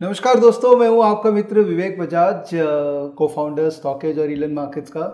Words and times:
नमस्कार 0.00 0.38
दोस्तों 0.40 0.76
मैं 0.78 0.88
हूँ 0.88 1.02
आपका 1.04 1.30
मित्र 1.30 1.60
विवेक 1.60 1.98
बजाज 1.98 2.50
को 3.18 3.26
फाउंडर 3.28 3.70
स्टॉकेज 3.70 4.18
और 4.18 4.30
इलन 4.30 4.52
मार्केट्स 4.54 4.90
का। 4.90 5.06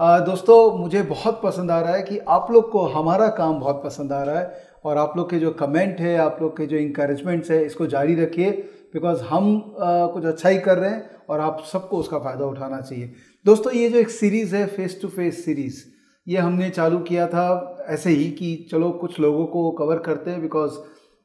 आ, 0.00 0.18
दोस्तों 0.20 0.78
मुझे 0.78 1.02
बहुत 1.02 1.40
पसंद 1.42 1.70
आ 1.70 1.80
रहा 1.80 1.94
है 1.94 2.02
कि 2.02 2.18
आप 2.18 2.48
लोग 2.50 2.70
को 2.70 2.82
हमारा 2.86 3.28
काम 3.36 3.60
बहुत 3.60 3.80
पसंद 3.84 4.12
आ 4.12 4.22
रहा 4.22 4.38
है 4.38 4.64
और 4.84 4.98
आप 4.98 5.12
लोग 5.16 5.30
के 5.30 5.38
जो 5.38 5.50
कमेंट 5.52 6.00
है 6.00 6.16
आप 6.18 6.38
लोग 6.42 6.56
के 6.56 6.66
जो 6.66 6.76
इंकरेजमेंट्स 6.76 7.50
है 7.50 7.64
इसको 7.66 7.86
जारी 7.86 8.14
रखिए 8.14 8.50
बिकॉज़ 8.94 9.22
हम 9.22 9.46
आ, 9.78 10.06
कुछ 10.06 10.24
अच्छा 10.24 10.48
ही 10.48 10.58
कर 10.58 10.78
रहे 10.78 10.90
हैं 10.90 11.20
और 11.28 11.40
आप 11.40 11.62
सबको 11.72 11.98
उसका 11.98 12.18
फ़ायदा 12.18 12.44
उठाना 12.46 12.80
चाहिए। 12.80 13.12
दोस्तों 13.46 13.72
ये 13.72 13.88
जो 13.90 13.98
एक 13.98 14.10
सीरीज़ 14.10 14.56
है 14.56 14.66
फेस 14.66 14.98
टू 15.02 15.08
फेस 15.10 15.44
सीरीज़ 15.44 15.82
ये 16.26 16.38
हमने 16.38 16.70
चालू 16.70 16.98
किया 17.04 17.26
था 17.28 17.46
ऐसे 17.88 18.10
ही 18.10 18.30
कि 18.32 18.54
चलो 18.70 18.90
कुछ 19.00 19.20
लोगों 19.20 19.46
को 19.46 19.70
कवर 19.78 19.98
करते 20.02 20.30
हैं 20.30 20.42
बिकॉज़ 20.42 20.78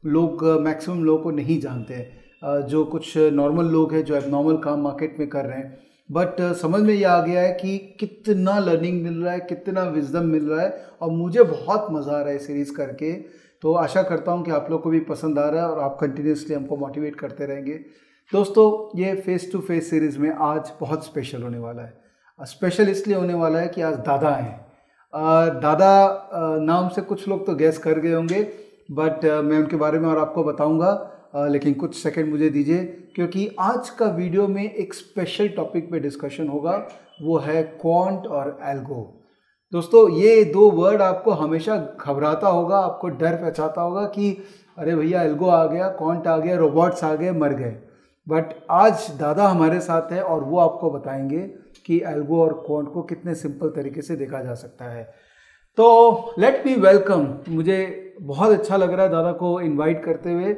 लोग 0.03 0.43
मैक्सिमम 0.61 1.03
लोगों 1.03 1.23
को 1.23 1.31
नहीं 1.31 1.59
जानते 1.61 1.93
हैं। 1.93 2.18
जो 2.41 2.83
कुछ 2.85 3.17
नॉर्मल 3.17 3.65
लोग 3.67 3.93
हैं, 3.93 4.03
जो 4.03 4.15
एबनॉर्मल 4.15 4.57
काम 4.57 4.81
मार्केट 4.81 5.15
में 5.19 5.27
कर 5.29 5.45
रहे 5.45 5.57
हैं। 5.57 5.77
बट 6.09 6.41
समझ 6.57 6.81
में 6.81 6.93
ये 6.93 7.03
आ 7.03 7.19
गया 7.21 7.41
है 7.41 7.51
कि 7.53 7.77
कितना 7.99 8.57
लर्निंग 8.59 9.01
मिल 9.03 9.21
रहा 9.23 9.33
है, 9.33 9.39
कितना 9.39 9.83
विजडम 9.85 10.25
मिल 10.27 10.49
रहा 10.49 10.61
है 10.61 10.85
और 11.01 11.11
मुझे 11.11 11.43
बहुत 11.43 11.87
मज़ा 11.91 12.13
आ 12.13 12.21
रहा 12.21 12.31
है 12.31 12.37
सीरीज़ 12.39 12.73
करके। 12.75 13.11
तो 13.63 13.73
आशा 13.75 14.01
करता 14.03 14.31
हूँ 14.31 14.43
कि 14.45 14.51
आप 14.51 14.67
लोग 14.71 14.81
को 14.83 14.89
भी 14.89 14.99
पसंद 15.05 15.39
आ 15.39 15.47
रहा 15.49 15.61
है 15.61 15.69
और 15.69 15.79
आप 15.81 15.97
कंटिन्यूसली 16.01 16.55
हमको 16.55 16.77
मोटिवेट 16.77 17.15
करते 17.15 17.45
रहेंगे। 17.45 17.73
दोस्तों, 18.31 18.99
ये 18.99 19.13
फेस 19.17 19.49
टू 19.51 19.59
फेस 19.59 19.89
सीरीज़ 19.89 20.17
में 20.19 20.31
आज 20.31 20.71
बहुत 20.79 21.05
स्पेशल 21.05 21.43
होने 21.43 21.57
वाला 21.59 21.81
है। 21.81 21.93
स्पेशल 22.39 22.89
इसलिए 22.89 23.17
होने 23.17 23.33
वाला 23.33 23.59
है 23.59 23.67
कि 23.67 23.81
आज 23.81 23.95
दादा 23.99 24.29
हैं। 24.29 24.57
दादा 25.61 26.59
नाम 26.61 26.89
से 26.89 27.01
कुछ 27.03 27.27
लोग 27.27 27.45
तो 27.45 27.55
गैस 27.55 27.77
कर 27.77 27.99
गए 27.99 28.13
होंगे 28.13 28.41
बट 28.91 29.25
मैं 29.25 29.57
उनके 29.57 29.75
बारे 29.77 29.99
में 29.99 30.07
और 30.09 30.17
आपको 30.17 30.43
बताऊँगा। 30.43 30.91
लेकिन 31.35 31.73
कुछ 31.73 32.03
सेकंड 32.03 32.29
मुझे 32.29 32.49
दीजिए, 32.49 32.83
क्योंकि 33.15 33.55
आज 33.59 33.89
का 33.89 34.05
वीडियो 34.05 34.47
में 34.47 34.73
एक 34.73 34.93
स्पेशल 34.93 35.47
टॉपिक 35.47 35.91
पे 35.91 35.99
डिस्कशन 35.99 36.47
होगा, 36.47 36.87
वो 37.21 37.37
है 37.37 37.63
क्वांट 37.63 38.27
और 38.27 38.59
एल्गो 38.63 39.15
दोस्तों, 39.73 40.09
ये 40.11 40.43
दो 40.43 40.69
वर्ड 40.71 41.01
आपको 41.01 41.31
हमेशा 41.31 41.97
घबराता 42.01 42.47
होगा, 42.47 42.77
आपको 42.77 43.09
डर 43.09 43.35
पहचाता 43.35 43.81
होगा 43.81 44.05
कि, 44.05 44.43
अरे 44.77 44.95
भैया 44.95 45.21
एल्गो 45.21 45.47
आ 45.47 45.65
गया 45.65 45.87
क्वांट 45.87 46.27
आ 46.27 46.37
गया 46.37 46.57
रोबोट्स 46.57 47.03
आ 47.03 47.15
गए, 47.15 47.31
मर 47.31 47.53
गए. 47.53 47.75
बट 48.29 48.45
आज 48.71 49.11
दादा 49.19 49.47
हमारे 49.47 49.79
साथ 49.79 50.11
है 50.11 50.21
और 50.21 50.43
वो 50.43 50.59
आपको 50.59 50.91
बताएँगे 50.91 51.39
कि 51.85 52.01
एल्गो 52.05 52.41
और 52.41 52.53
क्वांट 52.53 52.93
को 52.93 53.01
कितने 53.01 53.35
सिंपल 53.35 53.69
तरीके 53.69 54.01
से 54.01 54.15
देखा 54.15 54.41
जा 54.41 54.53
सकता 54.53 54.85
है। 54.85 55.03
तो 55.77 56.33
लेट 56.39 56.63
मी 56.65 56.75
वेलकम 56.75 57.37
मुझे 57.49 58.13
बहुत 58.21 58.59
अच्छा 58.59 58.77
लग 58.77 58.93
रहा 58.93 59.05
है 59.05 59.11
दादा 59.11 59.31
को 59.31 59.61
इनवाइट 59.61 60.03
करते 60.03 60.33
हुए। 60.33 60.53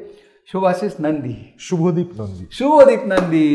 शुभाशीष 0.52 0.94
Nandi. 1.02 1.36
Shubhodeep 1.60 2.10
Nandi. 2.20 2.48
Shubhdeep 2.56 3.04
Nandi. 3.08 3.50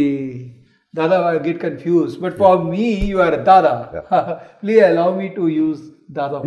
Dada 0.95 1.19
I 1.29 1.39
get 1.39 1.61
confuse 1.61 2.17
but 2.23 2.37
for 2.39 2.59
me 2.59 2.91
you 3.09 3.19
are 3.21 3.37
Dada 3.49 3.73
please 4.13 4.81
allow 4.85 5.17
me 5.17 5.29
to 5.29 5.49
use 5.49 5.81
Dada 6.17 6.43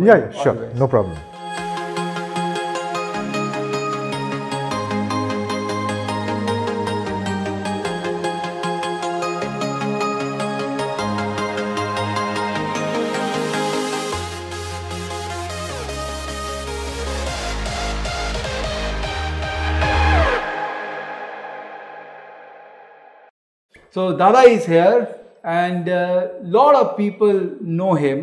no 0.78 0.86
problem 0.86 1.14
So 24.00 24.16
Dada 24.16 24.42
is 24.48 24.64
here 24.64 25.14
and 25.44 25.86
a 25.86 25.94
uh, 25.94 26.28
lot 26.42 26.74
of 26.74 26.96
people 26.96 27.38
know 27.60 27.94
him. 27.94 28.20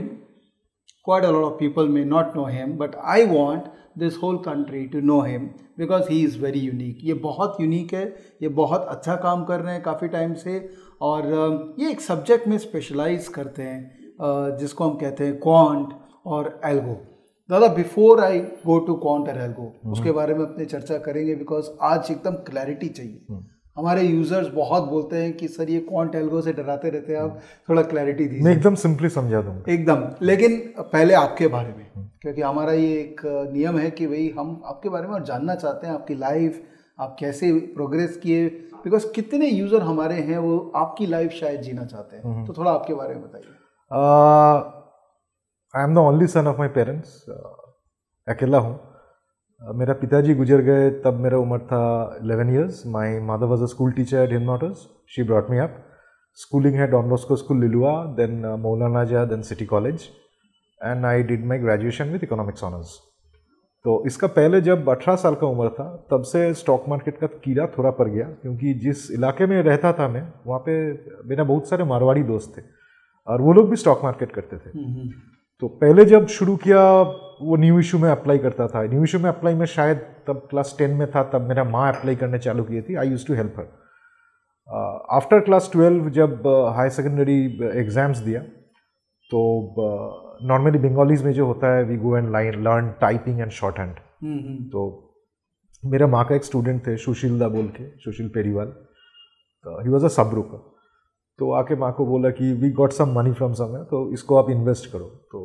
Quite 1.05 1.23
a 1.23 1.31
lot 1.31 1.43
of 1.49 1.59
people 1.59 1.87
may 1.87 2.03
not 2.03 2.35
know 2.35 2.45
him, 2.45 2.77
but 2.77 2.95
I 2.97 3.25
want 3.25 3.67
this 3.95 4.15
whole 4.15 4.39
country 4.39 4.87
to 4.87 5.01
know 5.01 5.21
him 5.21 5.43
because 5.77 6.07
he 6.07 6.23
is 6.23 6.37
very 6.45 6.63
unique. 6.69 7.03
ये 7.03 7.13
बहुत 7.25 7.61
unique 7.61 7.93
है 7.93 8.05
ये 8.43 8.49
बहुत 8.61 8.87
अच्छा 8.95 9.15
काम 9.25 9.43
कर 9.45 9.59
रहे 9.61 9.73
हैं 9.73 9.83
काफ़ी 9.83 10.07
टाइम 10.15 10.33
से 10.35 10.57
और 11.01 11.27
uh, 11.33 11.81
ये 11.81 11.91
एक 11.91 12.01
सब्जेक्ट 12.01 12.47
में 12.47 12.57
स्पेशलाइज 12.65 13.27
करते 13.35 13.63
हैं 13.63 13.81
uh, 14.21 14.59
जिसको 14.59 14.89
हम 14.89 14.97
कहते 15.03 15.25
हैं 15.25 15.37
क्वांट 15.39 15.93
और 16.25 16.49
algo 16.71 16.95
Dada 17.49 17.67
before 17.75 18.23
I 18.23 18.39
go 18.65 18.79
to 18.87 18.95
quant 19.05 19.29
और 19.29 19.41
एल्गो 19.41 19.73
उसके 19.91 20.11
बारे 20.21 20.33
में 20.33 20.45
अपने 20.45 20.65
चर्चा 20.73 20.97
करेंगे 21.05 21.35
बिकॉज़ 21.35 21.69
आज 21.91 22.11
एकदम 22.11 22.43
क्लैरिटी 22.49 22.89
चाहिए 22.89 23.19
हम्म। 23.29 23.43
हमारे 23.77 24.03
यूज़र्स 24.03 24.47
बहुत 24.47 24.83
बोलते 24.83 25.15
हैं 25.15 25.33
कि 25.33 25.47
सर 25.47 25.69
ये 25.69 25.79
कौन 25.79 26.07
टेलगो 26.07 26.41
से 26.41 26.53
डराते 26.53 26.89
रहते 26.89 27.13
हैं? 27.13 27.21
आप 27.21 27.39
थोड़ा 27.69 27.81
क्लैरिटी 27.81 28.25
दीजिए. 28.25 28.43
मैं 28.43 28.51
एकदम 28.51 28.75
सिंपली 28.75 29.09
समझा 29.09 29.41
दूँगा। 29.41 29.73
एकदम। 29.73 30.03
लेकिन 30.21 30.57
पहले 30.79 31.13
आपके 31.13 31.47
बारे 31.47 31.67
में। 31.67 32.09
क्योंकि 32.21 32.41
हमारा 32.41 32.71
ये 32.73 32.93
एक 32.93 33.21
नियम 33.53 33.77
है 33.77 33.91
कि 33.91 34.07
भाई 34.07 34.33
हम 34.39 34.61
आपके 34.65 34.89
बारे 34.89 35.07
में 35.07 35.13
और 35.13 35.23
जानना 35.23 35.55
चाहते 35.55 35.87
हैं 35.87 35.93
आपकी 35.93 36.15
लाइफ 36.15 36.63
आप 36.99 37.15
कैसे 37.19 37.51
प्रोग्रेस 37.75 38.17
किए। 38.17 38.47
बिकॉज़ 38.83 39.05
कितने 39.15 39.47
यूज़र 39.47 39.81
हमारे 39.81 40.15
हैं 40.15 40.37
वो 40.37 40.71
आपकी 40.75 41.05
लाइफ 41.05 41.31
शायद 41.31 41.61
जीना 41.61 41.85
चाहते 41.85 42.15
हैं। 42.15 42.23
हम्म। 42.23 42.45
तो 42.45 42.53
थोड़ा 42.53 42.71
आपके 42.71 42.93
बारे 42.93 43.15
में 43.15 43.23
बताइए। 43.23 43.53
I 45.73 45.83
am 45.83 45.95
the 45.95 45.97
only 45.97 46.27
son 46.27 46.47
of 46.47 46.57
my 46.57 46.67
parents 46.67 47.25
अकेला 48.27 48.57
हूँ। 48.57 48.79
मेरा 49.61 49.93
पिताजी 49.93 50.33
गुजर 50.33 50.61
गए 50.61 50.89
तब 50.89 51.13
मेरा 51.13 51.37
उम्र 51.37 51.59
था 51.59 51.79
11 52.25 52.49
years 52.53 52.83
my 52.87 53.19
mother 53.19 53.45
was 53.45 53.61
a 53.61 53.65
school 53.65 53.91
teacher 53.91 54.17
at 54.17 54.31
हिमनॉटर्स 54.31 54.87
she 55.09 55.23
brought 55.23 55.49
me 55.49 55.57
up 55.57 55.85
schooling 56.35 56.75
है 56.75 56.87
Don 56.87 57.09
Bosco 57.09 57.35
school 57.35 57.59
Liluah 57.61 58.05
then 58.05 58.45
Maulana 58.59 59.03
जा 59.03 59.25
then 59.25 59.41
City 59.41 59.65
College 59.65 60.01
and 60.83 61.05
I 61.05 61.23
did 61.23 61.45
my 61.45 61.57
graduation 61.57 62.05
with 62.05 62.23
economics 62.23 62.63
honours 62.63 62.99
तो 63.85 64.03
इसका 64.05 64.27
पहले 64.27 64.61
जब 64.61 64.85
18 64.89 65.15
साल 65.15 65.35
का 65.35 65.47
उम्र 65.47 65.69
था 65.69 66.07
तब 66.11 66.21
से 66.21 66.53
स्टॉक 66.53 66.85
मार्केट 66.89 67.17
का 67.17 67.27
कीड़ा 67.27 67.67
थोड़ा 67.67 67.91
पड़ 67.91 68.09
गया 68.09 68.25
क्योंकि 68.25 68.73
जिस 68.73 69.11
इलाके 69.11 69.45
में 69.45 69.63
रहता 69.63 69.93
था 69.93 70.07
मैं 70.07 70.33
वहाँ 70.47 70.59
पे 70.59 70.91
मेरा 71.29 71.43
बहुत 71.43 71.69
सारे 71.69 71.83
मारवाड़ी 71.83 72.23
दोस्त 72.23 72.57
थे। 72.57 72.61
और 73.27 73.41
वो 73.41 73.53
लोग 73.53 73.69
भी 73.69 73.75
स्टॉक 73.75 74.03
मार्केट 74.03 74.31
करते 74.31 74.57
थे। 74.57 74.79
हम्म, 74.79 74.93
हम्म। 74.93 75.09
तो 75.61 75.67
पहले 75.81 76.05
जब 76.05 76.27
शुरू 76.27 76.55
किया 76.57 76.81
वो 77.41 77.55
न्यू 77.57 77.79
इशू 77.79 77.97
में 77.99 78.09
अप्लाई 78.09 78.37
करता 78.37 78.67
था। 78.67 78.83
न्यू 78.83 79.03
इशू 79.03 79.19
में 79.19 79.29
अप्लाई 79.29 79.53
में 79.55 79.65
शायद 79.65 79.97
तब 80.27 80.47
क्लास 80.49 80.75
टेन 80.79 80.91
में 80.97 81.09
था 81.11 81.23
तब 81.33 81.47
मेरा 81.49 81.63
माँ 81.65 81.87
अप्लाई 81.93 82.15
करने 82.15 82.39
चालू 82.39 82.63
की 82.63 82.81
थी। 82.81 82.95
I 82.95 83.09
use 83.09 83.25
to 83.27 83.33
help 83.33 83.59
her 83.59 83.65
after 85.17 85.39
class 85.39 85.69
twelve 85.73 86.09
जब 86.11 86.47
हाई 86.75 86.89
सेकेंडरी 86.89 87.39
एग्ज़ाम्स 87.79 88.17
दिया 88.19 88.41
तो 89.31 89.39
नॉर्मली 90.47 90.79
बंगालीज 90.79 91.23
में 91.25 91.31
जो 91.33 91.45
होता 91.45 91.75
है 91.75 91.83
we 91.83 91.97
go 91.97 92.15
and 92.17 92.31
line 92.31 92.63
learn 92.63 92.89
typing 93.01 93.39
and 93.41 93.51
shorthand 93.79 93.95
तो 94.71 94.87
मेरा 95.83 96.07
माँ 96.07 96.25
का 96.25 96.35
एक 96.35 96.43
स्टूडेंट 96.43 96.85
थे 96.87 96.97
सुशील 96.97 97.39
दा 97.39 97.47
बोल 97.49 97.67
के 97.77 97.89
सुशील 97.99 98.27
पेरीवाल। 98.35 98.73
ही 99.65 99.89
वॉज़ 99.89 100.05
अ 100.05 100.07
सब 100.09 100.29
ब्रोकर 100.29 100.76
तो 101.39 101.51
आके 101.53 101.75
माँ 101.75 101.91
को 101.93 102.05
बोला 102.05 102.29
कि 102.31 102.51
we 102.61 102.69
got 102.73 102.91
some 102.93 103.13
money 103.15 103.31
from 103.33 103.53
somewhere 103.53 103.83
तो 103.85 104.11
इसको 104.13 104.35
आप 104.37 104.49
इन्वेस्ट 104.49 104.91
करो। 104.91 105.05
तो 105.33 105.39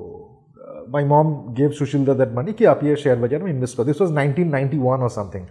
my 0.92 1.04
mom 1.06 1.34
gave 1.54 1.70
Sushil 1.78 2.04
that 2.06 2.32
money 2.36 2.52
कि 2.52 2.64
आप 2.64 2.84
ये 2.84 2.96
शेयर 2.96 3.18
बाज़ार 3.18 3.42
में 3.42 3.50
इन्वेस्ट 3.50 3.76
करो। 3.76 3.86
दिस 3.86 4.00
वॉज़ 4.00 4.12
1991 4.12 5.02
और 5.02 5.10
समथिंग 5.10 5.46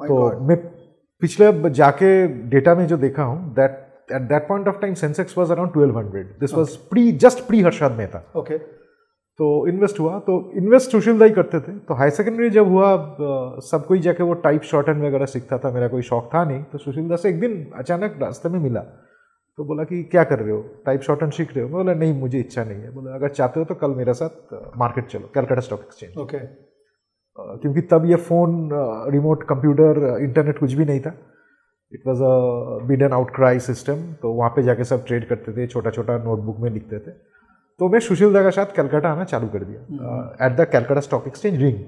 तो 0.00 0.46
मैं 0.46 0.56
पिछले 1.22 1.70
जाके 1.70 2.10
डेटा 2.48 2.74
में 2.74 2.86
जो 2.86 2.96
देखा 2.98 3.22
हूँ 3.24 3.54
that 3.54 4.12
at 4.12 4.22
that 4.28 4.48
point 4.48 4.68
of 4.68 4.76
time 4.80 4.94
Sensex 4.94 5.38
was 5.38 5.50
around 5.50 5.72
1200 5.72 6.24
this 6.40 6.54
was 6.54 6.76
pre 6.90 7.10
just 7.24 7.46
pre 7.46 7.60
Harshad 7.62 7.96
Mehta 7.98 8.22
okay 8.36 8.58
तो 9.38 9.48
इन्वेस्ट 9.68 9.98
हुआ। 10.00 10.18
तो 10.18 10.36
इन्वेस्ट 10.56 10.90
सुशील 10.90 11.18
दाई 11.18 11.30
करते 11.30 11.58
थे। 11.60 11.72
तो 11.78 11.94
हाई 11.94 12.10
सेकेंडरी 12.10 12.48
जब 12.50 12.68
हुआ 12.68 12.88
सब 13.64 13.84
कोई 13.86 13.98
जाके 14.00 14.22
वो 14.22 14.34
टाइप 14.46 14.62
शॉर्ट 14.70 14.88
हैंड 14.88 15.04
वगैरह 15.04 15.26
सीखता 15.26 15.58
था 15.58 15.70
मेरा 15.72 15.88
कोई 15.88 16.02
शौक 16.02 16.30
था 16.34 16.44
नहीं 16.44 16.62
तो 16.72 16.78
सुशील 16.78 17.08
दा 17.08 17.16
से 17.16 17.28
एक 17.28 17.38
दिन 17.40 17.54
अचानक 17.78 18.18
रास्ते 18.22 18.48
में 18.48 18.58
मिला। 18.60 18.80
तो 19.58 19.64
बोला 19.64 19.84
कि 19.84 20.02
क्या 20.10 20.22
कर 20.24 20.38
रहे 20.38 20.50
हो? 20.50 20.60
टाइप 20.86 21.00
शॉर्ट 21.02 21.22
एंड 21.22 21.32
सीख 21.32 21.54
रहे 21.54 21.62
हो? 21.62 21.68
मैं 21.68 21.76
बोला 21.76 21.94
नहीं 21.94 22.12
मुझे 22.14 22.38
इच्छा 22.40 22.64
नहीं 22.64 22.82
है। 22.82 22.90
बोला 22.94 23.14
अगर 23.14 23.28
चाहते 23.30 23.60
हो 23.60 23.64
तो 23.66 23.74
कल 23.74 23.94
मेरे 23.96 24.14
साथ 24.14 24.54
मार्केट 24.78 25.06
चलो 25.06 25.30
कैलकाटा 25.34 25.60
स्टॉक 25.60 25.80
एक्सचेंज 25.80 26.18
ओके 26.18 26.38
क्योंकि 27.38 27.80
तब 27.90 28.04
ये 28.06 28.16
फ़ोन 28.28 28.68
रिमोट 29.12 29.42
कंप्यूटर 29.48 30.18
इंटरनेट 30.22 30.58
कुछ 30.58 30.72
भी 30.72 30.84
नहीं 30.84 31.00
था। 31.00 31.12
It 31.92 32.06
was 32.06 32.22
a 32.22 32.86
bid 32.86 33.02
and 33.02 33.12
outcry 33.34 33.58
system 33.66 34.02
तो 34.22 34.32
वहाँ 34.32 34.50
पे 34.56 34.62
जाके 34.62 34.84
सब 34.84 35.04
ट्रेड 35.06 35.28
करते 35.28 35.52
थे 35.56 35.66
छोटा 35.66 35.90
छोटा 35.90 36.18
नोटबुक 36.24 36.58
में 36.60 36.70
लिखते 36.70 36.98
थे। 36.98 37.10
तो 37.80 37.88
मैं 37.88 38.00
सुशील 38.00 38.32
दा 38.32 38.42
के 38.42 38.50
साथ 38.50 38.74
कैलकाटा 38.76 39.12
आना 39.12 39.24
चालू 39.24 39.48
कर 39.48 39.64
दिया 39.64 40.46
at 40.46 40.56
the 40.56 40.68
Calcutta 40.72 41.00
stock 41.00 41.26
exchange 41.26 41.62
ring 41.62 41.78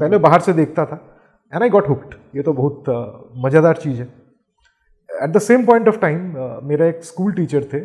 पहले 0.00 0.18
बाहर 0.26 0.40
से 0.40 0.52
देखता 0.54 0.84
था 0.86 1.00
एंड 1.52 1.62
आई 1.62 1.70
गॉट 1.70 1.88
हुक्ड 1.88 2.14
ये 2.36 2.42
तो 2.42 2.52
बहुत 2.52 2.84
uh, 2.88 3.44
मज़ेदार 3.44 3.76
चीज़ 3.76 4.00
है। 4.00 4.08
At 5.20 5.30
the 5.30 5.38
same 5.38 5.66
point 5.66 5.88
of 5.88 5.98
time 6.00 6.20
मेरा 6.68 6.86
एक 6.86 7.04
स्कूल 7.04 7.32
टीचर 7.32 7.64
थे 7.72 7.80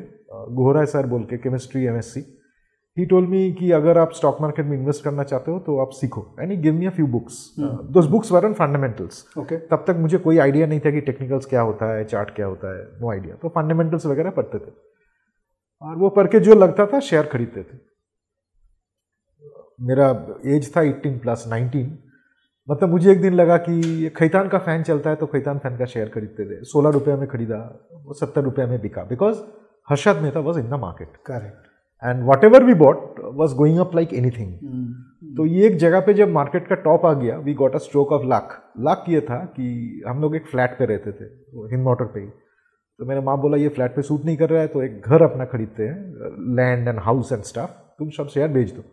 गोहरा 0.55 0.85
सर 0.85 1.07
बोल 1.07 1.23
के 1.23 1.37
chemistry 1.37 1.85
M 1.85 1.97
S 1.97 2.13
C 2.13 2.19
he 2.97 3.05
told 3.05 3.27
me 3.27 3.51
कि 3.53 3.71
अगर 3.71 3.97
आप 3.97 4.11
स्टॉक 4.13 4.37
मार्केट 4.41 4.65
में 4.65 4.77
इन्वेस्ट 4.77 5.03
करना 5.03 5.23
चाहते 5.23 5.51
हो 5.51 5.59
तो 5.59 5.77
आप 5.81 5.89
सीखो। 5.93 6.21
And 6.39 6.51
he 6.51 6.57
give 6.57 6.73
me 6.73 6.85
a 6.85 6.89
few 6.89 7.07
books 7.07 7.39
those 7.59 8.05
books 8.09 8.31
were 8.31 8.45
on 8.45 8.53
fundamentals 8.53 9.25
okay 9.37 9.57
तब 9.67 9.83
तक 9.87 9.95
मुझे 9.99 10.17
कोई 10.17 10.37
आइडिया 10.37 10.67
नहीं 10.67 10.79
था 10.79 10.91
कि 10.91 11.01
टेक्निकल्स 11.01 11.45
क्या 11.45 11.61
होता 11.61 11.91
है 11.93 12.05
चार्ट 12.05 12.29
क्या 12.35 12.45
होता 12.45 12.75
है 12.77 12.85
नो 13.01 13.11
आइडिया 13.11 13.35
तो 13.35 13.49
फंडामेंटल्स 13.55 14.05
वगैरह 14.05 14.29
पढ़ते 14.31 14.59
थे। 14.59 14.71
और 15.81 15.95
वो 15.97 16.09
पढ़ 16.09 16.27
के 16.27 16.39
जो 16.39 16.55
लगता 16.55 16.85
था 16.85 16.99
शेयर 16.99 17.25
खरीदते 17.25 17.63
थे। 17.63 17.77
मेरा 19.81 20.07
एज 20.45 20.71
था 20.75 20.81
18 20.81 21.19
प्लस 21.21 21.43
19 21.49 21.85
मतलब 22.67 22.89
मुझे 22.89 23.11
एक 23.11 23.21
दिन 23.21 23.33
लगा 23.33 23.57
कि 23.59 24.09
खैतान 24.17 24.47
का 24.49 24.57
फ़ैन 24.59 24.83
चलता 24.83 25.09
है 25.09 25.15
तो 25.15 25.25
खैतान 25.27 25.57
फ़ैन 25.59 25.77
का 25.77 25.85
शेयर 25.85 26.09
खरीदते 26.09 26.45
थे। 26.45 26.63
सोलह 26.65 26.89
रुपये 26.91 27.15
में 27.15 27.27
खरीदा 27.27 27.57
वो 28.05 28.13
सत्तर 28.13 28.43
रुपये 28.43 28.65
में 28.65 28.79
बिका। 28.81 29.03
Because 29.03 29.41
Harshad 29.87 30.21
Mehta 30.21 30.39
was 30.39 30.59
in 30.59 30.69
the 30.69 30.79
market 30.81 31.17
correct 31.25 31.67
and 32.03 32.23
whatever 32.43 32.63
we 32.63 32.73
bought 32.75 33.19
was 33.33 33.53
going 33.55 33.79
up 33.79 33.95
like 33.95 34.13
anything 34.31 34.53
तो 35.37 35.45
ये 35.45 35.67
एक 35.67 35.77
जगह 35.77 35.99
पे 35.99 36.13
जब 36.13 36.31
मार्केट 36.31 36.67
का 36.67 36.75
टॉप 36.81 37.05
आ 37.05 37.13
गया 37.13 37.37
we 37.39 37.53
got 37.53 37.75
a 37.75 37.79
stroke 37.85 38.11
of 38.11 38.25
luck 38.33 38.57
luck 38.87 39.05
ये 39.09 39.21
था 39.21 39.37
कि 39.55 39.67
हम 40.07 40.21
लोग 40.21 40.35
एक 40.35 40.45
फ्लैट 40.47 40.77
पे 40.79 40.85
रहते 40.85 41.11
थे 41.11 41.25
हिंद 41.71 41.83
मोटर 41.83 42.05
पे 42.05 42.19
ही। 42.19 42.27
तो 42.99 43.05
मेरे 43.05 43.21
माँ 43.21 43.37
बोला 43.41 43.57
ये 43.57 43.69
फ्लैट 43.69 43.95
पे 43.95 44.01
सूट 44.01 44.25
नहीं 44.25 44.37
कर 44.37 44.49
रहा 44.49 44.61
है 44.61 44.67
तो 44.67 44.83
एक 44.83 45.01
घर 45.05 45.23
अपना 45.23 45.45
खरीदते 45.45 45.83
हैं 45.83 46.55
land 46.55 46.87
and 46.87 46.99
house 47.03 47.31
and 47.31 47.43
stuff 47.43 47.81
तुम 47.99 48.09
सब 48.17 48.27
शेयर 48.29 48.47
भेज 48.49 48.71
दो. 48.71 48.83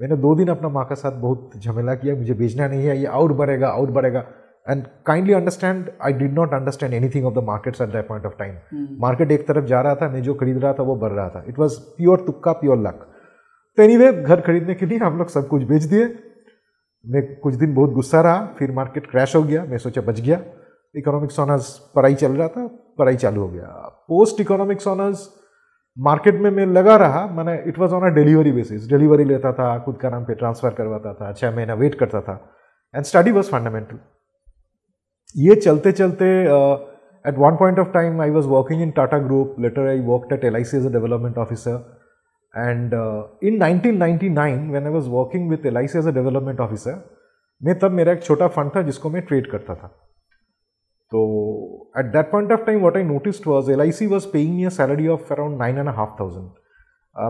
मैंने 0.00 0.16
दो 0.16 0.34
दिन 0.34 0.48
अपना 0.48 0.68
माँ 0.68 0.84
के 0.84 0.94
साथ 0.94 1.12
बहुत 1.20 1.50
झमेला 1.58 1.94
किया 1.94 2.14
मुझे 2.16 2.34
बेचना 2.34 2.68
नहीं 2.68 2.86
है 2.86 2.98
ये 2.98 3.06
और 3.18 3.32
बढ़ेगा 3.32 3.68
आउट 3.68 3.90
बढ़ेगा। 3.90 4.24
And 4.66 4.84
kindly 5.06 5.32
understand 5.32 5.90
I 6.04 6.12
did 6.12 6.32
not 6.34 6.54
understand 6.54 6.94
anything 6.94 7.26
of 7.26 7.34
the 7.34 7.44
markets 7.44 7.80
at 7.80 7.88
that 7.88 8.08
point 8.08 8.26
of 8.26 8.34
time 8.38 8.86
market 9.00 9.32
एक 9.32 9.46
तरफ़ 9.48 9.64
जा 9.64 9.80
रहा 9.80 9.94
था 9.94 10.08
मैं 10.08 10.22
जो 10.22 10.34
खरीद 10.34 10.58
रहा 10.58 10.72
था 10.72 10.82
वो 10.82 10.96
बढ़ 10.96 11.12
रहा 11.12 11.28
था। 11.28 11.44
इट 11.48 11.58
वॉज़ 11.58 11.78
प्योर 11.96 12.24
तुक्का 12.26 12.52
प्योर 12.54 12.78
लक 12.78 13.06
तो 13.78 13.82
एनी 13.82 13.96
anyway, 13.96 14.12
घर 14.24 14.40
खरीदने 14.40 14.74
के 14.74 14.86
लिए 14.86 14.98
हम 14.98 15.18
लोग 15.18 15.28
सब 15.28 15.48
कुछ 15.48 15.62
बेच 15.64 15.82
दिए। 15.84 16.04
मैं 17.04 17.22
कुछ 17.40 17.54
दिन 17.54 17.74
बहुत 17.74 17.90
गुस्सा 17.92 18.20
रहा 18.20 18.46
फिर 18.58 18.72
मार्केट 18.72 19.10
क्रैश 19.10 19.34
हो 19.36 19.42
गया 19.42 19.64
मैं 19.64 19.78
सोचा 19.78 20.00
बच 20.02 20.20
गया। 20.20 20.40
इकोनॉमिक्स 20.94 21.38
ऑनर्स 21.40 21.68
पढ़ाई 21.96 22.14
चल 22.14 22.32
रहा 22.32 22.48
था 22.48 22.66
पढ़ाई 22.98 23.16
चालू 23.16 23.40
हो 23.40 23.48
गया। 23.48 23.66
पोस्ट 24.08 24.40
इकोनॉमिक्स 24.40 24.86
ऑनर्स 24.88 25.28
मार्केट 25.98 26.34
में 26.40 26.50
मैं 26.50 26.66
लगा 26.66 26.96
रहा, 26.96 27.24
मैंने 27.26 27.54
it 27.68 27.78
was 27.78 27.94
on 27.94 28.10
a 28.10 28.14
delivery 28.14 28.52
basis 28.52 28.88
delivery 28.90 29.24
लेता 29.24 29.52
था, 29.52 29.78
खुद 29.84 29.96
का 30.02 30.10
नाम 30.10 30.24
पे 30.24 30.34
ट्रांसफ़र 30.34 30.74
करवाता 30.74 31.12
था 31.14 31.32
छः 31.32 31.54
महीना 31.56 31.74
वेट 31.74 31.94
करता 32.00 32.20
था. 32.20 32.34
एंड 32.94 33.04
स्टडी 33.04 33.32
वॉज़ 33.32 33.50
फंडामेंटल 33.50 33.98
ये 35.36 35.54
चलते 35.56 35.92
चलते 35.92 36.26
at 37.24 37.38
one 37.38 37.56
point 37.56 37.78
of 37.78 37.88
time 37.92 38.20
I 38.22 38.30
was 38.30 38.46
working 38.48 38.82
in 38.82 38.90
Tata 38.96 39.18
group 39.18 39.56
later 39.60 39.88
I 39.88 40.00
work 40.06 40.32
at 40.32 40.44
L 40.44 40.56
I 40.56 40.64
C 40.64 40.76
as 40.76 40.86
a 40.86 40.92
development 40.92 41.38
officer 41.38 41.84
and 42.54 42.94
in 43.44 43.58
1999 43.62 44.70
when 44.70 44.86
I 44.86 44.92
was 44.92 45.08
working 45.08 45.50
with 45.50 45.66
L 45.66 45.76
I 45.76 45.86
C 45.86 45.98
as 45.98 46.06
a 46.06 46.12
development 46.12 46.60
officer 46.60 47.02
मैं 47.60 47.78
तब 47.78 47.92
मेरा 47.92 48.12
एक 48.12 48.22
छोटा 48.22 48.48
fund 48.48 48.70
था 48.76 48.82
जिसको 48.82 49.10
मैं 49.10 49.22
trade 49.22 49.50
करता 49.50 49.74
था. 49.74 49.90
तो 51.12 51.90
at 51.98 52.12
that 52.12 52.30
point 52.30 52.52
of 52.52 52.60
time 52.60 52.80
what 52.80 52.96
I 52.96 53.02
noticed 53.02 53.46
was 53.46 53.70
L 53.70 53.80
I 53.80 53.92
C 53.92 54.06
was 54.06 54.26
paying 54.32 54.54
me 54.56 54.64
a 54.64 54.68
salary 54.78 55.08
of 55.08 55.32
around 55.32 55.58
nine 55.58 55.78
and 55.78 55.88
half 55.88 56.20
thousand 56.20 56.48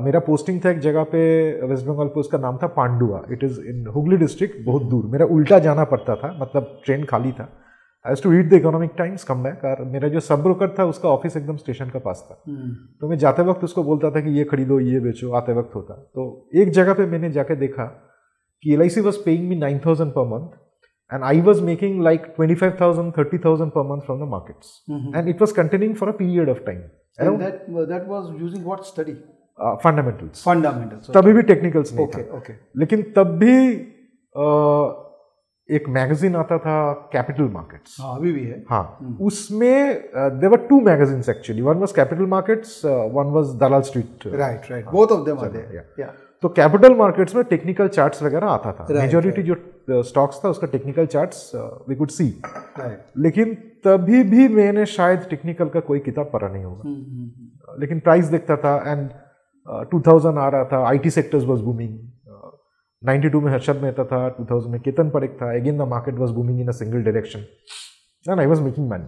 मेरा 0.05 0.21
पोस्टिंग 0.21 0.61
था 0.65 0.71
एक 0.71 0.79
जगह 0.79 1.05
पे 1.13 1.21
वेस्ट 1.67 1.87
बंगाल 1.87 2.07
पे 2.07 2.21
उसका 2.21 2.39
नाम 2.39 2.57
था 2.63 2.67
Pandua 2.67 3.23
it 3.33 3.45
is 3.45 3.61
in 3.69 3.87
Hooghly 3.95 4.17
district 4.17 4.57
बहुत 4.65 4.83
दूर. 4.91 5.07
मेरा 5.07 5.27
उल्टा 5.27 5.59
जाना 5.59 5.85
पड़ता 5.85 6.17
था 6.17 6.37
मतलब 6.43 6.81
ट्रेन 6.85 7.05
खाली 7.05 7.33
था. 7.33 7.49
I 8.05 8.15
to 8.15 8.31
read 8.31 8.51
the 8.51 8.53
Economic 8.53 8.91
Times 8.99 9.25
come 9.25 9.43
back 9.43 9.65
और 9.65 9.85
मेरा 9.85 10.09
जो 10.09 10.21
सब 10.21 10.43
ब्रोकर 10.43 10.75
था 10.79 10.85
उसका 10.85 11.09
ऑफ़िस 11.09 11.37
एकदम 11.37 11.57
स्टेशन 11.57 11.91
का 11.91 11.99
पास 11.99 12.27
था. 12.31 12.37
hmm. 12.43 13.01
तो 13.01 13.09
मैं 13.09 13.19
जाते 13.19 13.43
वक्त 13.43 13.65
उसको 13.65 13.83
बोलता 13.85 14.11
था 14.11 14.21
कि 14.21 14.31
ये 14.31 14.45
खरीदो 14.45 14.81
ये 14.81 15.01
बेचो 15.01 15.33
आते 15.33 15.53
वक्त 15.53 15.75
होता. 15.75 15.95
तो 15.95 16.49
एक 16.55 16.71
जगह 16.71 16.95
पे 16.95 17.07
मैंने 17.07 17.31
जाके 17.31 17.57
देखा 17.57 17.85
कि 18.65 18.75
L 18.75 18.83
I 18.83 18.89
C 18.89 19.01
was 19.01 19.25
paying 19.25 19.49
me 19.49 19.57
nine 19.57 19.79
thousand 19.87 20.13
per 20.13 20.27
month 20.27 20.57
and 21.10 21.24
I 21.24 21.36
was 21.48 21.62
making 21.62 22.00
like 22.00 22.36
25,000, 22.36 23.14
30,000 23.14 23.72
per 23.72 23.84
month 23.84 24.06
from 24.06 24.20
the 24.20 24.26
markets. 24.26 24.82
Mm-hmm. 24.90 25.16
And 25.16 25.30
it 25.30 25.40
was 25.40 25.54
continuing 25.54 25.96
for 25.96 26.10
a 26.10 26.14
period 26.14 26.50
of 26.50 26.66
time. 26.66 26.84
And 27.18 27.40
that, 27.42 27.66
uh, 27.70 27.86
that 27.86 28.08
was 28.08 28.32
using 28.40 28.64
what 28.64 28.86
study? 28.86 29.18
Uh, 29.58 29.78
fundamentals. 29.78 30.42
Fundamentals. 30.42 31.10
Okay. 31.10 31.14
तभी 31.14 31.34
भी 31.34 31.42
technicals 31.54 31.94
नहीं 31.94 32.08
okay, 32.08 32.24
था 32.24 32.38
okay. 32.38 32.56
लेकिन 32.84 33.02
तब 33.16 33.38
भी 33.40 33.56
uh, 34.36 35.04
एक 35.70 35.88
magazine 35.96 36.36
आता 36.36 36.58
था 36.60 36.78
कैपिटल 37.12 37.44
मार्केट्स 37.52 37.96
हाँ 38.02 38.16
अभी 38.16 38.32
भी 38.32 38.44
है 38.46 38.64
हाँ 38.70 38.84
hmm. 39.04 39.20
उसमें 39.28 40.10
there 40.40 40.50
were 40.50 40.66
two 40.70 40.80
magazines 40.88 41.30
actually 41.30 41.62
one 41.62 41.78
was 41.84 41.92
capital 42.00 42.26
markets 42.34 42.82
one 42.86 43.32
was 43.36 43.56
Dalal 43.60 43.82
Street 43.90 44.28
right 44.34 44.70
right 44.72 44.90
both 44.92 45.12
of 45.18 45.26
them 45.26 45.40
are 45.40 45.52
there 45.52 46.12
तो 46.43 46.49
कैपिटल 46.49 46.95
मार्केट्स 46.95 47.35
में 47.35 47.45
टेक्निकल 47.45 47.89
चार्ट्स 47.89 48.23
वगैरह 48.23 48.47
आता 48.47 48.73
था। 48.73 48.87
मेजोरिटी 49.01 49.43
जो 49.43 50.03
स्टॉक्स 50.03 50.41
था 50.45 50.49
उसका 50.49 50.67
technical 50.67 51.07
charts 51.07 51.51
we 51.89 51.95
could 51.95 52.11
see 52.11 52.27
लेकिन 53.17 53.55
तभी 53.85 54.23
भी 54.25 54.49
मैंने 54.49 54.85
शायद 54.87 55.27
टेक्निकल 55.31 55.69
का 55.69 55.81
कोई 55.81 55.99
किताब 55.99 56.31
पढ़ा 56.33 56.49
नहीं 56.49 56.65
होगा। 56.65 56.89
हम्म, 56.89 56.97
हम्म, 56.97 57.31
हम्म। 57.39 57.81
लेकिन 57.81 58.01
प्राइस 58.01 58.25
देखता 58.27 58.57
था 58.57 58.77
एंड 58.87 59.09
टू 59.91 60.01
थाउज़ेंड 60.01 60.39
आ 60.39 60.49
रहा 60.49 60.65
था 60.65 60.87
आईटी 60.89 61.11
सेक्टर्स 61.11 61.45
वाज 61.45 61.61
बूमिंग 61.61 61.99
92 63.03 63.43
में 63.43 63.53
हर्षद 63.53 63.77
मेहता 63.83 64.05
था 64.05 64.19
2000 64.37 64.67
में 64.67 64.81
केतन 64.81 65.11
परेख 65.11 65.37
था 65.43 65.51
again 65.57 65.79
the 65.79 65.89
market 65.89 66.15
was 66.15 66.31
booming 66.31 66.61
in 66.61 66.69
a 66.69 66.73
single 66.73 67.03
direction 67.03 67.41
and 68.31 68.41
I 68.41 68.47
was 68.47 68.61
making 68.61 68.89
money 68.91 69.07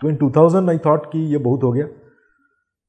तो 0.00 0.08
इन 0.08 0.16
2000 0.16 0.68
आई 0.70 0.78
थॉट 0.78 1.06
कि 1.12 1.18
ये 1.32 1.38
बहुत 1.38 1.62
हो 1.62 1.72
गया। 1.72 1.86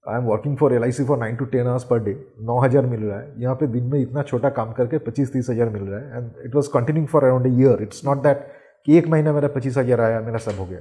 I 0.05 0.17
am 0.17 0.25
working 0.25 0.57
for 0.57 0.73
L 0.73 0.83
I 0.83 0.91
C 0.91 1.03
for 1.05 1.17
nine 1.17 1.35
to 1.35 1.45
ten 1.45 1.67
hours 1.67 1.83
per 1.89 2.03
day 2.03 2.15
नौ 2.41 2.59
हज़ार 2.59 2.85
मिल 2.85 3.03
रहा 3.03 3.19
है। 3.19 3.33
यहाँ 3.41 3.55
पे 3.55 3.67
दिन 3.67 3.83
में 3.91 3.99
इतना 3.99 4.23
छोटा 4.23 4.49
काम 4.51 4.71
करके 4.73 4.97
पच्चीस 5.05 5.33
तीस 5.33 5.49
हज़ार 5.49 5.69
मिल 5.69 5.83
रहा 5.83 5.99
है। 5.99 6.17
And 6.17 6.45
it 6.45 6.55
was 6.55 6.69
continuing 6.73 7.07
for 7.07 7.23
around 7.23 7.47
a 7.47 7.51
year 7.61 7.81
it's 7.83 8.05
not 8.05 8.23
that 8.23 8.45
कि 8.87 8.97
एक 8.97 9.07
महीना 9.07 9.33
मेरा 9.33 9.47
पच्चीस 9.49 9.77
हज़ार 9.77 10.01
आया 10.01 10.19
मेरा 10.21 10.37
सब 10.39 10.59
हो 10.59 10.65
गया। 10.65 10.79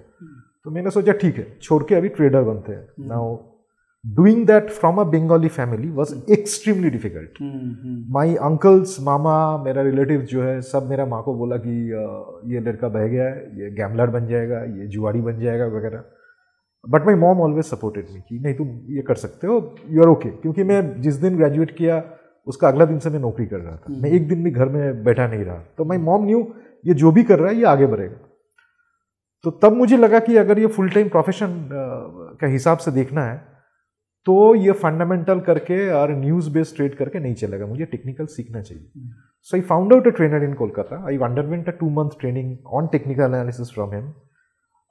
तो 0.65 0.71
मैंने 0.71 0.91
सोचा 0.91 1.13
ठीक 1.21 1.37
है 1.37 1.47
छोड़ 1.63 1.83
के 1.83 1.95
अभी 1.95 2.09
ट्रेडर 2.11 2.43
बनते 2.45 2.73
हैं. 2.73 2.87
Now 3.09 3.37
doing 4.05 4.47
that 4.47 4.71
from 4.71 4.97
a 4.99 5.03
Bengali 5.11 5.49
family 5.51 5.89
was 5.91 6.15
extremely 6.33 6.91
difficult 6.91 7.37
my 8.13 8.35
uncles 8.47 8.97
मामा 9.03 9.35
मेरा 9.65 9.83
रिलेटिव 9.83 10.21
जो 10.31 10.43
है 10.43 10.61
सब 10.63 10.89
मेरा 10.91 11.07
माँ 11.07 11.23
को 11.23 11.35
बोला 11.35 11.57
कि 11.67 11.75
ये 12.53 12.61
लड़का 12.61 12.89
बह 12.89 13.07
गया 13.07 13.25
है 13.25 13.61
ये 13.61 13.71
गैमलर 13.77 14.11
बन 14.11 14.27
जाएगा 14.27 14.63
ये 14.73 14.87
जुआड़ी 14.89 15.21
बन 15.21 15.39
जाएगा 15.41 15.67
वगैरह। 15.77 16.05
But 16.84 17.06
my 17.06 17.14
mom 17.14 17.40
always 17.40 17.64
supported 17.64 18.06
me 18.12 18.20
कि 18.20 18.38
नहीं 18.38 18.55
तुम 18.55 18.69
ये 18.94 19.02
कर 19.02 19.14
सकते 19.17 19.46
हो 19.46 19.58
यू 19.88 20.02
आर 20.02 20.08
ओके 20.08 20.29
क्योंकि 20.31 20.64
मैं 20.64 20.81
जिस 21.02 21.14
दिन 21.17 21.37
ग्रेजुएट 21.37 21.76
किया 21.76 22.02
उसका 22.46 22.69
अगला 22.69 22.84
दिन 22.84 22.99
से 22.99 23.11
मैं 23.11 23.19
नौकरी 23.20 23.46
कर 23.46 23.58
रहा 23.58 23.76
था। 23.76 23.93
मैं 24.02 24.11
एक 24.11 24.29
दिन 24.29 24.43
भी 24.44 24.50
घर 24.50 24.69
में 24.69 25.05
बैठा 25.05 25.26
नहीं 25.26 25.44
रहा। 25.44 25.56
तो 25.79 25.84
माई 25.84 25.99
मॉम 25.99 26.25
न्यू 26.26 26.40
ये 26.84 26.94
जो 26.94 27.12
भी 27.12 27.23
कर 27.25 27.38
रहा 27.38 27.50
है 27.50 27.56
ये 27.56 27.64
आगे 27.67 27.87
बढ़ेगा। 27.87 28.17
तो 29.44 29.50
तब 29.62 29.76
मुझे 29.76 29.96
लगा 29.96 30.19
कि 30.20 30.37
अगर 30.37 30.58
ये 30.58 30.67
फुल 30.69 30.88
टाइम 30.90 31.08
प्रोफेशन 31.08 31.55
का 32.40 32.46
हिसाब 32.46 32.79
से 32.79 32.90
देखना 32.90 33.25
है 33.25 33.37
तो 34.27 34.55
ये 34.55 34.72
फंडामेंटल 34.81 35.41
करके 35.41 35.89
और 35.93 36.10
न्यूज़ 36.17 36.51
बेस्ड 36.55 36.77
ट्रेड 36.77 36.94
करके 36.96 37.19
नहीं 37.20 37.34
चलेगा। 37.34 37.67
मुझे 37.67 37.84
टेक्निकल 37.84 38.27
सीखना 38.27 38.62
चाहिए। 38.62 39.10
So 39.43 39.56
I 39.56 39.60
found 39.70 39.93
out 39.93 40.06
a 40.06 40.10
trainer 40.10 40.44
in 40.44 40.55
Kolkata 40.55 41.05
I 41.08 41.19
underwent 41.29 41.69
a 41.69 41.72
two 41.81 41.91
month 41.93 42.19
training 42.20 42.74
on 42.74 42.86
technical 42.93 43.22
analysis 43.24 43.72
from 43.74 43.94
him 43.94 44.12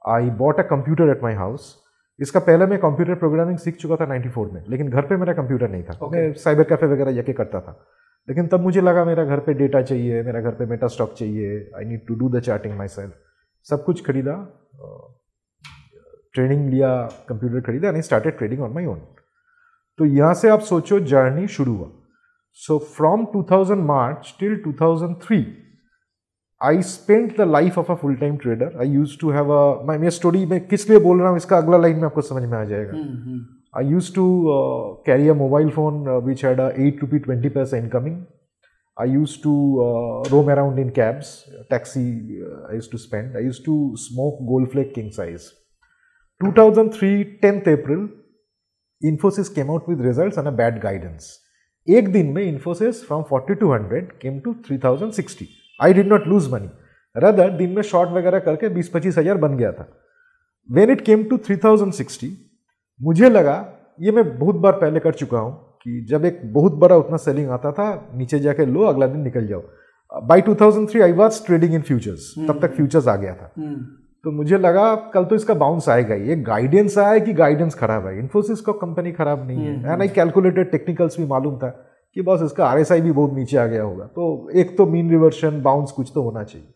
I 0.04 0.30
bought 0.38 0.60
a 0.60 0.62
computer 0.70 1.10
at 1.10 1.22
my 1.22 1.34
house 1.34 1.74
इसका 2.18 2.40
पहले 2.40 2.66
मैं 2.66 2.78
कंप्यूटर 2.78 3.14
प्रोग्रामिंग 3.14 3.58
सीख 3.58 3.76
चुका 3.76 3.96
था 3.96 4.06
94 4.08 4.52
में 4.52 4.64
लेकिन 4.68 4.88
घर 4.90 5.06
पे 5.06 5.16
मेरा 5.16 5.32
कंप्यूटर 5.34 5.68
नहीं 5.70 5.82
था। 5.82 5.98
Okay. 5.98 6.12
मैं 6.12 6.32
साइबर 6.34 6.64
कैफ़े 6.64 6.86
वगैरह 6.86 7.12
जाके 7.12 7.32
करता 7.32 7.60
था। 7.60 7.72
लेकिन 8.28 8.46
तब 8.46 8.60
मुझे 8.60 8.80
लगा 8.80 9.04
मेरा 9.04 9.24
घर 9.24 9.38
पे 9.38 9.54
डेटा 9.54 9.82
चाहिए 9.82 10.22
मेरा 10.22 10.40
घर 10.40 10.50
पे 10.50 10.66
मेटा 10.66 10.86
स्टॉक 10.86 11.14
चाहिए 11.18 11.70
I 11.76 11.84
need 11.84 12.06
to 12.08 12.14
do 12.14 12.28
the 12.28 12.40
charting 12.40 12.76
myself 12.88 13.14
सब 13.66 13.84
कुछ 13.84 14.04
खरीदा 14.06 14.34
ट्रेनिंग 16.34 16.68
लिया 16.70 16.92
कंप्यूटर 17.28 17.60
खरीदा 17.60 17.88
and 17.88 18.00
started 18.02 18.38
trading 18.38 18.62
on 18.62 18.72
my 18.72 18.86
own 18.86 19.00
तो 19.98 20.04
यहाँ 20.04 20.34
से 20.34 20.48
आप 20.48 20.60
सोचो 20.60 21.00
जर्नी 21.00 21.46
शुरू 21.48 21.74
हुआ। 21.74 21.88
So 22.58 22.78
from 22.96 23.26
2000 23.34 23.82
March 23.86 24.34
till 24.40 24.56
2003 24.62 25.42
I 26.61 26.81
spend 26.81 27.35
the 27.37 27.47
life 27.51 27.77
of 27.79 27.91
a 27.91 27.95
full 28.01 28.15
time 28.15 28.37
trader 28.37 28.77
I 28.81 28.89
use 28.89 29.19
to 29.21 29.31
have 29.31 29.51
a 29.53 29.97
मैं 29.97 30.09
स्टोरी 30.09 30.45
में 30.45 30.59
किस 30.67 30.89
लिए 30.89 30.99
बोल 30.99 31.19
रहा 31.19 31.29
हूँ 31.29 31.37
इसका 31.37 31.57
अगला 31.57 31.77
लाइन 31.77 31.97
में 31.97 32.05
आपको 32.05 32.21
समझ 32.29 32.43
में 32.43 32.57
आ 32.57 32.63
जाएगा 32.71 32.97
I 33.79 33.91
use 33.91 34.13
to 34.15 34.25
carry 35.05 35.27
a 35.29 35.33
mobile 35.43 35.69
phone 35.69 36.07
which 36.25 36.45
had 36.45 36.59
eight 36.59 37.01
rupee 37.01 37.19
twenty 37.19 37.49
paisa 37.59 37.77
incoming 37.77 38.23
I 38.97 39.05
used 39.05 39.43
to 39.43 39.51
uh, 39.79 40.29
roam 40.29 40.49
around 40.49 40.79
in 40.79 40.91
cabs, 40.91 41.47
taxi 41.69 42.41
uh, 42.41 42.69
I 42.69 42.73
used 42.73 42.89
to 42.91 42.97
spend. 42.97 43.37
I 43.37 43.41
used 43.41 43.63
to 43.65 43.95
smoke 43.95 44.39
Goldflake 44.41 44.95
king 44.95 45.11
size. 45.11 45.53
2003, 46.41 47.39
10th 47.43 47.67
April, 47.67 48.09
Infosys 49.01 49.53
came 49.53 49.69
out 49.69 49.87
with 49.87 49.99
results 49.99 50.37
and 50.37 50.47
a 50.47 50.51
bad 50.51 50.81
guidance. 50.81 51.27
एक 51.87 52.11
दिन 52.13 52.31
में 52.33 52.43
Infosys 52.43 53.03
from 53.09 53.23
4200 53.25 54.19
came 54.19 54.41
to 54.47 54.55
3060. 54.67 55.47
I 55.82 55.92
did 55.92 56.08
not 56.08 56.26
lose 56.28 56.52
money 56.52 56.70
rather 57.16 57.50
दिन 57.56 57.70
में 57.70 57.82
short 57.82 58.10
वगैरह 58.10 58.38
करके 58.40 58.68
बीस 58.68 58.88
पच्चीस 58.88 59.18
हज़ार 59.18 59.36
बन 59.38 59.56
गया 59.56 59.72
था। 59.72 59.86
When 60.68 60.90
it 60.90 61.00
came 61.00 61.24
to 61.24 61.38
three 61.38 61.56
thousand 61.56 61.92
sixty 61.92 62.30
मुझे 63.00 63.30
लगा 63.30 63.56
ये 64.00 64.12
मैं 64.12 64.24
बहुत 64.38 64.56
बार 64.56 64.72
पहले 64.72 65.00
कर 65.00 65.14
चुका 65.14 65.38
हूँ 65.38 65.52
कि 65.82 66.00
जब 66.08 66.24
एक 66.24 66.40
बहुत 66.52 66.74
बड़ा 66.78 66.96
उतना 66.96 67.16
सेलिंग 67.18 67.50
आता 67.50 67.72
था 67.72 67.86
नीचे 68.16 68.38
जाके 68.40 68.66
लो 68.66 68.82
अगला 68.86 69.06
दिन 69.06 69.20
निकल 69.20 69.46
जाओ। 69.46 69.62
By 70.12 70.42
2003 70.42 71.02
I 71.02 71.12
was 71.12 71.44
trading 71.46 71.74
in 71.74 71.82
futures 71.82 72.32
तब 72.38 72.60
तक 72.62 72.74
फ्यूचर्स 72.74 73.08
आ 73.08 73.16
गया 73.16 73.34
था। 73.34 73.50
हम्म, 73.56 73.74
तो 74.24 74.30
मुझे 74.30 74.58
लगा 74.58 74.94
कल 75.14 75.24
तो 75.24 75.36
इसका 75.36 75.54
बाउंस 75.54 75.88
आएगा 75.88 76.14
ही। 76.14 76.32
एक 76.32 76.44
गाइडेंस 76.44 76.98
आया 76.98 77.18
कि 77.18 77.32
गाइडेंस 77.34 77.74
खराब 77.74 78.06
है। 78.06 78.18
इन्फोसिस 78.18 78.60
का 78.60 78.72
कंपनी 78.82 79.12
खराब 79.12 79.46
नहीं 79.46 79.64
है। 79.64 79.92
एंड 79.92 80.00
आई 80.00 80.08
कैलकुलेटेड 80.10 80.70
टेक्निकल्स 80.70 81.18
भी 81.20 81.26
मालूम 81.26 81.56
था। 81.58 81.70
कि 82.14 82.22
बस 82.22 82.42
इसका 82.42 82.66
आरएसआई 82.66 83.00
भी 83.00 83.12
बहुत 83.12 83.32
नीचे 83.32 83.56
आ 83.56 83.66
गया 83.66 83.82
होगा। 83.82 84.04
तो 84.04 84.50
एक 84.50 84.76
तो 84.76 84.86
मीन 84.86 85.10
रिवर्शन 85.10 85.62
बाउंस 85.62 85.90
कुछ 85.90 86.12
तो 86.14 86.22
होना 86.22 86.44
चाहिए। 86.44 86.74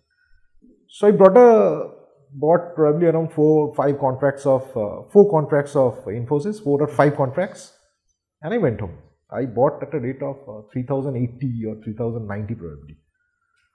So 0.88 1.06
I 1.06 1.12
brought 1.12 1.38
a 1.38 1.92
bought 2.32 2.64
probably 2.76 3.06
around 3.08 3.28
four 3.34 3.52
five 3.76 3.94
contracts 3.98 4.46
of 4.52 4.64
uh, 4.80 4.86
four 5.12 5.22
contracts 5.30 5.76
of 5.82 6.08
infosys 6.14 6.56
four 6.64 6.74
or 6.86 6.88
five 6.96 7.12
contracts 7.20 7.62
and 8.42 8.54
i 8.54 8.58
went 8.64 8.80
home. 8.80 8.96
I 9.32 9.44
bought 9.58 9.84
at 9.86 9.94
a 9.94 10.00
rate 10.02 10.24
of 10.30 10.50
uh, 10.54 10.60
3080 10.74 11.52
or 11.70 11.76
3090 11.84 12.58
probably 12.62 12.96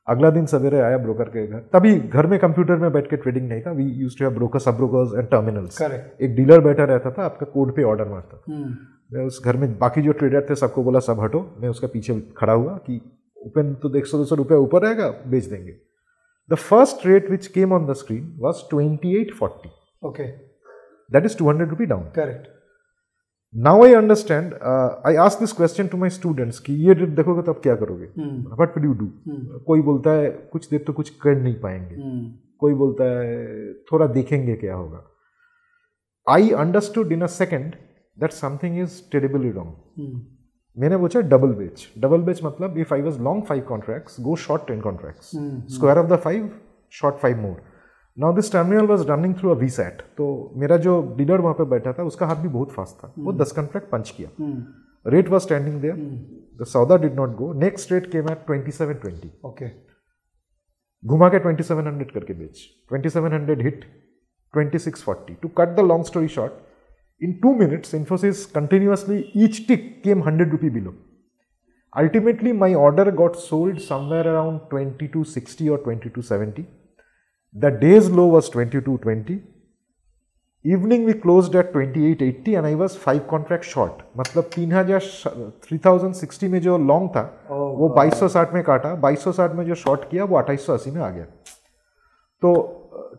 अगला 0.08 0.30
दिन 0.30 0.46
सवेरे 0.46 0.80
आया 0.80 0.98
broker 0.98 1.30
के 1.30 1.46
घर। 1.48 1.60
तभी 1.74 1.96
घर 1.96 2.27
में 2.27 2.39
computer 2.39 2.75
में 2.75 2.91
बैठ 2.91 3.10
के 3.10 3.18
ट्रेडिंग 3.18 3.48
नहीं 3.50 3.62
था। 3.62 3.72
We 3.72 3.84
use 3.84 4.18
to 4.20 4.25
have 4.25 4.34
broker 4.36 4.60
sub 4.60 4.75
brokers 4.77 5.18
and 5.20 5.27
terminals 5.30 5.77
एक 6.22 6.36
डीलर 6.36 6.62
बैठा 6.62 6.84
रहता 6.84 7.12
था 7.12 7.25
आपका 7.25 7.46
कोड 7.46 7.75
पे 7.75 7.84
ऑर्डर 7.84 8.08
मारता 8.08 8.38
था। 8.38 8.53
हम्म, 8.53 8.75
मैं 9.12 9.25
उस 9.25 9.41
घर 9.46 9.58
में 9.58 9.77
बाकी 9.80 10.01
जो 10.01 10.12
ट्रेडर 10.13 10.46
थे 10.50 10.56
सबको 10.56 10.84
बोला 10.84 11.00
सब 11.00 11.20
हटो। 11.20 11.39
मैं 11.62 11.70
उसका 11.70 11.88
पीछे 11.88 12.20
खड़ा 12.38 12.53
हुआ 12.53 12.77
कि 12.86 13.01
ओपन 13.38 13.74
तो 13.82 13.96
एक 13.98 14.06
सौ 14.08 14.18
दो 14.18 14.25
सौ 14.25 14.36
रुपये 14.36 14.58
ऊपर 14.58 14.82
रहेगा 14.82 15.10
बेच 15.27 15.46
देंगे। 15.46 15.75
The 16.50 16.56
first 16.56 17.06
rate 17.08 17.30
which 17.32 17.48
came 17.48 17.74
on 17.74 17.86
the 17.86 17.94
screen 17.96 18.32
was 18.39 18.63
twenty 18.70 19.15
eight 19.22 19.34
forty 19.36 19.70
okay, 20.03 20.27
that 21.10 21.25
is 21.25 21.38
two 21.38 21.50
hundred 21.50 21.70
rupee 21.70 21.86
down 21.86 22.08
correct. 22.18 22.50
Now 23.56 23.84
I 23.84 23.94
understand 23.94 24.53
I 25.06 25.15
ask 25.22 25.39
this 25.39 25.53
question 25.53 25.88
to 25.88 25.98
my 25.98 26.10
students 26.10 26.60
कि 26.60 26.74
ये 26.86 26.94
रेट 26.94 27.10
देखोगे 27.15 27.41
तो 27.41 27.51
आप 27.51 27.60
क्या 27.63 27.75
करोगे? 27.75 28.06
What 28.60 28.77
will 28.77 28.86
you 28.86 28.94
do 28.94 29.08
कोई 29.68 29.82
बोलता 29.82 30.12
है 30.12 30.30
कुछ 30.51 30.70
देर 30.70 30.84
तो 30.88 30.94
कुछ 30.94 31.10
कर 31.24 31.36
नहीं 31.36 31.56
पाएँगे। 31.62 31.96
हम्म, 31.96 32.32
कोई 32.60 32.74
बोलता 32.74 33.03
है 33.03 33.74
थोड़ा 33.91 34.08
देखेंगे 34.08 34.56
क्या 34.56 34.75
होगा. 34.75 35.03
I 36.27 36.50
understood 36.60 37.12
in 37.12 37.22
a 37.22 37.27
second 37.30 37.75
that 38.18 38.32
something 38.32 38.80
is 38.80 39.01
terribly 39.12 39.51
wrong 39.51 40.22
मैंने 40.77 40.98
पूछा 40.98 41.22
डबल 41.22 41.53
बेच 41.53 41.88
डबल 41.98 42.22
बेच 42.22 42.44
मतलब 42.44 42.77
if 42.77 42.94
I 42.94 43.01
was 43.01 43.20
long 43.22 43.44
five 43.46 43.62
contracts 43.68 44.20
go 44.22 44.36
short 44.36 44.68
ten 44.68 44.82
contracts 44.82 45.36
hmm, 45.36 45.62
square 45.68 45.98
off 45.98 46.08
the 46.08 46.18
five 46.20 46.50
short 46.94 47.15
five 47.15 47.41
more 47.41 47.62
now 48.18 48.36
this 48.36 48.51
terminal 48.51 48.86
was 48.88 49.08
running 49.08 49.36
through 49.36 49.50
a 49.50 49.53
VSAT 49.70 50.01
तो 50.18 50.27
मेरा 50.56 50.77
जो 50.77 51.01
dealer 51.18 51.41
वहाँ 51.41 51.53
पे 51.53 51.63
बैठा 51.70 51.94
था 51.94 52.03
उसका 52.03 52.25
हाथ 52.27 52.36
भी 52.36 52.48
बहुत 52.50 52.72
फास्ट 52.72 53.03
था। 53.03 53.13
वो 53.18 53.34
दस 53.34 53.51
कॉन्ट्रैक्ट 53.51 53.89
पंच 53.89 54.10
किया। 54.18 54.30
Rate 55.06 55.30
was 55.30 55.44
standing 55.44 55.80
there 55.82 55.96
the 56.62 56.65
सौदा 56.68 56.98
did 56.98 57.15
not 57.15 57.36
go 57.36 57.53
next 57.60 57.91
rate 57.91 58.12
came 58.12 58.30
at 58.32 58.46
twenty 58.46 58.72
seven 58.72 58.94
twenty 58.94 59.32
okay, 59.46 59.70
घुमा 61.03 61.30
के 61.30 61.39
ट्वेंटी 61.39 61.63
सेवन 61.63 61.88
हंड्रेड 61.88 62.12
करके 62.12 62.34
बेच। 62.34 62.60
Twenty 62.89 63.10
seven 63.10 63.34
hundred 63.34 63.62
hit 63.62 63.86
twenty 64.53 64.80
six 64.80 65.03
forty 65.03 65.34
to 65.41 65.48
cut 65.58 65.75
the 65.75 65.86
long 65.86 66.06
story 66.06 66.27
short 66.27 66.51
in 67.24 67.34
two 67.42 67.54
minutes 67.56 67.96
Infosys 67.96 68.46
continuously 68.58 69.24
each 69.46 69.66
tick 69.68 70.01
came 70.04 70.24
hundred 70.28 70.51
rupee 70.51 70.70
below 70.80 70.94
ultimately 72.01 72.51
my 72.58 72.68
order 72.82 73.04
got 73.16 73.34
sold 73.46 73.80
somewhere 73.86 74.28
around 74.34 74.60
2260 74.74 75.66
or 75.70 75.80
2270 75.86 76.63
the 77.56 77.72
day's 77.82 78.06
low 78.20 78.28
was 78.36 78.50
2220 78.54 79.36
evening 80.66 81.04
we 81.10 81.16
closed 81.25 81.58
at 81.62 81.74
2880 81.74 82.56
and 82.62 82.70
i 82.70 82.72
was 82.84 82.96
5 83.08 83.25
contract 83.34 83.68
short 83.72 84.00
मतलब 84.22 84.50
3000 84.56 85.10
3060 85.68 86.50
में 86.54 86.60
जो 86.70 86.78
long 86.92 87.10
था 87.18 87.25
Oh, 87.58 87.60
वो 87.82 87.90
2260 87.98 88.54
में 88.54 88.63
काटा 88.70 88.94
2260 89.01 89.60
में 89.60 89.66
जो 89.66 89.75
short 89.84 90.10
किया 90.12 90.30
वो 90.34 90.42
2880 90.42 90.96
में 90.96 91.01
आ 91.01 91.10
गया 91.10 91.25
तो 92.42 92.54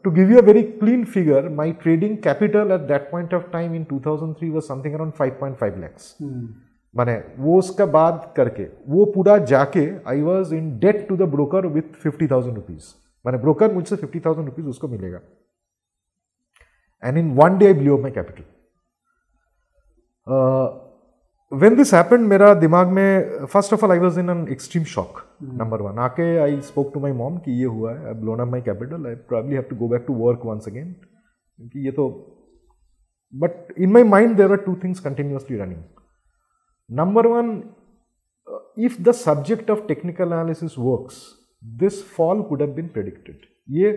to 0.04 0.10
give 0.10 0.30
you 0.30 0.38
a 0.38 0.42
very 0.42 0.62
clean 0.62 1.04
figure 1.04 1.48
my 1.48 1.72
trading 1.72 2.16
capital 2.18 2.72
at 2.72 2.80
that 2.88 3.10
point 3.10 3.34
of 3.34 3.50
time 3.52 3.74
in 3.74 3.84
2003 3.84 4.50
was 4.50 4.62
something 4.62 4.94
around 4.94 5.12
5.5 5.12 5.78
lakhs. 5.82 6.06
Hmm, 6.22 6.48
माने 6.94 7.14
वो 7.38 7.58
उसका 7.58 7.86
बाद 7.86 8.32
करके 8.36 8.66
वो 8.88 9.04
पूरा 9.04 9.36
जाके 9.52 9.86
I 10.08 10.20
was 10.20 10.54
in 10.54 10.78
debt 10.78 11.06
to 11.08 11.16
the 11.16 11.28
broker 11.30 11.66
with 11.66 11.94
fifty 12.02 12.26
thousand 12.26 12.54
rupees 12.56 12.84
माने 13.26 13.38
broker 13.38 13.72
मुझसे 13.72 13.96
फिफ्टी 13.96 14.20
थाउज़ेंड 14.20 14.48
रुपीज़ 14.48 14.66
उसको 14.66 14.88
मिलेगा। 14.88 15.20
And 17.02 17.18
in 17.18 17.30
one 17.34 17.58
day 17.58 17.66
I 17.66 17.74
blew 17.74 17.98
my 17.98 18.10
capital 18.10 18.44
when 21.52 21.76
this 21.76 21.94
happened 21.94 22.26
मेरा 22.26 22.54
दिमाग 22.54 22.88
में 22.88 23.46
first 23.46 23.72
of 23.72 23.84
all 23.84 23.90
I 23.90 23.98
was 23.98 24.20
in 24.20 24.30
an 24.30 24.46
extreme 24.48 24.84
shock 24.84 25.22
number 25.42 25.82
one 25.82 25.98
आके 25.98 26.36
I 26.38 26.60
spoke 26.60 26.90
to 26.94 27.00
my 27.00 27.12
mom 27.12 27.38
कि 27.38 27.52
ये 27.60 27.64
हुआ 27.64 27.94
है 27.94 28.06
I 28.08 28.14
blown 28.20 28.40
up 28.40 28.48
my 28.48 28.60
capital 28.60 29.06
I 29.06 29.14
probably 29.30 29.54
have 29.54 29.64
to 29.70 29.76
go 29.76 29.88
back 29.88 30.04
to 30.06 30.14
work 30.14 30.46
once 30.46 30.68
again 30.68 30.92
क्योंकि 30.92 31.84
ये 31.84 31.92
तो 31.92 32.08
but 33.34 33.72
in 33.78 33.92
my 33.92 34.02
mind 34.02 34.36
there 34.36 34.50
are 34.50 34.56
two 34.56 34.74
things 34.84 35.00
continuously 35.00 35.56
running 35.56 35.82
one, 37.26 37.50
uh, 38.48 38.58
if 38.76 39.02
the 39.02 39.12
subject 39.12 39.70
of 39.70 39.86
technical 39.86 40.32
analysis 40.32 40.76
works, 40.76 41.34
this 41.62 42.02
fall 42.02 42.42
could 42.44 42.60
have 42.60 42.74
been 42.76 42.88
predicted. 42.88 43.36
ये 43.70 43.92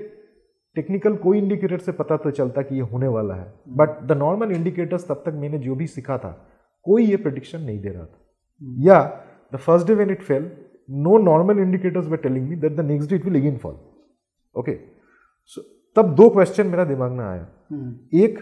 technical 0.75 1.15
कोई 1.15 1.37
indicator 1.37 1.79
से 1.79 1.91
पता 1.91 2.17
तो 2.17 2.31
चलता 2.31 2.61
कि 2.61 2.75
ये 2.75 2.81
होने 2.91 3.07
वाला 3.07 3.35
है. 3.35 3.53
बट 3.67 4.01
द 4.03 4.17
नॉर्मल 4.17 4.51
इंडिकेटर्स 4.51 5.07
तब 5.07 5.23
तक 5.25 5.33
मैंने 5.41 5.59
जो 5.59 5.75
भी 5.75 5.87
सीखा 5.87 6.17
था 6.17 6.31
कोई 6.85 7.05
ये 7.05 7.17
प्रडिक्शन 7.17 7.61
नहीं 7.61 7.79
दे 7.81 7.89
रहा 7.89 8.05
था. 8.05 8.19
या 8.61 8.99
the 9.53 9.57
first 9.57 9.87
day 9.87 9.93
when 9.93 10.09
it 10.09 10.21
fell 10.21 10.51
no 10.89 11.17
normal 11.19 11.59
indicators 11.59 12.07
were 12.07 12.17
telling 12.17 12.47
me 12.49 12.55
that 12.57 12.75
the 12.75 12.85
next 12.85 13.09
day 13.09 13.15
it 13.15 13.25
will 13.25 13.39
again 13.39 13.57
fall 13.57 13.75
okay 14.55 14.75
so 15.55 15.61
तब 15.95 16.13
दो 16.15 16.29
क्वेश्चन 16.29 16.67
मेरा 16.67 16.83
दिमाग 16.85 17.11
में 17.11 17.23
आया। 17.25 17.47
हम्म, 17.71 17.93
एक 18.13 18.39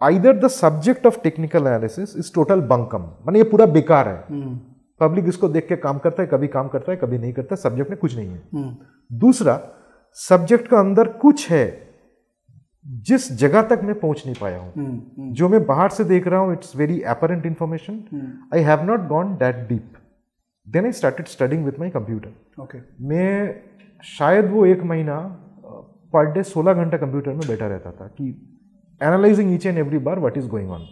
either 0.00 0.36
the 0.38 0.48
subject 0.50 1.06
of 1.06 1.18
technical 1.22 1.66
analysis 1.66 2.16
is 2.16 2.32
total 2.34 2.60
bunkum 2.68 3.02
माने 3.26 3.38
ये 3.38 3.44
पूरा 3.50 3.66
बेकार 3.68 4.08
है। 4.08 4.24
हम्म, 4.30 4.58
पब्लिक 5.00 5.28
इसको 5.28 5.48
देख 5.48 5.66
के 5.68 5.76
काम 5.78 5.98
करता 5.98 6.22
है 6.22 6.28
कभी 6.28 6.48
काम 6.48 6.68
करता 6.68 6.92
है 6.92 6.98
कभी 6.98 7.18
नहीं 7.18 7.32
करता 7.32 7.56
सब्जेक्ट 7.58 7.90
में 7.90 7.98
कुछ 7.98 8.16
नहीं 8.16 8.28
है। 8.28 8.42
हम्म, 8.54 8.76
दूसरा 9.10 9.60
सब्जेक्ट 10.16 10.68
का 10.68 10.78
अंदर 10.80 11.08
कुछ 11.20 11.50
है 11.50 11.64
जिस 13.06 13.32
जगह 13.38 13.62
तक 13.64 13.80
मैं 13.84 13.98
पहुँच 14.00 14.22
नहीं 14.26 14.34
पाया 14.40 14.58
हूँ। 14.58 15.32
जो 15.34 15.48
मैं 15.48 15.64
बाहर 15.66 15.90
से 15.90 16.04
देख 16.04 16.26
रहा 16.26 16.40
हूँ 16.40 16.52
it's 16.52 16.76
very 16.76 17.00
apparent 17.10 17.46
information 17.46 18.02
I 18.54 18.62
have 18.62 18.84
not 18.86 19.06
gone 19.08 19.34
that 19.36 19.56
deep 19.68 19.92
then 20.66 20.84
I 20.84 20.92
started 20.92 21.26
studying 21.26 21.64
with 21.64 21.78
my 21.78 21.90
computer 21.90 22.62
okay 22.62 22.78
मैं 23.08 23.30
शायद 24.04 24.50
वो 24.50 24.66
एक 24.66 24.82
महीना 24.82 25.18
पर 26.12 26.32
डे 26.32 26.42
सोलह 26.42 26.82
घंटा 26.82 26.96
कंप्यूटर 26.98 27.32
में 27.32 27.46
बैठा 27.48 27.66
रहता 27.66 27.90
था 27.90 28.06
कि 28.18 28.28
analysing 29.00 29.54
each 29.54 29.66
and 29.66 29.78
every 29.78 29.98
bar 30.08 30.18
what 30.18 30.36
is 30.38 30.48
going 30.48 30.70
on 30.70 30.86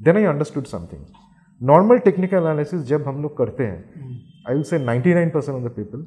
then 0.00 0.16
I 0.16 0.24
understood 0.24 0.64
something 0.66 1.04
normal 1.60 1.98
technical 1.98 2.36
analysis 2.36 2.82
जब 2.86 3.06
हम 3.08 3.22
लोग 3.22 3.36
करते 3.36 3.64
हैं 3.64 4.18
I 4.48 4.54
will 4.54 4.62
say 4.62 4.78
99% 4.78 5.32
percent 5.32 5.56
of 5.56 5.64
the 5.64 5.74
people 5.76 6.06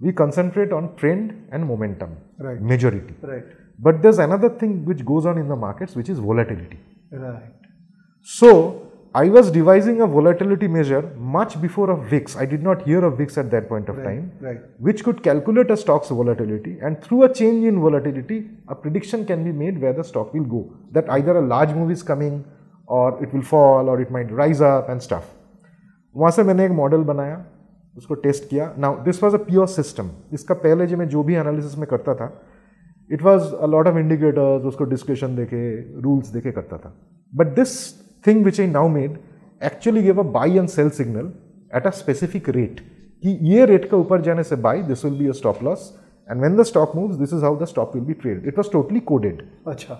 we 0.00 0.12
concentrate 0.12 0.72
on 0.72 0.86
trend 0.98 1.32
and 1.54 1.64
momentum 1.64 2.14
Right. 2.44 2.60
Majority 2.62 3.14
right, 3.28 3.50
but 3.78 3.98
there's 4.04 4.20
another 4.24 4.50
thing 4.62 4.86
which 4.86 5.02
goes 5.02 5.26
on 5.26 5.38
in 5.38 5.48
the 5.48 5.58
markets 5.64 5.96
which 5.96 6.10
is 6.10 6.20
volatility. 6.20 6.78
Right 7.14 7.66
so 8.28 8.50
i 9.13 9.29
was 9.35 9.49
devising 9.51 10.01
a 10.01 10.07
volatility 10.15 10.67
measure 10.67 11.01
much 11.35 11.53
before 11.61 11.89
of 11.93 12.03
vix 12.13 12.35
i 12.43 12.45
did 12.53 12.63
not 12.67 12.83
hear 12.87 13.03
of 13.09 13.17
vix 13.21 13.37
at 13.37 13.49
that 13.53 13.69
point 13.69 13.89
of 13.89 13.95
time 14.03 14.31
right, 14.41 14.59
which 14.79 15.03
could 15.03 15.23
calculate 15.23 15.71
a 15.71 15.77
stock's 15.77 16.09
volatility 16.09 16.77
and 16.81 17.01
through 17.03 17.23
a 17.23 17.33
change 17.33 17.65
in 17.71 17.79
volatility 17.87 18.39
a 18.67 18.75
prediction 18.75 19.25
can 19.25 19.43
be 19.43 19.51
made 19.63 19.81
where 19.81 19.93
the 19.93 20.03
stock 20.03 20.33
will 20.33 20.49
go 20.57 20.61
that 20.91 21.09
either 21.17 21.37
a 21.37 21.45
large 21.55 21.73
move 21.79 21.91
is 21.97 22.03
coming 22.03 22.45
or 22.87 23.07
it 23.23 23.33
will 23.33 23.47
fall 23.53 23.89
or 23.89 23.99
it 24.01 24.11
might 24.11 24.31
rise 24.31 24.61
up 24.61 24.89
and 24.89 25.09
stuff 25.09 25.33
वहाँ 26.15 26.31
से 26.31 26.43
मैंने 26.43 26.65
एक 26.65 26.71
model 26.71 27.01
बनाया 27.07 27.45
उसको 27.97 28.15
test 28.21 28.49
किया 28.49 28.73
now 28.79 29.03
this 29.03 29.21
was 29.23 29.33
a 29.33 29.37
pure 29.49 29.67
system 29.67 30.09
इसका 30.33 30.53
पहले 30.63 30.87
जो 30.87 30.97
मैं 30.97 31.07
जो 31.09 31.23
भी 31.23 31.35
एनालिसिस 31.35 31.77
में 31.77 31.87
करता 31.89 32.15
था 32.15 32.29
it 33.11 33.21
was 33.23 33.53
a 33.53 33.67
lot 33.73 33.87
of 33.87 33.97
indicators 33.97 34.65
उसको 34.71 34.83
डिस्क्रिप्शन 34.93 35.35
देखे 35.35 35.61
रूल्स 36.03 36.29
देखे 36.33 36.51
करता 36.51 36.77
था 36.77 36.93
but 37.41 37.53
this 37.55 37.77
Thing 38.27 38.43
which 38.45 38.59
I 38.61 38.67
now 38.67 38.87
made 38.89 39.17
actually 39.61 40.01
give 40.03 40.19
a 40.19 40.23
buy 40.31 40.57
and 40.57 40.67
sell 40.69 40.89
signal 40.97 41.31
at 41.75 41.87
a 41.87 41.89
specific 41.99 42.49
rate 42.57 42.79
कि 43.23 43.37
ये 43.51 43.65
रेट 43.65 43.89
के 43.89 43.95
ऊपर 43.95 44.21
जाने 44.21 44.43
से 44.43 44.55
buy 44.67 44.81
this 44.83 45.05
will 45.05 45.17
be 45.19 45.27
a 45.27 45.31
stop 45.39 45.63
loss 45.63 45.91
and 46.29 46.39
when 46.39 46.55
the 46.57 46.63
stock 46.63 46.95
moves 46.95 47.15
this 47.17 47.33
is 47.33 47.43
how 47.43 47.57
the 47.59 47.65
stock 47.73 47.95
will 47.95 48.03
be 48.05 48.13
trade 48.21 48.47
it 48.47 48.57
was 48.57 48.71
totally 48.71 48.99
coded 49.11 49.41
अच्छा 49.67 49.99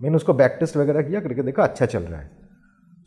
मैंने 0.00 0.16
उसको 0.16 0.34
back 0.34 0.56
test 0.60 0.76
वगैरह 0.76 1.02
किया 1.02 1.20
करके 1.20 1.42
देखा 1.42 1.62
अच्छा 1.62 1.86
चल 1.86 2.02
रहा 2.02 2.20
है 2.20 2.30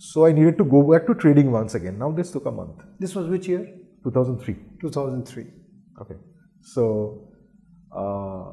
so 0.01 0.25
I 0.25 0.33
needed 0.33 0.57
to 0.57 0.65
go 0.75 0.81
back 0.91 1.03
to 1.07 1.13
trading 1.23 1.53
once 1.53 1.75
again 1.75 1.95
now 1.97 2.15
this 2.15 2.33
took 2.33 2.47
a 2.47 2.51
month 2.51 2.87
this 3.03 3.15
was 3.17 3.31
which 3.33 3.49
year 3.51 3.63
2003 4.07 4.55
2003 4.83 5.45
okay 6.01 6.15
so 6.67 6.85
uh, 7.93 8.45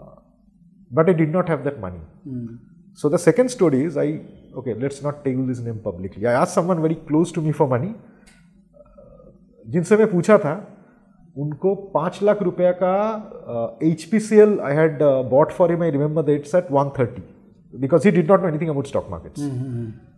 but 0.90 1.10
i 1.12 1.14
did 1.20 1.36
not 1.38 1.52
have 1.54 1.64
that 1.64 1.78
money 1.80 2.02
Hmm. 2.26 2.56
So 2.98 3.08
the 3.08 3.18
second 3.18 3.50
story 3.50 3.84
is 3.84 3.96
I 3.96 4.20
okay, 4.53 4.73
let's 4.75 5.01
not 5.01 5.23
tell 5.23 5.45
this 5.45 5.59
name 5.59 5.79
publicly. 5.79 6.27
I 6.27 6.33
asked 6.33 6.53
someone 6.53 6.81
very 6.81 6.95
close 6.95 7.31
to 7.33 7.41
me 7.41 7.51
for 7.51 7.67
money. 7.67 7.93
जिनसे 9.65 9.97
मैं 9.97 10.11
पूछा 10.11 10.37
था 10.37 10.53
उनको 11.35 11.73
पाँच 11.93 12.19
लाख 12.23 12.41
रुपया 12.43 12.71
का 12.81 12.93
H 13.83 14.03
P 14.11 14.19
C 14.19 14.37
L 14.39 14.59
I 14.59 14.75
had 14.75 15.03
bought 15.29 15.51
for 15.51 15.71
him 15.71 15.83
I 15.83 15.91
remember 15.91 16.23
that's 16.25 16.55
at 16.55 16.71
one 16.71 16.89
thirty 16.99 17.21
because 17.73 18.07
he 18.07 18.11
did 18.11 18.31
not 18.31 18.41
know 18.41 18.47
anything 18.47 18.69
about 18.69 18.87
stock 18.87 19.07
markets 19.11 19.41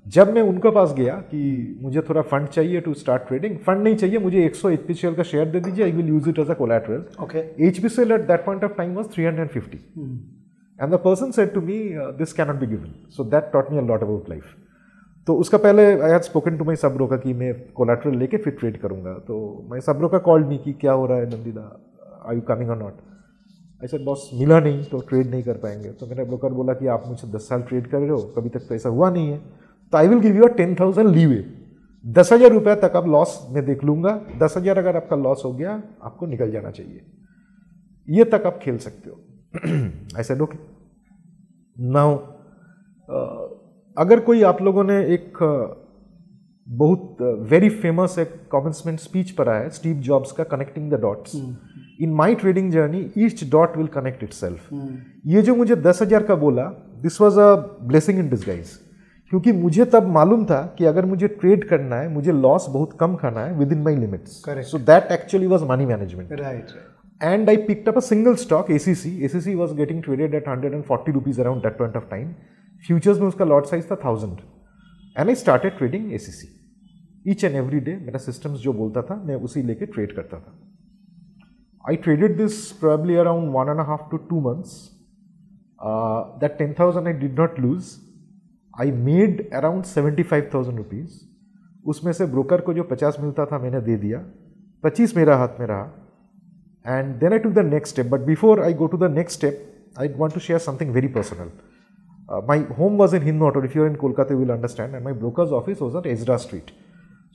जब 0.05 0.33
मैं 0.33 0.41
उनके 0.41 0.69
पास 0.75 0.93
गया 0.93 1.15
कि 1.31 1.41
मुझे 1.81 2.01
थोड़ा 2.09 2.21
फंड 2.31 2.47
चाहिए 2.47 2.79
टू 2.81 2.93
स्टार्ट 2.93 3.27
ट्रेडिंग 3.27 3.57
फंड 3.65 3.83
नहीं 3.83 3.95
चाहिए 3.95 4.19
मुझे 4.19 4.47
100 4.49 4.71
एच 4.71 4.85
पी 4.87 4.93
सी 4.93 5.07
एल 5.07 5.15
का 5.15 5.23
शेयर 5.23 5.45
दे 5.49 5.59
दीजिए 5.59 5.83
I 5.85 5.91
will 5.91 6.07
use 6.07 6.29
it 6.29 6.39
as 6.39 6.49
a 6.49 6.53
collateral 6.53 7.05
Okay. 7.25 7.43
H 7.67 7.79
P 7.79 7.89
C 7.89 8.01
L 8.01 8.11
at 8.11 8.27
that 8.27 8.45
point 8.45 8.63
of 8.63 8.73
time 8.77 8.95
was 8.95 9.07
three 9.13 9.25
hundred 9.25 9.49
fifty 9.49 9.79
and 10.79 10.91
the 10.93 10.99
person 10.99 11.31
said 11.31 11.53
to 11.53 11.61
me 11.61 11.79
this 12.17 12.33
cannot 12.33 12.55
be 12.55 12.67
given 12.67 12.93
so 13.09 13.23
that 13.25 13.51
taught 13.53 13.71
me 13.71 13.77
a 13.77 13.81
lot 13.83 14.03
about 14.03 14.29
life 14.29 14.43
तो 15.27 15.35
उसका 15.37 15.57
पहले 15.59 15.83
I 15.85 16.11
had 16.11 16.21
spoken 16.23 16.57
to 16.57 16.65
my 16.65 16.75
sub 16.75 16.93
broker 16.93 17.17
कि 17.17 17.33
मैं 17.33 17.53
collateral 17.73 18.15
लेके 18.17 18.37
फिर 18.37 18.53
trade 18.53 18.79
करूँगा। 18.79 19.13
तो 19.27 19.35
माई 19.69 19.81
sub 19.81 19.97
broker 19.97 20.19
called 20.21 20.47
me 20.47 20.57
कि 20.57 20.73
क्या 20.81 20.91
हो 20.91 21.05
रहा 21.05 21.17
है 21.17 21.29
नंदिदा? 21.29 21.61
आई 22.29 22.35
यू 22.35 22.41
कमिंग 22.43 22.69
और 22.69 22.77
नॉट 22.77 22.93
सेड 23.81 24.03
बॉस, 24.05 24.29
मिला 24.33 24.59
नहीं 24.59 24.83
तो 24.85 24.99
ट्रेड 24.99 25.29
नहीं 25.29 25.43
कर 25.43 25.57
पाएँगे। 25.57 25.89
तो 25.91 26.07
मेरा 26.07 26.23
ब्रोकर 26.23 26.53
बोला 26.53 26.73
कि 26.73 26.87
आप 26.87 27.03
मुझसे 27.07 27.27
दस 27.27 27.47
साल 27.49 27.61
ट्रेड 27.61 27.87
कर 27.87 27.99
रहे 27.99 28.09
हो, 28.09 28.17
कभी 28.37 28.49
तक 28.49 28.67
तो 28.67 28.75
ऐसा 28.75 28.89
हुआ 28.89 29.09
नहीं 29.09 29.31
है। 29.31 29.37
तो 29.93 29.97
I 29.97 30.07
will 30.07 30.19
give 30.19 30.35
you 30.35 30.43
a 30.43 30.53
ten 30.53 30.75
thousand 30.79 31.09
leeway 31.09 31.43
दस 32.05 32.31
हज़ार 32.33 32.51
रुपया 32.51 32.75
तक 32.77 32.95
आप 32.95 33.07
लॉस 33.07 33.39
मैं 33.51 33.65
देख 33.65 33.83
लूँगा। 33.83 34.19
दस 34.39 34.53
हज़ार 34.57 34.77
अगर 34.77 34.95
आपका 34.95 35.15
लॉस 35.17 35.41
हो 35.45 35.53
गया, 35.53 35.81
आपको 36.01 36.25
निकल 36.25 36.51
जाना 36.51 36.71
चाहिए। 36.71 37.01
ये 38.07 38.23
तक 38.25 38.45
आप 38.45 38.59
खेल 38.63 38.77
सकते 38.79 39.09
हो। 39.09 39.17
आई 39.55 40.23
सेड 40.23 40.41
ओके 40.41 40.57
नाउ 41.77 42.15
अगर 43.97 44.19
कोई 44.19 44.43
आप 44.43 44.61
लोगों 44.61 44.83
ने 44.83 44.99
एक 45.05 45.43
uh, 45.43 45.83
बहुत 46.67 47.17
वेरी 47.49 47.69
फ़ेमस 47.69 48.17
एक 48.19 48.33
कॉमेंसमेंट 48.51 48.99
स्पीच 48.99 49.31
पढ़ा 49.31 49.53
है 49.53 49.69
स्टीव 49.69 49.97
जॉब्स 50.01 50.31
का 50.31 50.43
connecting 50.43 50.91
the 50.91 50.99
dots 51.01 51.35
in 52.01 52.13
my 52.13 52.35
trading 52.35 52.71
journey 52.71 53.09
each 53.17 53.43
dot 53.51 53.77
will 53.77 53.87
connect 53.87 54.23
itself 54.33 54.69
ये 55.25 55.41
जो 55.41 55.55
मुझे 55.55 55.75
दस 55.77 56.01
हज़ार 56.01 56.23
का 56.23 56.35
बोला 56.35 56.63
this 57.01 57.19
was 57.21 57.39
a 57.39 57.53
blessing 57.83 58.19
in 58.19 58.29
disguise 58.29 58.71
क्योंकि 59.31 59.51
मुझे 59.51 59.85
तब 59.85 60.07
मालूम 60.07 60.45
था 60.45 60.61
कि 60.77 60.85
अगर 60.85 61.05
मुझे 61.05 61.27
ट्रेड 61.27 61.67
करना 61.69 61.95
है 61.95 62.07
मुझे 62.09 62.31
लॉस 62.31 62.65
बहुत 62.69 62.97
कम 62.99 63.15
खाना 63.15 63.45
है 63.45 63.57
within 63.71 63.81
my 63.81 63.95
limits 63.95 64.41
so 64.71 64.79
that 64.85 65.11
actually 65.11 65.47
was 65.47 65.63
money 65.65 65.85
management 65.85 66.31
right 66.39 66.71
and 67.31 67.49
I 67.49 67.55
picked 67.67 67.87
up 67.87 67.97
a 67.97 68.01
single 68.01 68.35
stock 68.35 68.69
ACC. 68.69 69.05
ACC 69.27 69.55
was 69.59 69.73
getting 69.73 70.01
traded 70.01 70.33
at 70.35 70.45
140 70.45 71.11
rupees 71.11 71.39
around 71.39 71.63
that 71.63 71.77
point 71.77 71.95
of 71.95 72.09
time. 72.09 72.35
Futures 72.87 73.19
में 73.19 73.27
उसका 73.27 73.47
lot 73.47 73.69
size 73.71 73.85
था 73.91 73.97
1000 74.01 74.41
and 75.17 75.29
I 75.29 75.35
started 75.41 75.77
trading 75.77 76.11
ACC. 76.17 76.49
Each 77.25 77.45
and 77.49 77.59
every 77.61 77.81
day 77.87 77.95
मेरा 78.07 78.23
systems 78.25 78.65
जो 78.65 78.73
बोलता 78.81 79.01
था 79.09 79.15
मैं 79.27 79.35
उसी 79.49 79.63
लेके 79.69 79.91
trade 79.93 80.15
करता 80.15 80.39
था. 80.39 80.53
I 81.91 81.95
traded 82.07 82.37
this 82.41 82.59
probably 82.83 83.17
around 83.23 83.53
one 83.53 83.69
and 83.69 83.85
a 83.85 83.87
half 83.91 84.09
to 84.11 84.21
two 84.29 84.41
months. 84.41 84.75
Uh, 85.79 86.37
that 86.41 86.57
10,000 86.57 87.07
I 87.07 87.13
did 87.23 87.37
not 87.37 87.57
lose. 87.59 87.99
I 88.79 88.91
made 88.91 89.47
around 89.61 89.85
75,000 89.95 90.77
rupees. 90.83 91.19
उसमें 91.85 92.13
से 92.13 92.25
ब्रोकर 92.25 92.61
को 92.67 92.73
जो 92.73 92.83
50 92.91 93.19
मिलता 93.19 93.45
था 93.45 93.57
मैंने 93.59 93.79
दे 93.81 93.95
दिया 93.97 94.19
25 94.85 95.15
मेरा 95.15 95.35
हाथ 95.37 95.59
में 95.59 95.65
रहा 95.67 95.83
and 96.84 97.20
then 97.20 97.32
I 97.32 97.38
took 97.38 97.54
the 97.54 97.62
next 97.62 97.90
step. 97.90 98.08
But 98.08 98.26
before 98.26 98.64
I 98.64 98.72
go 98.72 98.88
to 98.88 98.96
the 98.96 99.08
next 99.08 99.34
step, 99.34 99.54
I 99.96 100.06
want 100.22 100.34
to 100.34 100.40
share 100.40 100.58
something 100.58 100.92
very 100.92 101.08
personal. 101.08 101.50
Uh, 102.28 102.40
my 102.50 102.58
home 102.80 102.98
was 102.98 103.14
in 103.14 103.22
Hinmotor. 103.22 103.64
If 103.64 103.74
you're 103.74 103.86
in 103.86 103.96
Kolkata, 103.96 104.30
you 104.30 104.38
will 104.38 104.52
understand. 104.52 104.94
And 104.94 105.04
my 105.04 105.12
broker's 105.12 105.52
office 105.52 105.80
was 105.80 105.94
at 105.96 106.06
Ezra 106.06 106.38
Street. 106.38 106.70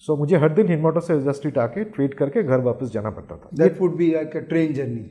So 0.05 0.15
मुझे 0.17 0.37
हर 0.43 0.53
दिन 0.53 0.67
हिंदमोटर 0.67 1.01
से 1.01 1.13
Ezra 1.13 1.31
street 1.33 1.57
आके 1.63 1.83
trade 1.95 2.13
करके 2.21 2.43
घर 2.43 2.59
वापस 2.69 2.91
जाना 2.93 3.09
पड़ता 3.17 3.35
था 3.41 3.49
That 3.59 3.79
would 3.81 3.93
be 3.99 4.07
like 4.15 4.33
a 4.39 4.41
train 4.53 4.73
journey. 4.79 5.03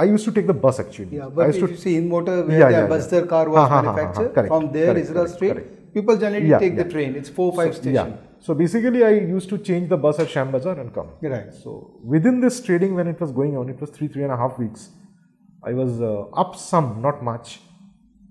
I 0.00 0.08
use 0.08 0.24
to 0.26 0.32
take 0.38 0.46
the 0.46 0.54
bus 0.64 0.80
actually 0.80 1.16
Yeah, 1.18 1.28
but 1.36 1.44
I 1.44 1.48
if 1.52 1.56
used 1.56 1.62
you 1.64 1.68
to 1.74 1.80
see 1.84 1.94
in 2.00 2.08
motor 2.10 2.34
where 2.48 2.58
Yeah, 2.60 2.70
the 2.72 2.78
yeah, 2.78 2.88
Buster 2.92 3.20
yeah. 3.20 3.28
car 3.30 3.40
हाँ, 3.46 3.54
was 3.54 3.58
हाँ, 3.58 3.68
हाँ, 3.70 3.82
हाँ, 3.82 3.94
manufactured, 3.94 4.28
correct, 4.34 4.52
from 4.54 4.66
there 4.74 4.88
correct, 4.90 5.08
Isra 5.08 5.14
correct, 5.20 5.34
Street, 5.36 5.52
correct. 5.54 5.70
people 5.94 6.18
generally 6.24 6.50
Yeah, 6.52 6.62
take 6.64 6.76
the 6.80 6.84
yeah. 6.84 6.92
train. 6.96 7.16
It's 7.22 7.32
four 7.38 7.48
five 7.60 7.72
So, 7.74 7.80
station. 7.80 8.12
yeah. 8.12 8.29
So 8.41 8.55
basically, 8.55 9.03
I 9.03 9.11
used 9.11 9.49
to 9.49 9.57
change 9.59 9.89
the 9.89 9.97
bus 9.97 10.19
at 10.19 10.29
Sham 10.29 10.51
Bazaar 10.51 10.79
and 10.79 10.93
come. 10.93 11.09
Right. 11.21 11.53
So 11.53 11.99
within 12.03 12.39
this 12.41 12.59
trading, 12.61 12.95
when 12.95 13.07
it 13.07 13.19
was 13.19 13.31
going 13.31 13.55
on, 13.55 13.69
it 13.69 13.79
was 13.79 13.91
three 13.91 14.07
three 14.07 14.23
and 14.23 14.31
a 14.31 14.37
half 14.37 14.57
weeks. 14.57 14.89
I 15.63 15.73
was 15.73 16.01
uh, 16.01 16.43
up 16.43 16.55
some, 16.55 16.87
not 17.01 17.23
much. 17.23 17.59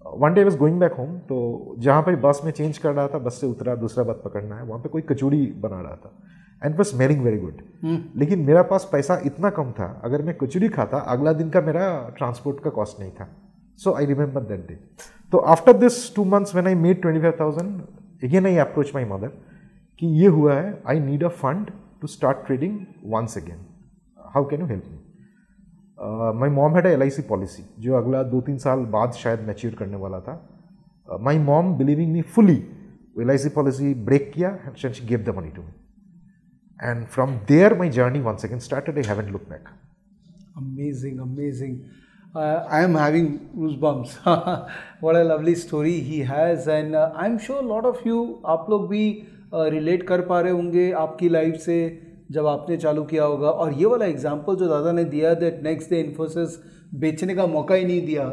Uh, 0.04 0.16
one 0.24 0.34
day 0.34 0.40
I 0.40 0.44
was 0.44 0.56
going 0.56 0.80
back 0.80 0.94
home. 0.94 1.14
तो 1.28 1.36
जहाँ 1.78 2.02
पर 2.02 2.16
बस 2.24 2.40
में 2.44 2.50
change 2.52 2.78
कर 2.78 2.92
रहा 2.92 3.06
था 3.08 3.18
बस 3.26 3.40
से 3.40 3.46
उतरा 3.46 3.74
दूसरा 3.82 4.04
बस 4.04 4.20
पकड़ना 4.24 4.56
है 4.56 4.64
वहाँ 4.64 4.80
पे 4.82 4.88
कोई 4.88 5.02
कचौड़ी 5.10 5.40
बना 5.66 5.80
रहा 5.80 5.96
था 5.96 6.12
and 6.64 6.76
was 6.76 6.88
smelling 6.88 7.22
very 7.24 7.38
good 7.38 7.60
लेकिन 8.20 8.40
मेरा 8.46 8.62
पास 8.72 8.88
पैसा 8.92 9.20
इतना 9.26 9.50
कम 9.58 9.70
था 9.78 9.86
अगर 10.04 10.22
मैं 10.22 10.36
कचौड़ी 10.38 10.68
खाता 10.78 10.98
अगला 11.14 11.32
दिन 11.42 11.50
का 11.50 11.60
मेरा 11.68 11.86
ट्रांसपोर्ट 12.18 12.62
का 12.64 12.70
कॉस्ट 12.80 13.00
नहीं 13.00 13.10
था 13.20 13.28
so 13.84 13.94
I 13.96 14.06
remember 14.06 14.42
that 14.48 14.66
day 14.68 14.78
तो 15.32 15.38
after 15.54 15.76
this 15.86 16.02
two 16.16 16.24
months 16.34 16.54
when 16.54 16.66
I 16.66 16.74
made 16.86 17.00
twenty 17.02 17.20
five 17.20 17.36
thousand 17.40 17.80
again 18.28 18.46
I 18.46 18.56
approach 18.66 18.94
my 18.94 19.04
mother 19.14 19.32
कि 20.00 20.06
ये 20.20 20.26
हुआ 20.26 20.54
है 20.54 20.82
I 20.88 21.00
need 21.00 21.24
a 21.24 21.28
fund 21.28 21.70
to 22.00 22.06
start 22.06 22.46
trading 22.46 22.78
once 23.04 23.36
again 23.38 23.58
how 24.34 24.44
can 24.44 24.60
you 24.60 24.66
help 24.66 24.84
me 24.90 26.38
my 26.40 26.50
mom 26.50 26.74
had 26.74 26.86
L 26.86 27.02
I 27.02 27.10
C 27.10 27.22
policy 27.22 27.62
जो 27.80 27.94
अगला 27.94 28.22
दो 28.22 28.40
तीन 28.40 28.58
साल 28.58 28.84
बाद 28.94 29.12
शायद 29.12 29.40
मैच्योर 29.40 29.74
करने 29.74 29.96
वाला 29.96 30.20
था. 30.20 30.34
My 31.20 31.38
mom 31.38 31.74
believing 31.74 32.12
me 32.12 32.22
fully 32.34 32.56
L 33.20 33.30
I 33.30 33.38
C 33.38 33.48
policy 33.48 33.94
break 34.04 34.30
किया 34.34 34.50
and 34.66 34.76
she 34.76 35.06
gave 35.06 35.24
the 35.24 35.36
money 35.36 35.50
to 35.50 35.62
me 35.62 36.88
and 36.88 37.04
from 37.06 37.34
there 37.48 37.78
my 37.78 37.90
journey 37.90 38.20
once 38.20 38.44
again 38.44 38.58
started 38.58 38.98
I 38.98 39.04
haven't 39.04 39.30
look 39.32 39.42
back 39.48 39.68
amazing 40.56 41.20
amazing 41.20 41.78
I 42.36 42.84
am 42.84 42.96
having 42.98 43.28
goose 43.58 43.74
bumps 43.80 44.16
what 45.02 45.16
a 45.16 45.22
lovely 45.22 45.54
story 45.54 45.98
he 46.00 46.20
has 46.30 46.70
and 46.70 46.96
I 46.96 47.30
am 47.30 47.36
sure 47.38 47.64
lot 47.64 47.84
of 47.84 48.08
you 48.08 48.22
आप 48.46 48.66
लोग 48.70 48.88
भी 48.88 49.04
relate 49.52 50.02
कर 50.08 50.20
पा 50.26 50.40
रहे 50.40 50.52
होंगे 50.52 50.90
आपकी 50.98 51.28
life 51.28 51.54
से 51.60 51.76
जब 52.32 52.46
आपने 52.46 52.76
चालू 52.76 53.02
किया 53.04 53.24
होगा। 53.24 53.50
और 53.50 53.72
ये 53.72 53.86
वाला 53.86 54.06
एग्जांपल 54.06 54.56
जो 54.56 54.68
दादा 54.68 54.92
ने 54.92 55.04
दिया 55.04 55.34
दैट 55.34 55.62
नेक्स्ट 55.64 55.90
डे 55.90 56.00
इन्फोसिस 56.00 56.58
बेचने 57.00 57.34
का 57.34 57.46
मौका 57.46 57.74
ही 57.74 57.84
नहीं 57.84 58.04
दिया। 58.06 58.24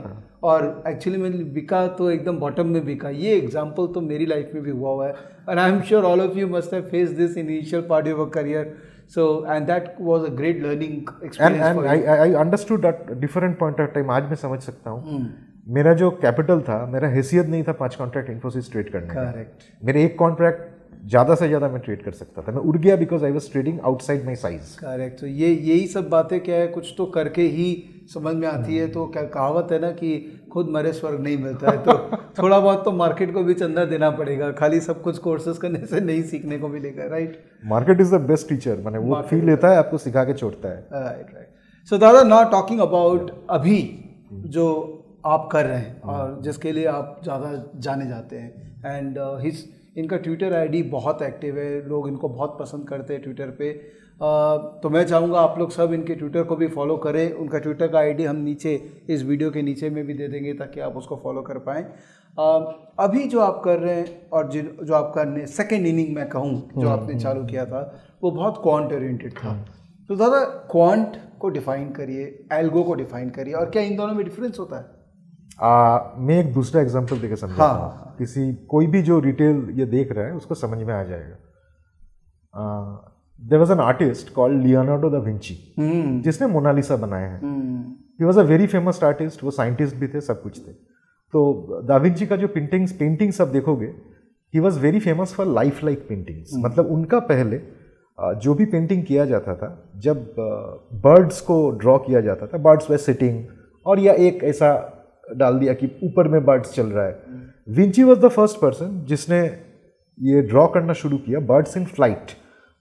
और 0.44 0.84
एक्चुअली 0.88 1.20
में 1.20 1.54
बिका 1.54 1.86
तो 1.98 2.10
एकदम 2.12 2.38
बॉटम 2.40 2.68
में 2.68 2.86
बिका। 2.86 3.10
ये 3.10 3.36
एग्जांपल 3.38 3.88
तो 3.94 4.02
मेरी 4.02 4.26
लाइफ 4.26 4.52
में 4.54 4.64
भी 4.64 4.72
हुआ 4.72 4.90
हुआ 4.90 5.08
है। 5.08 5.14
And 5.50 5.60
I 5.60 5.72
am 5.72 5.82
sure 5.82 6.04
all 6.04 6.22
of 6.22 6.38
you 6.38 6.48
must 6.48 6.74
have 6.74 6.84
face 6.92 7.10
this 7.18 7.38
initial 7.38 7.82
part 7.90 8.08
of 8.08 8.28
a 8.28 8.30
career 8.34 8.76
so 9.16 9.26
and 9.50 9.68
that 9.68 9.96
was 10.02 10.26
a 10.26 10.34
great 10.36 10.64
learning 10.64 11.12
and 11.40 11.62
I, 11.88 11.98
I 12.14 12.30
understood 12.44 12.86
at 12.86 13.12
different 13.20 13.60
point 13.60 13.80
of 13.80 13.94
time 13.98 14.10
आज 14.12 14.30
मैं 14.30 14.36
समझ 14.46 14.62
सकता 14.62 14.90
हूँ। 14.90 15.28
मेरा 15.76 15.94
जो 15.94 16.10
capital 16.22 16.62
था 16.62 16.86
मेरा 16.92 17.08
हैसियत 17.10 17.48
नहीं 17.48 17.64
था 17.64 17.72
पाँच 17.80 17.96
कॉन्ट्रैक्ट 17.96 18.30
इन्फोसिस 18.30 18.72
ट्रेड 18.72 18.92
करने 18.92 19.14
का। 19.14 19.32
करेक्ट 19.32 19.86
मेरे 19.86 20.04
एक 20.06 20.18
कॉन्ट्रैक्ट 20.20 20.77
ज़्यादा 21.06 21.36
से 21.36 21.48
ज़्यादा 21.48 21.68
मैं 21.70 21.80
ट्रेड 21.82 22.04
कर 22.04 22.12
सकता 22.14 22.42
था। 22.42 22.52
मैं 22.52 22.62
उड़ 22.62 22.78
गया 22.78 22.96
because 22.96 23.26
I 23.26 23.32
was 23.32 23.52
trading 23.52 23.80
outside 23.82 24.26
my 24.26 24.36
size 24.38 24.76
correct 24.78 25.20
तो 25.20 25.28
ये 25.28 25.50
यही 25.50 25.88
सब 25.88 26.10
बातें 26.10 26.40
क्या 26.40 26.56
है 26.56 26.68
कुछ 26.70 26.94
तो 26.98 27.06
करके 27.12 27.42
ही 27.50 27.68
समझ 28.14 28.36
में 28.36 28.48
आती 28.48 28.78
है। 28.78 28.88
तो 28.88 29.06
क्या 29.08 29.24
कहावत 29.30 29.72
है 29.72 29.80
ना 29.80 29.92
कि 29.92 30.18
खुद 30.54 30.70
मरे 30.70 30.92
स्वर्ग 30.94 31.20
नहीं 31.22 31.38
मिलता 31.38 31.72
है। 31.72 31.78
तो 31.80 31.94
थोड़ा 32.38 32.60
बहुत 32.60 32.84
तो 32.86 32.92
मार्केट 32.94 33.34
को 33.34 33.44
भी 33.44 33.54
चंदा 33.54 33.86
देना 33.86 34.10
पड़ेगा। 34.12 34.52
खाली 34.54 34.80
सब 34.82 35.02
कुछ 35.02 35.18
कोर्सेज 35.20 35.58
करने 35.58 35.86
से 35.86 36.00
नहीं 36.02 36.24
सीखने 36.26 36.58
को 36.60 36.68
मिलेगा 36.68 37.08
right 37.08 37.40
market 37.66 38.02
is 38.02 38.16
the 38.16 38.22
best 38.24 38.50
teacher 38.50 38.82
मैंने 38.86 38.98
वो 39.00 39.22
फील 39.30 39.46
लेता 39.46 39.70
है 39.70 39.78
आपको 39.78 39.98
सिखा 40.00 40.24
के 40.24 40.34
छोड़ता 40.34 40.70
है। 40.70 40.86
राइट 40.94 41.34
राइट 41.36 41.90
सो 41.92 41.98
दादा 41.98 42.24
नॉट 42.26 42.52
टॉकिंग 42.52 42.80
अबाउट 42.82 43.32
अभी 43.50 43.80
जो 44.50 44.68
आप 45.26 45.50
कर 45.52 45.66
रहे 45.66 45.80
हैं 45.80 46.02
और 46.04 46.40
जिसके 46.44 46.72
लिए 46.72 46.86
आप 46.88 47.20
ज़्यादा 47.24 47.52
जाने 47.80 48.08
जाते 48.08 48.36
हैं। 48.36 48.96
एंड 48.98 49.18
हिज 49.42 49.66
इनका 49.98 50.18
ट्विटर 50.18 50.54
आईडी 50.54 50.82
बहुत 50.90 51.22
एक्टिव 51.22 51.58
है 51.58 51.88
लोग 51.88 52.08
इनको 52.08 52.30
बहुत 52.30 52.58
पसंद 52.60 52.88
करते 52.90 53.14
हैं 53.14 53.22
ट्विटर 53.24 53.50
पे। 53.52 53.72
uh, 53.74 54.82
तो 54.84 54.90
मैं 54.90 55.06
चाहूँगा 55.06 55.40
आप 55.40 55.56
लोग 55.60 55.72
सब 55.72 55.94
इनके 55.94 56.16
ट्विटर 56.16 56.44
को 56.44 56.56
भी 56.56 56.68
फॉलो 56.68 56.98
करें। 56.98 57.32
उनका 57.34 57.60
ट्विटर 57.60 57.88
का 57.88 58.00
आईडी 58.00 58.24
हम 58.24 58.36
नीचे 58.36 58.74
इस 59.10 59.24
वीडियो 59.24 59.50
के 59.52 59.62
नीचे 59.62 59.90
में 59.90 60.06
भी 60.06 60.14
दे 60.14 60.28
देंगे 60.28 60.54
ताकि 60.54 60.80
आप 60.80 60.98
उसको 60.98 61.16
फॉलो 61.24 61.42
कर 61.42 61.58
पाएँ। 61.60 61.84
अभी 63.00 63.24
जो 63.28 63.40
आप 63.40 63.62
कर 63.66 63.80
रहे 63.80 63.96
हैं 63.96 64.30
और 64.30 64.50
जिन 64.52 64.70
जो 64.84 64.94
आप 64.94 65.12
करने 65.16 65.46
सेकेंड 65.48 65.88
इनिंग 65.88 66.16
मैं 66.16 66.28
कहूँ 66.30 66.54
जो 66.78 66.90
आपने 66.90 67.20
चालू 67.20 67.46
किया 67.46 67.66
था 67.66 67.82
वो 68.24 68.32
बहुत 68.32 68.62
क्वांट 68.64 68.94
ओरिएंटेड 68.94 69.34
था। 69.34 69.56
तो 70.10 70.16
दादा 70.16 70.44
क्वांट 70.72 71.18
को 71.40 71.50
डिफाइन 71.50 71.90
करिए 71.92 72.24
एल्गो 72.54 72.84
को 72.84 72.94
डिफाइन 72.96 73.30
करिए 73.30 73.54
और 73.54 73.70
क्या 73.70 73.82
इन 73.84 73.96
दोनों 73.96 74.14
में 74.14 74.24
डिफरेंस 74.26 74.60
होता 74.60 74.78
है? 74.78 74.97
आ, 75.62 76.00
मैं 76.18 76.40
एक 76.40 76.54
दूसरा 76.54 76.82
एग्जांपल 76.82 77.20
देकर 77.20 77.36
समझा 77.36 77.64
हाँ, 77.64 77.74
हाँ, 77.74 78.16
किसी 78.20 78.54
कोई 78.70 78.88
भी 78.88 79.02
जो 79.02 79.20
रिटेल 79.20 79.68
ये 79.74 79.86
देख 79.86 80.12
रहा 80.12 80.26
है 80.26 80.34
उसको 80.34 80.56
समझ 80.56 80.78
में 80.78 80.94
आ 80.94 81.04
जाएगा। 81.04 81.38
There 83.40 83.60
was 83.60 83.72
an 83.72 83.80
artist 83.80 84.34
called 84.34 84.62
Leonardo 84.64 85.10
da 85.10 85.24
Vinci 85.24 85.58
जिसने 86.24 86.48
मोनालिसा 86.48 86.96
बनाया 86.96 87.30
है। 87.30 87.40
He 88.20 88.26
was 88.26 88.40
a 88.40 88.44
very 88.44 88.68
famous 88.68 89.04
artist 89.04 89.44
वो 89.44 89.52
साइंटिस्ट 89.52 89.96
भी 89.96 90.08
थे 90.08 90.22
सब 90.22 90.42
कुछ 90.44 90.60
थे। 90.68 90.72
तो 91.34 91.82
दाविंची 91.84 92.26
का 92.26 92.36
जो 92.36 92.48
पेंटिंग्स 92.48 92.92
पेंटिंग्स 92.92 93.42
आप 93.42 93.48
देखोगे 93.48 93.86
he 94.54 94.60
was 94.60 94.80
very 94.80 95.00
famous 95.00 95.34
for 95.34 95.46
life 95.46 95.84
like 95.84 96.08
paintings 96.10 96.52
मतलब 96.56 96.92
उनका 96.92 97.20
पहले 97.20 97.62
जो 98.18 98.54
भी 98.54 98.66
पेंटिंग 98.66 99.04
किया 99.06 99.26
जाता 99.26 99.56
था 99.56 99.70
जब 99.96 100.36
बर्ड्स 101.04 101.42
को 101.42 101.58
ड्रॉ 101.72 101.98
किया 101.98 102.22
जाता 102.22 102.48
था 102.48 102.58
बर्ड्स 102.58 102.90
वे 102.92 102.98
सिटिंग 102.98 103.44
और 103.86 104.00
या 104.00 104.14
एक 104.14 104.44
ऐसा 104.44 104.70
डाल 105.30 105.58
दिया 105.60 105.74
कि 105.74 105.88
ऊपर 106.04 106.28
में 106.28 106.44
बर्ड्स 106.46 106.74
चल 106.74 106.88
रहा 106.88 107.06
है। 107.06 107.46
Vinci 107.76 108.04
was 108.04 108.20
the 108.20 108.28
first 108.30 108.58
person 108.58 109.00
जिसने 109.08 109.40
ये 110.18 110.42
ड्रॉ 110.42 110.66
करना 110.68 110.94
शुरू 110.94 111.18
किया 111.18 111.40
बर्ड्स 111.48 111.78
इन 111.78 111.86
फ़्लाइट 111.86 112.32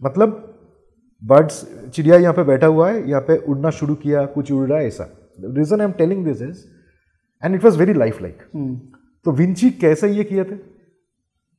मतलब 0.01 0.43
बर्ड्स 1.23 1.65
चिड़िया 1.95 2.17
यहाँ 2.17 2.35
पे 2.35 2.43
बैठा 2.45 2.67
हुआ 2.67 2.91
है 2.91 3.09
यहाँ 3.09 3.21
पे 3.29 3.37
उड़ना 3.49 3.71
शुरू 3.71 3.95
किया 3.97 4.25
कुछ 4.35 4.53
उड़ 4.53 4.69
रहा 4.69 4.79
है 4.79 4.87
ऐसा। 4.87 5.09
Reason 5.57 5.81
I 5.81 5.87
am 5.87 5.93
telling 5.99 6.25
this 6.25 6.43
is 6.43 6.65
and 7.43 7.55
it 7.55 7.65
was 7.65 7.79
very 7.79 7.95
life 7.95 8.23
like 8.23 8.43
तो 9.27 9.33
विंची 9.33 9.71
कैसे 9.71 10.09
ये 10.09 10.25
किए 10.25 10.45
थे? 10.45 10.55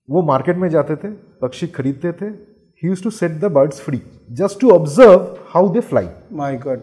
वो 0.09 0.21
मार्केट 0.27 0.57
में 0.57 0.69
जाते 0.69 0.95
थे 0.95 1.11
पक्षी 1.41 1.67
खरीदते 1.67 2.11
थे। 2.11 2.25
He 2.25 2.87
use 2.87 3.03
to 3.03 3.09
set 3.11 3.39
the 3.39 3.51
birds 3.53 3.81
free 3.81 4.01
just 4.39 4.59
to 4.61 4.69
observe 4.71 5.35
how 5.49 5.73
they 5.73 5.79
fly 5.89 6.09
my 6.33 6.57
god 6.67 6.81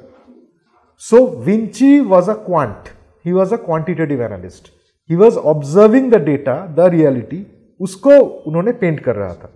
So 1.03 1.19
Vinci 1.47 1.89
was 2.03 2.29
a 2.29 2.35
quant. 2.43 2.94
He 3.25 3.33
was 3.35 3.53
a 3.53 3.59
quantitative 3.59 4.21
analyst. 4.21 4.71
He 5.11 5.17
was 5.17 5.37
observing 5.53 6.11
the 6.15 6.21
data, 6.27 6.57
the 6.79 6.89
reality. 6.95 7.43
उसको 7.81 8.11
उन्होंने 8.49 8.73
paint 8.81 9.01
कर 9.01 9.17
रहा 9.17 9.35
था। 9.35 9.51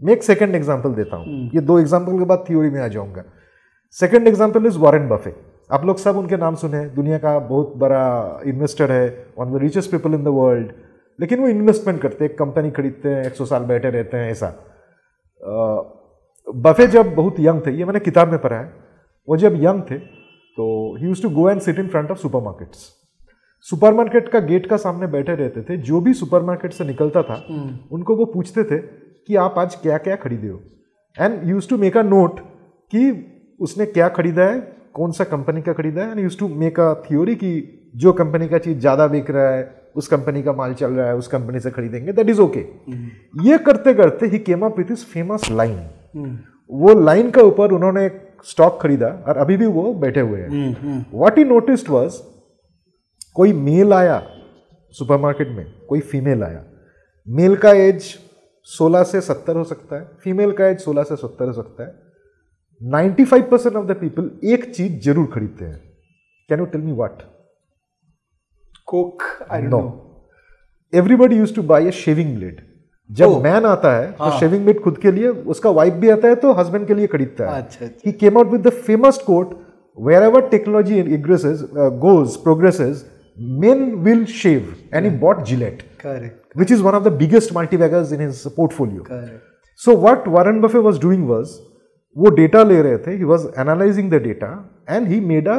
मैं 0.00 0.12
एक 0.12 0.22
second 0.22 0.54
example 0.54 0.94
देता 0.94 1.16
हूँ। 1.16 1.26
ये 1.54 1.60
दो 1.60 1.78
एग्जांपल 1.78 2.18
के 2.18 2.24
बाद 2.24 2.44
थ्योरी 2.48 2.70
में 2.70 2.80
आ 2.80 2.88
जाऊँगा। 2.88 3.24
Second 3.96 4.28
example 4.28 4.66
is 4.66 4.78
Warren 4.78 5.08
Buffett 5.08 5.34
आप 5.72 5.84
लोग 5.84 5.98
सब 5.98 6.16
उनके 6.16 6.36
नाम 6.36 6.54
सुने 6.54 6.76
हैं। 6.76 6.94
दुनिया 6.94 7.18
का 7.18 7.38
बहुत 7.38 7.72
बड़ा 7.76 8.40
इन्वेस्टर 8.46 8.92
है। 8.92 9.06
One 9.38 9.46
of 9.46 9.58
the 9.58 9.62
richest 9.62 9.90
people 9.90 10.14
in 10.14 10.24
the 10.24 10.28
world 10.28 10.72
लेकिन 11.20 11.40
वो 11.40 11.48
इन्वेस्टमेंट 11.48 12.00
करते 12.02 12.24
हैं। 12.24 12.34
कंपनी 12.36 12.70
खरीदते 12.70 13.08
हैं। 13.08 13.24
एक 13.26 13.34
सौ 13.34 13.44
साल 13.44 13.64
बैठे 13.64 13.90
रहते 13.90 14.16
हैं। 14.16 14.30
ऐसा। 14.30 14.48
बफे 16.46 16.86
जब 16.86 17.14
बहुत 17.14 17.40
यंग 17.40 17.60
थे 17.66 17.70
ये 17.70 17.84
मैंने 17.84 18.00
किताब 18.00 18.28
में 18.28 18.38
पढ़ा 18.38 18.56
है। 18.56 18.72
वो 19.28 19.36
जब 19.36 19.62
यंग 19.62 19.82
थे 19.90 19.98
तो 20.58 20.66
he 20.96 21.06
use 21.06 21.22
to 21.22 21.30
go 21.30 21.48
and 21.50 21.60
sit 21.60 21.78
in 21.78 21.88
front 21.88 22.10
of 22.10 22.18
supermarkets 22.18 22.90
supermarket 23.70 24.28
का 24.28 24.40
गेट 24.40 24.66
का 24.66 24.76
सामने 24.76 25.06
बैठे 25.06 25.34
रहते 25.34 25.62
थे 25.62 25.76
जो 25.82 26.00
भी 26.00 26.12
सुपरमार्केट 26.14 26.72
से 26.72 26.84
निकलता 26.84 27.22
था 27.22 27.34
उनको 27.92 28.16
वो 28.16 28.24
पूछते 28.24 28.64
थे 28.64 28.78
कि 28.78 29.36
आप 29.36 29.54
आज 29.58 29.74
क्या 29.74 29.98
क्या 29.98 30.16
खरीदे 30.16 30.48
हो। 30.48 30.60
And 31.16 31.48
use 31.48 31.68
to 31.68 31.78
make 31.78 31.96
a 31.96 32.02
note 32.02 32.40
कि 32.92 33.04
उसने 33.60 33.86
क्या 33.86 34.08
खरीदा 34.08 34.44
है 34.44 34.58
कौन 34.94 35.12
सा 35.12 35.24
कंपनी 35.24 35.62
का 35.62 35.72
खरीदा 35.72 36.02
है 36.02 36.10
and 36.10 36.20
use 36.20 36.38
to 36.38 36.48
make 36.56 36.80
a 36.80 36.92
theory 37.02 37.34
कि 37.34 37.52
जो 37.96 38.12
कंपनी 38.12 38.48
का 38.48 38.58
चीज़ 38.58 38.78
ज़्यादा 38.78 39.06
बिक 39.06 39.30
रहा 39.30 39.48
है 39.48 39.62
उस 39.96 40.08
कंपनी 40.08 40.42
का 40.42 40.52
माल 40.52 40.74
चल 40.74 40.92
रहा 40.92 41.06
है 41.06 41.16
उस 41.16 41.28
कंपनी 41.28 41.60
से 41.60 41.70
खरीदेंगे 41.70 42.12
दैट 42.12 42.28
इज़ 42.28 42.40
ओके 42.40 42.60
ये 43.44 43.58
करते 43.58 43.94
करते 43.94 44.26
he 44.26 44.38
came 44.40 44.64
up 44.66 44.78
with 44.78 44.90
his 44.90 45.04
famous 45.04 45.50
line 45.50 46.36
वो 46.70 46.94
लाइन 47.00 47.30
के 47.30 47.40
ऊपर 47.40 47.72
उन्होंने 47.72 48.08
स्टॉक 48.44 48.78
खरीदा 48.82 49.08
और 49.28 49.36
अभी 49.36 49.56
भी 49.56 49.66
वो 49.66 49.92
बैठे 49.94 50.20
हुए 50.20 50.40
हैं। 50.40 51.06
व्हाट 51.14 51.38
ही 51.38 51.44
नोटिस्ड 51.44 51.88
वाज 51.90 52.20
कोई 53.36 53.52
मेल 53.52 53.92
आया 53.92 54.22
सुपरमार्केट 54.90 55.48
में 55.48 55.64
कोई 55.88 56.00
फीमेल 56.00 56.42
आया। 56.42 56.64
मेल 57.28 57.56
का 57.56 57.70
एज 57.70 58.02
16 58.66 59.02
से 59.02 59.20
70 59.20 59.56
हो 59.56 59.64
सकता 59.64 59.96
है 59.96 60.10
फीमेल 60.20 60.52
का 60.52 60.66
एज 60.66 60.78
16 60.80 61.04
से 61.04 61.16
70 61.16 61.46
हो 61.48 61.52
सकता 61.52 61.84
है। 61.84 61.94
95 62.80 63.42
परसेंट 63.50 63.76
ऑफ़ 63.76 63.86
द 63.86 63.96
पीपल 63.96 64.30
एक 64.44 64.74
चीज़ 64.74 65.00
ज़रूर 65.00 65.26
खरीदते 65.26 65.64
हैं। 65.64 65.80
Can 66.48 66.58
you 66.58 66.66
tell 66.66 66.80
me 66.80 66.92
what 66.92 67.22
coke 68.86 69.22
I 69.50 69.62
know 69.62 69.80
everybody 70.92 71.36
use 71.36 71.54
to 71.54 71.62
buy 71.62 71.86
a 71.86 71.90
shaving 71.90 72.36
blade 72.36 72.60
जब 73.10 73.26
Oh. 73.26 73.42
मैन 73.44 73.64
आता 73.64 73.96
है 73.96 74.12
तो 74.12 74.24
हाँ। 74.24 74.38
शेविंग 74.40 74.62
ब्लेड 74.62 74.80
खुद 74.80 74.98
के 74.98 75.12
लिए 75.12 75.28
उसका 75.28 75.70
वाइफ 75.70 75.94
भी 75.94 76.10
आता 76.10 76.28
है 76.28 76.34
तो 76.34 76.52
हस्बैंड 76.52 76.86
के 76.86 76.94
लिए 76.94 77.06
खरीदता 77.06 77.50
है। 77.50 78.12
came 78.22 78.36
out 78.36 78.52
with 78.54 78.62
the 78.68 78.72
famous 78.88 79.18
quote 79.28 79.50
wherever 79.98 80.40
technology 80.54 81.02
progresses, 81.02 81.60
uh, 81.62 81.90
goes 82.04 82.36
progresses 82.46 83.02
men 83.36 84.02
will 84.04 84.24
shave. 84.26 84.66
And 84.92 85.06
he 85.06 85.12
bought 85.24 85.44
gillette 85.50 85.82
correct 86.00 86.58
which 86.60 86.70
is 86.70 86.82
one 86.82 86.94
of 86.94 87.04
the 87.04 87.14
biggest 87.22 87.54
multibaggers 87.54 88.12
in 88.12 88.20
his 88.26 88.42
portfolio. 88.58 89.04
Correct 89.04 89.52
so 89.84 89.94
what 90.06 90.28
warren 90.34 90.60
buffett 90.64 90.84
was 90.88 90.98
doing 91.04 91.24
was 91.30 91.54
वो 92.16 92.30
data 92.36 92.62
ले 92.62 92.80
रहे 92.82 92.98
थे 93.06 93.16
he 93.16 93.24
was 93.24 93.46
analysing 93.60 94.10
the 94.10 94.22
data 94.22 94.48
and 94.90 95.06
he 95.08 95.20
made 95.20 95.48
a 95.48 95.56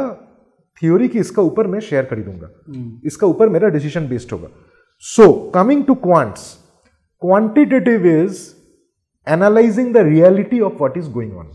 theory 0.82 1.08
कि 1.08 1.20
इसका 1.20 1.42
ऊपर 1.42 1.68
मैं 1.68 1.80
share 1.80 2.06
खरीदूँगा। 2.06 2.50
इसका 3.06 3.28
ऊपर 3.28 3.50
मेरा 3.50 3.70
डिसीज़न 3.70 4.08
बेस्ड 4.08 4.32
होगा। 4.32 4.48
So 5.00 5.32
coming 5.56 5.84
to 5.86 5.96
quants 6.06 6.42
quantitative 7.22 8.06
is 8.08 8.40
analysing 9.28 9.94
the 9.94 9.98
reality 10.08 10.60
of 10.60 10.74
what 10.74 10.98
is 10.98 11.10
going 11.12 11.38
on 11.38 11.50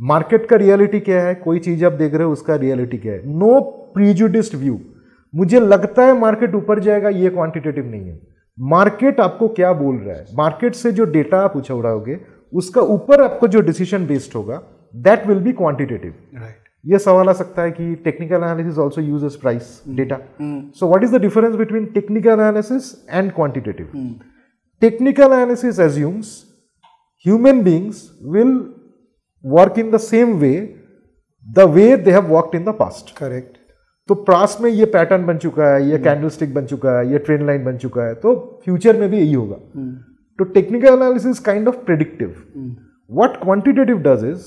market 0.00 0.46
का 0.48 0.56
रियलिटी 0.56 1.00
क्या 1.00 1.22
है? 1.22 1.34
कोई 1.34 1.58
चीज़ 1.58 1.84
आप 1.84 1.92
देख 1.92 2.14
रहे 2.14 2.24
हो 2.24 2.32
उसका 2.32 2.56
रियलिटी 2.56 2.98
क्या 2.98 3.12
है? 3.12 3.22
नो 3.38 3.60
प्रीजुडिस्ड 3.94 4.54
व्यू 4.54 4.80
मुझे 5.34 5.60
लगता 5.60 6.06
है 6.06 6.18
मार्केट 6.18 6.54
ऊपर 6.54 6.80
जाएगा 6.80 7.08
ये 7.08 7.28
क्वांटिटेटिव 7.28 7.86
नहीं 7.86 8.08
है। 8.08 8.20
मार्केट 8.60 9.20
आपको 9.20 9.48
क्या 9.48 9.72
बोल 9.72 9.96
रहा 9.96 10.16
है? 10.16 10.26
मार्केट 10.34 10.74
से 10.74 10.92
जो 10.92 11.04
डेटा 11.04 11.40
आप 11.40 11.56
उछाओगे 11.56 12.20
उसका 12.54 12.80
ऊपर 12.80 13.22
आपको 13.22 13.48
जो 13.48 13.60
डिसीज़न 13.60 14.06
बेस्ड 14.06 14.36
होगा 14.36 14.62
that 14.96 15.26
will 15.26 15.38
be 15.38 15.52
quantitative 15.52 16.14
right 16.34 16.56
ये 16.86 16.98
सवाल 16.98 17.28
आ 17.28 17.32
सकता 17.32 17.62
है 17.62 17.70
कि 17.70 17.94
technical 17.94 18.36
analysis 18.36 18.78
also 18.78 19.00
uses 19.00 19.36
price 19.36 19.82
data 19.88 20.18
so 20.42 20.88
what 20.88 21.04
is 21.04 21.16
the 21.16 21.20
difference 21.20 21.54
between 21.54 21.86
technical 21.86 22.30
analysis 22.30 23.06
and 23.10 23.32
quantitative 23.32 24.14
technical 24.80 25.24
analysis 25.24 25.80
assumes 25.80 26.42
human 27.26 27.64
beings 27.64 28.12
will 28.20 28.68
work 29.44 29.78
in 29.78 29.90
the 29.90 29.98
same 29.98 30.38
way 30.40 30.76
the 31.46 31.66
way 31.66 31.96
they 31.96 32.12
have 32.12 32.28
worked 32.28 32.54
in 32.54 32.64
the 32.64 32.74
past 32.82 33.16
correct 33.16 33.55
तो 34.08 34.14
प्रास 34.14 34.56
में 34.60 34.70
ये 34.70 34.84
pattern 34.86 35.24
बन 35.26 35.38
चुका 35.38 35.68
है 35.68 35.88
ये 35.90 35.98
candle 35.98 36.28
stick 36.28 36.52
बन 36.54 36.66
चुका 36.66 36.98
है 36.98 37.10
ये 37.12 37.18
ट्रेन 37.18 37.46
लाइन 37.46 37.64
बन 37.64 37.76
चुका 37.76 38.02
है 38.02 38.14
तो 38.14 38.34
फ्यूचर 38.64 38.96
में 38.96 39.08
भी 39.10 39.18
यही 39.18 39.32
होगा। 39.32 39.56
तो 40.38 40.44
technical 40.44 40.88
analysis 40.88 41.38
kind 41.48 41.68
of 41.68 41.76
predictive 41.86 42.34
what 43.10 43.34
quantitative 43.40 43.98
does 44.04 44.22
is 44.28 44.46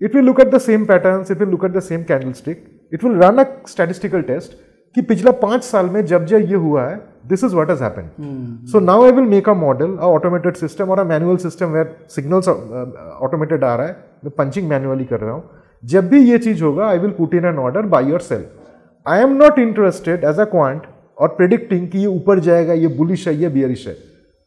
it 0.00 0.16
will 0.16 0.26
look 0.28 0.40
at 0.44 0.50
the 0.54 0.62
same 0.64 0.82
patterns 0.88 1.30
it 1.34 1.42
will 1.42 1.52
look 1.52 1.62
at 1.68 1.76
the 1.76 1.82
same 1.84 2.02
candlestick 2.10 2.64
it 2.92 3.06
will 3.06 3.14
run 3.22 3.42
a 3.42 3.46
statistical 3.72 4.24
test 4.30 4.56
कि 4.96 5.02
पिछला 5.02 5.30
पाँच 5.40 5.64
साल 5.64 5.88
में 5.90 6.04
जब 6.06 6.26
जब 6.26 6.50
ये 6.50 6.56
हुआ 6.56 6.84
है 6.88 6.96
this 7.28 7.44
is 7.44 7.54
what 7.54 7.70
has 7.70 7.82
happened 7.82 8.66
so 8.72 8.80
now 8.80 9.04
I 9.04 9.12
will 9.12 9.24
make 9.30 9.48
a 9.48 9.54
model 9.54 9.96
a 9.96 10.06
automated 10.16 10.54
system 10.56 10.90
और 10.90 10.98
a 10.98 11.04
manual 11.04 11.36
system 11.46 11.72
where 11.72 11.94
signals 12.10 12.48
automated 12.48 13.64
आ 13.64 13.74
रहा 13.76 13.86
है। 13.86 13.96
मैं 14.24 14.32
पंचिंग 14.38 14.68
मैनुअली 14.68 15.04
कर 15.04 15.20
रहा 15.20 15.32
हूँ। 15.32 15.42
जब 15.84 16.08
भी 16.08 16.20
ये 16.30 16.38
चीज़ 16.38 16.62
होगा 16.64 16.86
I 16.86 16.98
will 16.98 17.10
put 17.18 17.34
in 17.34 17.44
an 17.44 17.58
order 17.58 17.86
by 17.94 18.08
yourself 18.20 18.65
I 19.06 19.20
am 19.22 19.32
not 19.36 19.58
interested 19.58 20.24
as 20.24 20.38
a 20.40 20.44
quant 20.44 20.86
और 21.18 21.28
प्रिडिक्टिंग 21.28 21.86
कि 21.88 21.98
ये 21.98 22.06
ऊपर 22.06 22.38
जाएगा 22.38 22.72
ये 22.72 22.86
बुलिश 22.96 23.26
है 23.28 23.34
ये 23.34 23.48
बियरिश 23.48 23.86
है। 23.88 23.94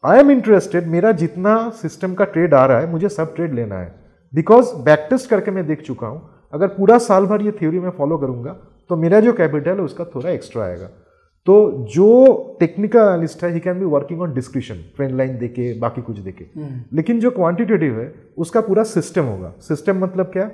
आई 0.04 0.18
एम 0.18 0.30
इंटरेस्टेड 0.30 0.86
मेरा 0.86 1.12
जितना 1.12 1.54
सिस्टम 1.76 2.14
का 2.14 2.24
ट्रेड 2.24 2.54
आ 2.54 2.64
रहा 2.66 2.80
है 2.80 2.90
मुझे 2.90 3.08
सब 3.08 3.34
ट्रेड 3.34 3.54
लेना 3.54 3.78
है। 3.78 3.94
बिकॉज़ 4.32 4.74
बैक 4.84 5.06
टेस्ट 5.10 5.30
करके 5.30 5.50
मैं 5.50 5.66
देख 5.66 5.82
चुका 5.82 6.06
हूँ 6.06 6.20
अगर 6.52 6.68
पूरा 6.68 6.98
साल 6.98 7.26
भर 7.26 7.42
ये 7.42 7.52
थ्योरी 7.52 7.80
मैं 7.80 7.90
फॉलो 7.98 8.18
करूँगा 8.18 8.52
तो 8.90 8.96
मेरा 8.96 9.20
जो 9.20 9.32
कैपिटल 9.32 9.70
है 9.70 9.80
उसका 9.80 10.04
थोड़ा 10.14 10.30
एक्स्ट्रा 10.30 10.64
आएगा। 10.64 10.86
तो 11.46 11.86
जो 11.90 12.56
टेक्निकल 12.60 12.98
एनालिस्ट 12.98 13.44
है 13.44 13.52
he 13.52 13.60
can 13.60 13.78
be 13.78 13.84
working 13.88 14.22
on 14.22 14.34
description 14.34 14.84
trend 14.96 15.16
line 15.16 15.38
देके 15.38 15.72
बाकी 15.80 16.02
कुछ 16.02 16.18
देके 16.20 16.44
लेकिन 16.96 17.20
जो 17.20 17.30
क्वांटिटेटिव 17.32 18.00
है 18.00 18.12
उसका 18.38 18.60
पूरा 18.60 18.82
सिस्टम 18.90 19.24
होगा। 19.24 19.54
सिस्टम 19.60 20.04
मतलब 20.04 20.30
क्या? 20.32 20.50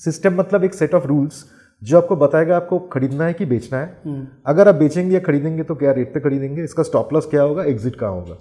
सिस्टम 0.00 0.34
मतलब 0.36 0.64
एक 0.64 0.74
सेट 0.74 0.94
ऑफ़ 0.94 1.06
रूल्स 1.06 1.44
जो 1.84 1.96
आपको 1.98 2.16
बताएगा 2.16 2.56
आपको 2.56 2.78
खरीदना 2.92 3.24
है 3.24 3.32
कि 3.32 3.44
बेचना 3.46 3.78
है? 3.78 4.28
अगर 4.46 4.68
आप 4.68 4.74
बेचेंगे 4.74 5.14
या 5.14 5.20
खरीदेंगे 5.20 5.62
तो 5.62 5.74
क्या 5.74 5.92
रेट 5.92 6.12
पे 6.14 6.20
खरीदेंगे? 6.20 6.64
इसका 6.64 6.82
स्टॉप 6.82 7.12
लॉस 7.14 7.26
क्या 7.26 7.42
होगा? 7.42 7.64
एग्जिट 7.64 7.96
कहाँ 7.96 8.12
होगा? 8.12 8.36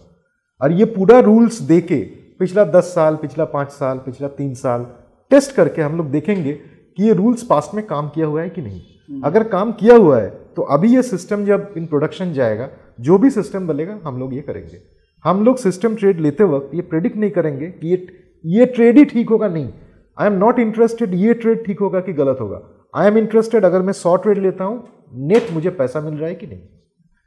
और 0.62 0.71
ये 0.71 0.86
पूरा 0.88 1.19
रूल्स 1.21 1.62
दे 1.62 1.79
के 1.82 2.01
पिछला 2.39 2.63
दस 2.71 2.93
साल 2.95 3.15
पिछला 3.15 3.45
पाँच 3.47 3.71
साल 3.71 3.97
पिछला 3.97 4.27
तीन 4.29 4.53
साल 4.56 4.86
टेस्ट 5.32 5.56
करके 5.56 5.82
हम 5.82 5.97
लोग 5.97 6.10
देखेंगे 6.12 6.53
कि 6.53 7.03
ये 7.03 7.13
रूल्स 7.13 7.43
पास्ट 7.43 7.73
में 7.75 7.86
काम 7.88 8.08
किया 8.10 8.25
हुआ 8.25 8.41
है 8.41 8.49
कि 8.49 8.62
नहीं। 8.62 9.21
अगर 9.21 9.43
काम 9.47 9.71
किया 9.71 9.95
हुआ 9.95 10.19
है 10.19 10.29
तो 10.56 10.62
अभी 10.71 10.93
ये 10.95 11.01
सिस्टम 11.03 11.45
जब 11.45 11.73
इन 11.77 11.86
प्रोडक्शन 11.86 12.34
जाएगा 12.34 12.69
जो 12.99 13.17
भी 13.17 13.29
सिस्टम 13.29 13.67
बनेगा 13.67 13.99
हम 14.03 14.19
लोग 14.19 14.34
ये 14.34 14.41
करेंगे। 14.41 14.82
हम 15.25 15.43
लोग 15.45 15.58
सिस्टम 15.58 15.95
ट्रेड 15.95 16.19
लेते 16.19 16.43
वक्त 16.45 16.75
ये 16.75 16.82
प्रेडिक्ट 16.84 17.17
नहीं 17.17 17.32
करेंगे 17.32 17.67
कि 17.67 17.88
ये 17.88 18.08
ये 18.45 18.65
ट्रेड 18.67 18.97
ही 18.97 19.06
ठीक 19.06 19.29
होगा? 19.29 19.47
नहीं। 19.47 19.69
आई 20.17 20.27
एम 20.27 20.34
नॉट 20.36 20.60
इंटरेस्टेड 20.60 21.13
ये 21.15 21.34
ट्रेड 21.34 21.65
ठीक 21.65 21.79
होगा 21.79 21.99
कि 21.99 22.13
गलत 22.13 22.38
होगा? 22.41 22.62
आई 22.93 23.08
एम 23.08 23.17
इंटरेस्टेड 23.17 23.65
अगर 23.65 23.82
मैं 23.82 23.93
सौ 23.93 24.15
ट्रेड 24.15 24.38
लेता 24.38 24.63
हूँ 24.63 24.84
नेट 25.27 25.51
मुझे 25.51 25.69
पैसा 25.69 26.01
मिल 26.01 26.13
रहा 26.13 26.29
है 26.29 26.36
कि 26.36 26.47
नहीं? 26.47 26.60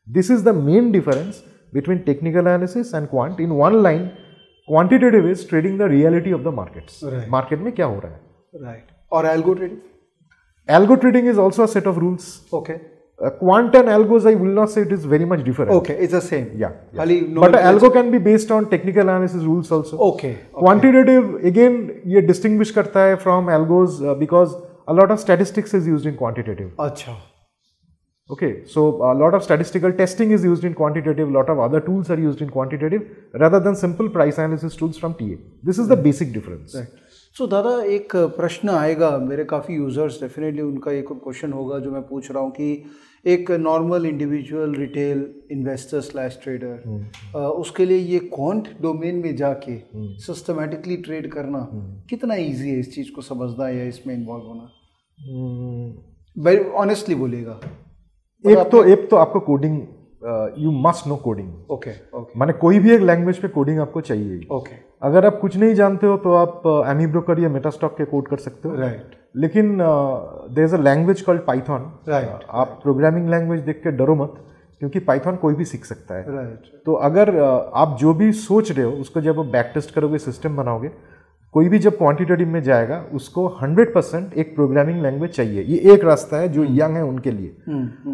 This 0.09 0.31
is 0.31 0.45
the 0.45 0.55
main 0.57 0.91
difference 0.93 1.43
between 1.75 1.99
technical 1.99 2.41
analysis 2.41 2.95
and 2.95 3.07
quant 3.09 3.41
in 3.41 3.51
one 3.53 3.83
line 3.83 4.07
quantitative 4.69 5.29
is 5.31 5.49
trading 5.49 5.79
the 5.79 5.91
reality 5.91 6.33
of 6.33 6.43
the 6.43 6.55
market 6.55 7.31
market 7.31 7.61
में 7.61 7.73
क्या 7.73 7.87
हो 7.87 7.99
रहा 7.99 8.13
है? 8.13 8.21
राइट 8.55 8.85
और 9.13 9.27
algo 9.27 9.55
trading 9.55 9.79
algo 10.69 10.95
trading 10.95 11.29
is 11.29 11.39
also 11.39 11.67
set 11.67 11.87
of 11.87 11.99
rules 11.99 12.29
okay 12.55 12.73
quant 13.21 13.75
and 13.75 13.89
algos 13.89 14.27
I 14.27 14.35
will 14.35 14.55
not 14.55 14.69
say 14.69 14.81
it 14.83 14.93
is 14.93 15.07
very 15.09 15.25
much 15.25 15.41
different 15.41 15.71
okay 15.73 15.93
is 16.05 16.17
a 16.17 16.21
same 16.21 16.45
but 17.41 17.55
algo 17.57 17.91
can 17.91 18.11
be 18.11 18.19
based 18.27 18.53
on 18.53 18.65
technical 18.71 19.01
analysis 19.01 19.43
rules 19.43 19.73
also 19.73 19.97
okay 20.09 20.33
quantitative 20.59 21.37
again 21.45 21.79
ये 22.07 22.21
distinguish 22.23 22.71
करता 22.71 23.01
है 23.01 23.15
from 23.17 23.51
algos 23.51 23.99
because 24.19 24.55
a 24.89 24.95
lot 24.95 25.11
of 25.11 25.21
statistics 25.21 25.75
is 25.75 25.87
used 25.87 26.07
in 26.07 26.17
quantitative. 26.17 26.71
Achha. 26.77 27.17
Okay, 28.29 28.65
so 28.67 28.87
a 29.09 29.15
lot 29.15 29.35
of 29.35 29.45
statistical 29.45 29.93
testing 29.93 30.33
is 30.33 30.43
used 30.43 30.65
in 30.65 30.75
quantitative, 30.75 31.31
lot 31.31 31.49
of 31.49 31.61
other 31.61 31.81
tools 31.81 32.11
are 32.11 32.19
used 32.19 32.41
in 32.43 32.51
quantitative 32.51 33.03
rather 33.35 33.61
than 33.61 33.77
simple 33.77 34.09
price 34.09 34.39
analysis 34.39 34.75
tools 34.75 34.99
from 34.99 35.15
TA. 35.15 35.37
This 35.63 35.79
is 35.79 35.87
the 35.87 35.97
basic 35.97 36.33
difference. 36.33 36.75
Right. 36.75 36.89
So 37.39 37.47
दादा 37.47 37.71
एक 37.95 38.15
प्रश्न 38.37 38.69
आएगा 38.69 39.09
मेरे 39.19 39.45
काफ़ी 39.45 39.75
users 39.75 40.21
definitely 40.21 40.63
उनका 40.63 40.93
एक 40.93 41.09
question 41.25 41.53
होगा 41.53 41.79
जो 41.79 41.91
मैं 41.93 42.01
पूछ 42.09 42.31
रहा 42.31 42.43
हूँ 42.43 42.51
कि 42.51 42.69
एक 43.25 43.51
normal 43.51 44.07
individual 44.07 44.75
retail 44.75 45.25
investor 45.51 46.01
slash 46.01 46.39
trader 46.43 47.39
उसके 47.39 47.85
लिए 47.85 47.99
ये 47.99 48.19
क्वांट 48.35 48.69
डोमेन 48.83 49.17
में 49.17 49.35
जाके 49.37 49.77
सिस्टमेटिकली 50.19 50.97
ट्रेड 50.97 51.31
करना 51.33 51.67
कितना 52.11 52.35
इजी 52.35 52.71
है 52.71 52.79
इस 52.79 52.95
चीज़ 52.95 53.11
को 53.13 53.23
समझना 53.23 53.69
या 53.69 53.85
इसमें 53.85 54.15
इन्वॉल्व 54.15 54.45
होना? 54.45 54.71
वेरी 56.37 56.65
ऑनेस्टली 56.77 57.15
बोलेगा। 57.15 57.61
एक 58.45 58.59
तो 58.59 58.85
एक 58.85 59.09
तो 59.11 59.17
आपको 59.17 59.41
coding 59.41 59.81
you 60.59 60.71
must 60.71 61.07
know 61.07 61.17
coding 61.17 61.71
okay 61.71 61.91
okay 62.19 62.39
माने 62.39 62.53
कोई 62.53 62.79
भी 62.79 62.91
एक 62.91 63.03
लैंग्वेज 63.03 63.39
पे 63.39 63.49
कोडिंग 63.49 63.79
आपको 63.81 64.01
चाहिए 64.01 64.37
ओके 64.37 64.57
okay. 64.59 64.83
अगर 65.03 65.27
आप 65.27 65.39
कुछ 65.41 65.57
नहीं 65.57 65.75
जानते 65.75 66.07
हो 66.07 66.17
तो 66.17 66.35
आप 66.35 66.63
एमी 66.89 67.07
ब्रोकर 67.07 67.41
या 67.41 67.49
मेटास्टॉक 67.49 67.97
के 67.99 68.05
कोड 68.05 68.29
कर 68.29 68.37
सकते 68.37 68.69
हो। 68.69 68.75
राइट 68.75 69.15
लेकिन 69.37 69.79
there 70.55 70.65
is 70.65 70.75
a 70.75 70.79
language 70.79 71.21
called 71.23 71.41
Python 71.41 71.91
Right, 72.09 72.47
आप 72.51 72.79
प्रोग्रामिंग 72.83 73.29
लैंग्वेज 73.31 73.61
देख 73.61 73.81
के 73.83 73.91
डरो 73.91 74.15
मत 74.15 74.35
क्योंकि 74.79 74.99
पाइथन 75.01 75.37
कोई 75.37 75.55
भी 75.55 75.65
सीख 75.65 75.85
सकता 75.85 76.15
है। 76.15 76.35
राइट 76.37 76.81
तो 76.87 76.93
अगर 76.93 77.31
uh, 77.31 77.71
आप 77.75 77.97
जो 78.01 78.15
भी 78.15 78.33
सोच 78.33 78.73
रहे 78.73 78.87
हो 78.87 78.93
उसको 78.93 79.21
जब 79.21 79.39
आप 79.41 79.47
बैक 79.47 79.71
टेस्ट 79.75 79.95
करोगे 79.95 80.19
सिस्टम 80.19 80.57
बनाओगे 80.57 80.91
कोई 81.55 81.69
भी 81.69 81.79
जब 81.79 81.97
क्वांटिटेटिव 81.99 82.49
में 82.49 82.63
जाएगा 82.63 83.05
उसको 83.15 83.47
100 83.63 83.87
परसेंट 83.95 84.35
एक 84.35 84.55
प्रोग्रामिंग 84.55 85.03
लैंग्वेज 85.03 85.31
चाहिए। 85.31 85.63
ये 85.63 85.79
एक 85.95 86.05
रास्ता 86.05 86.37
है 86.37 86.49
जो 86.49 86.65
यंग 86.65 86.97
है 86.97 87.05
उनके 87.05 87.31
लिए। 87.31 87.49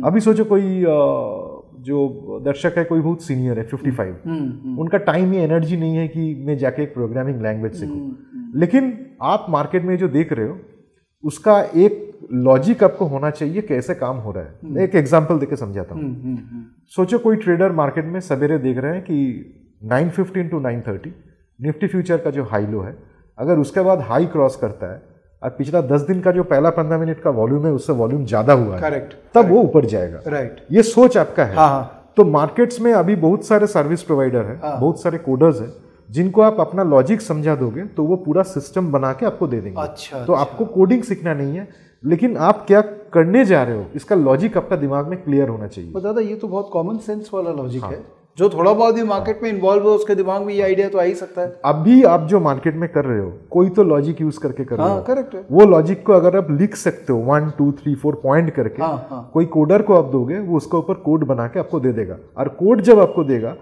अभी 0.05 0.21
सोचो 0.21 0.45
कोई 0.45 0.63
uh, 0.63 1.63
जो 1.87 2.41
दर्शक 2.45 2.75
है 2.79 2.85
कोई 2.85 3.01
बहुत 3.01 3.23
सीनियर 3.23 3.59
है 3.59 3.69
55 3.69 4.13
उनका 4.79 4.99
टाइम 4.99 5.33
या 5.35 5.43
एनर्जी 5.43 5.77
नहीं 5.77 5.97
है 5.97 6.09
कि 6.09 6.45
मैं 6.47 6.57
जाके 6.59 6.83
एक 6.83 6.95
प्रोग्रामिंग 6.95 7.43
लैंग्वेज 7.43 7.75
सीखूं। 7.75 7.97
लेकिन 8.61 9.07
आप 9.23 9.47
मार्केट 9.51 9.85
में 9.85 9.97
जो 9.99 10.09
देख 10.09 10.33
रहे 10.33 10.49
हो 10.49 10.59
उसका 11.25 11.61
एक 11.77 12.11
लॉजिक 12.33 12.83
आपको 12.85 13.07
होना 13.07 13.31
चाहिए 13.31 13.63
कैसे 13.63 13.95
काम 13.95 14.17
हो 14.17 14.33
रहा 14.33 14.45
है। 14.45 14.55
मैं 14.65 14.83
एक 14.83 14.95
एग्ज़ाम्पल 14.95 15.39
देके 15.39 15.57
समझाता 15.57 15.95
हूँ। 15.95 16.67
सोचो 16.97 17.19
कोई 17.19 17.37
ट्रेडर 17.37 17.73
मार्केट 17.73 18.05
में 18.05 18.21
सवेरे 18.21 18.59
देख 18.59 18.79
रहे 18.79 18.93
हैं 18.93 19.03
कि 19.03 19.19
915 19.85 20.51
टू 20.51 20.61
930 20.61 21.09
निफ्टी 21.61 21.87
फ्यूचर 21.87 22.19
का 22.19 22.31
जो 22.31 22.45
हाई 22.45 22.67
लो 22.67 22.81
है 22.81 22.97
अगर 23.39 23.59
उसके 23.59 23.81
बाद 23.81 24.01
हाई 24.01 24.27
क्रॉस 24.27 24.57
करता 24.57 24.93
है 24.93 25.01
और 25.43 25.51
पिछला 25.51 25.81
10 25.89 26.07
दिन 26.07 26.21
का 26.21 26.31
जो 26.33 26.43
पहला 26.45 26.71
15 26.71 26.99
मिनट 27.01 27.21
का 27.21 27.31
वॉल्यूम 27.31 27.67
है 27.67 27.73
उससे 27.73 27.93
वॉल्यूम 27.93 28.25
ज़्यादा 28.25 28.53
हुआ 28.53 28.75
है 28.75 28.81
करेक्ट 28.81 29.13
तब 29.13 29.41
correct, 29.41 29.51
वो 29.51 29.63
ऊपर 29.63 29.85
जाएगा। 29.85 30.21
Right 30.27 30.51
right. 30.51 30.75
ये 30.75 30.83
सोच 30.83 31.17
आपका 31.17 31.45
है। 31.45 31.55
हाँ 31.55 31.69
हाँ। 31.69 32.13
तो 32.17 32.25
मार्केट्स 32.25 32.81
में 32.81 32.93
अभी 32.93 33.17
बहुत 33.17 33.45
सारे 33.45 33.67
सर्विस 33.67 34.03
प्रोवाइडर 34.03 34.45
है 34.45 34.59
हाँ, 34.59 34.79
बहुत 34.81 35.03
सारे 35.03 35.19
कोडर्स 35.19 35.61
है 35.61 35.69
जिनको 36.13 36.43
आप 36.43 36.57
अपना 36.61 36.83
लॉजिक 36.85 37.21
समझा 37.21 37.55
दोगे 37.57 37.83
तो 37.87 38.05
वो 38.05 38.17
पूरा 38.17 38.43
सिस्टम 38.45 38.91
बना 38.93 39.13
के 39.13 39.27
आपको 39.27 39.47
दे 39.47 39.61
देंगे। 39.61 39.81
अच्छा 39.83 40.17
तो 40.17 40.33
अच्छा। 40.33 40.41
आपको 40.41 40.65
कोडिंग 40.65 41.03
सीखना 41.03 41.35
नहीं 41.35 41.57
है 41.57 41.69
लेकिन 42.05 42.37
आप 42.39 42.65
क्या 42.67 42.81
करने 43.13 43.45
जा 43.45 43.63
रहे 43.63 43.77
हो 43.77 43.85
इसका 43.95 44.17
लॉजिक 44.17 44.57
आपका 44.57 44.77
दिमाग 44.77 45.09
में 45.09 45.23
क्लियर 45.23 45.49
होना 45.49 45.67
चाहिए। 45.67 45.93
दादा 45.95 46.21
ये 46.21 46.35
तो 46.35 46.49
बहुत 46.49 46.71
कॉमन 46.73 46.99
सेंस 46.99 47.31
वाला 47.35 47.53
लॉजिक 47.53 47.83
हाँ। 47.83 47.91
है। 47.91 48.05
जो 48.39 48.49
थोड़ा 48.49 48.73
बहुत 48.73 48.95
भी 48.95 49.03
मार्केट 49.05 49.43
में 49.43 49.49
इन्वॉल्व 49.51 49.83
हो 49.83 49.95
उसके 49.95 50.15
दिमाग 50.15 50.43
में 50.43 50.53
ये 50.55 50.61
आइडिया 50.63 50.89
तो 50.89 50.99
आ 50.99 51.03
ही 51.03 51.15
सकता 51.15 51.43
है। 51.43 51.61
अभी 51.65 52.03
आप 52.05 52.27
जो 52.27 52.41
मार्केट 52.41 52.77
में 52.77 52.89
कर 52.93 53.05
रहे 53.05 53.21
हो 53.21 53.33
कोई 53.51 53.69
तो 53.71 53.83
लॉजिक 53.85 54.21
यूज़ 54.21 54.39
करके 54.41 54.65
कर 54.65 54.77
रहे 54.77 54.89
हाँ 54.89 54.97
हो। 54.97 55.03
करेक्ट 55.03 55.35
है। 55.35 55.45
वो 55.51 55.65
लॉजिक 55.67 56.07
को 56.07 56.13
अगर 56.13 56.37
आप 56.37 56.51
लिख 56.51 56.77
सकते 56.77 57.13
हो 57.13 57.19
one 57.23 57.51
two 57.59 57.71
three 57.73 57.95
four 57.95 58.21
point 58.23 58.51
करके 58.51 58.83
हाँ 58.83 59.07
हाँ। 59.11 59.29
कोई 59.35 59.45
कोडर 59.47 59.83
को 59.83 59.95
आप 59.95 60.11
दोगे 60.13 60.39
वो 60.39 60.57
उसके 60.57 60.77
ऊपर 60.77 60.95
कोड 61.03 61.27
बना 61.27 61.47
के 61.47 61.61
आपको 61.61 61.81
दे 61.81 61.93
देगा। 61.93 62.17
और 62.37 62.49
कोड 62.61 62.81
जब 62.81 63.01
आपको 63.01 63.25
देगा 63.25 63.55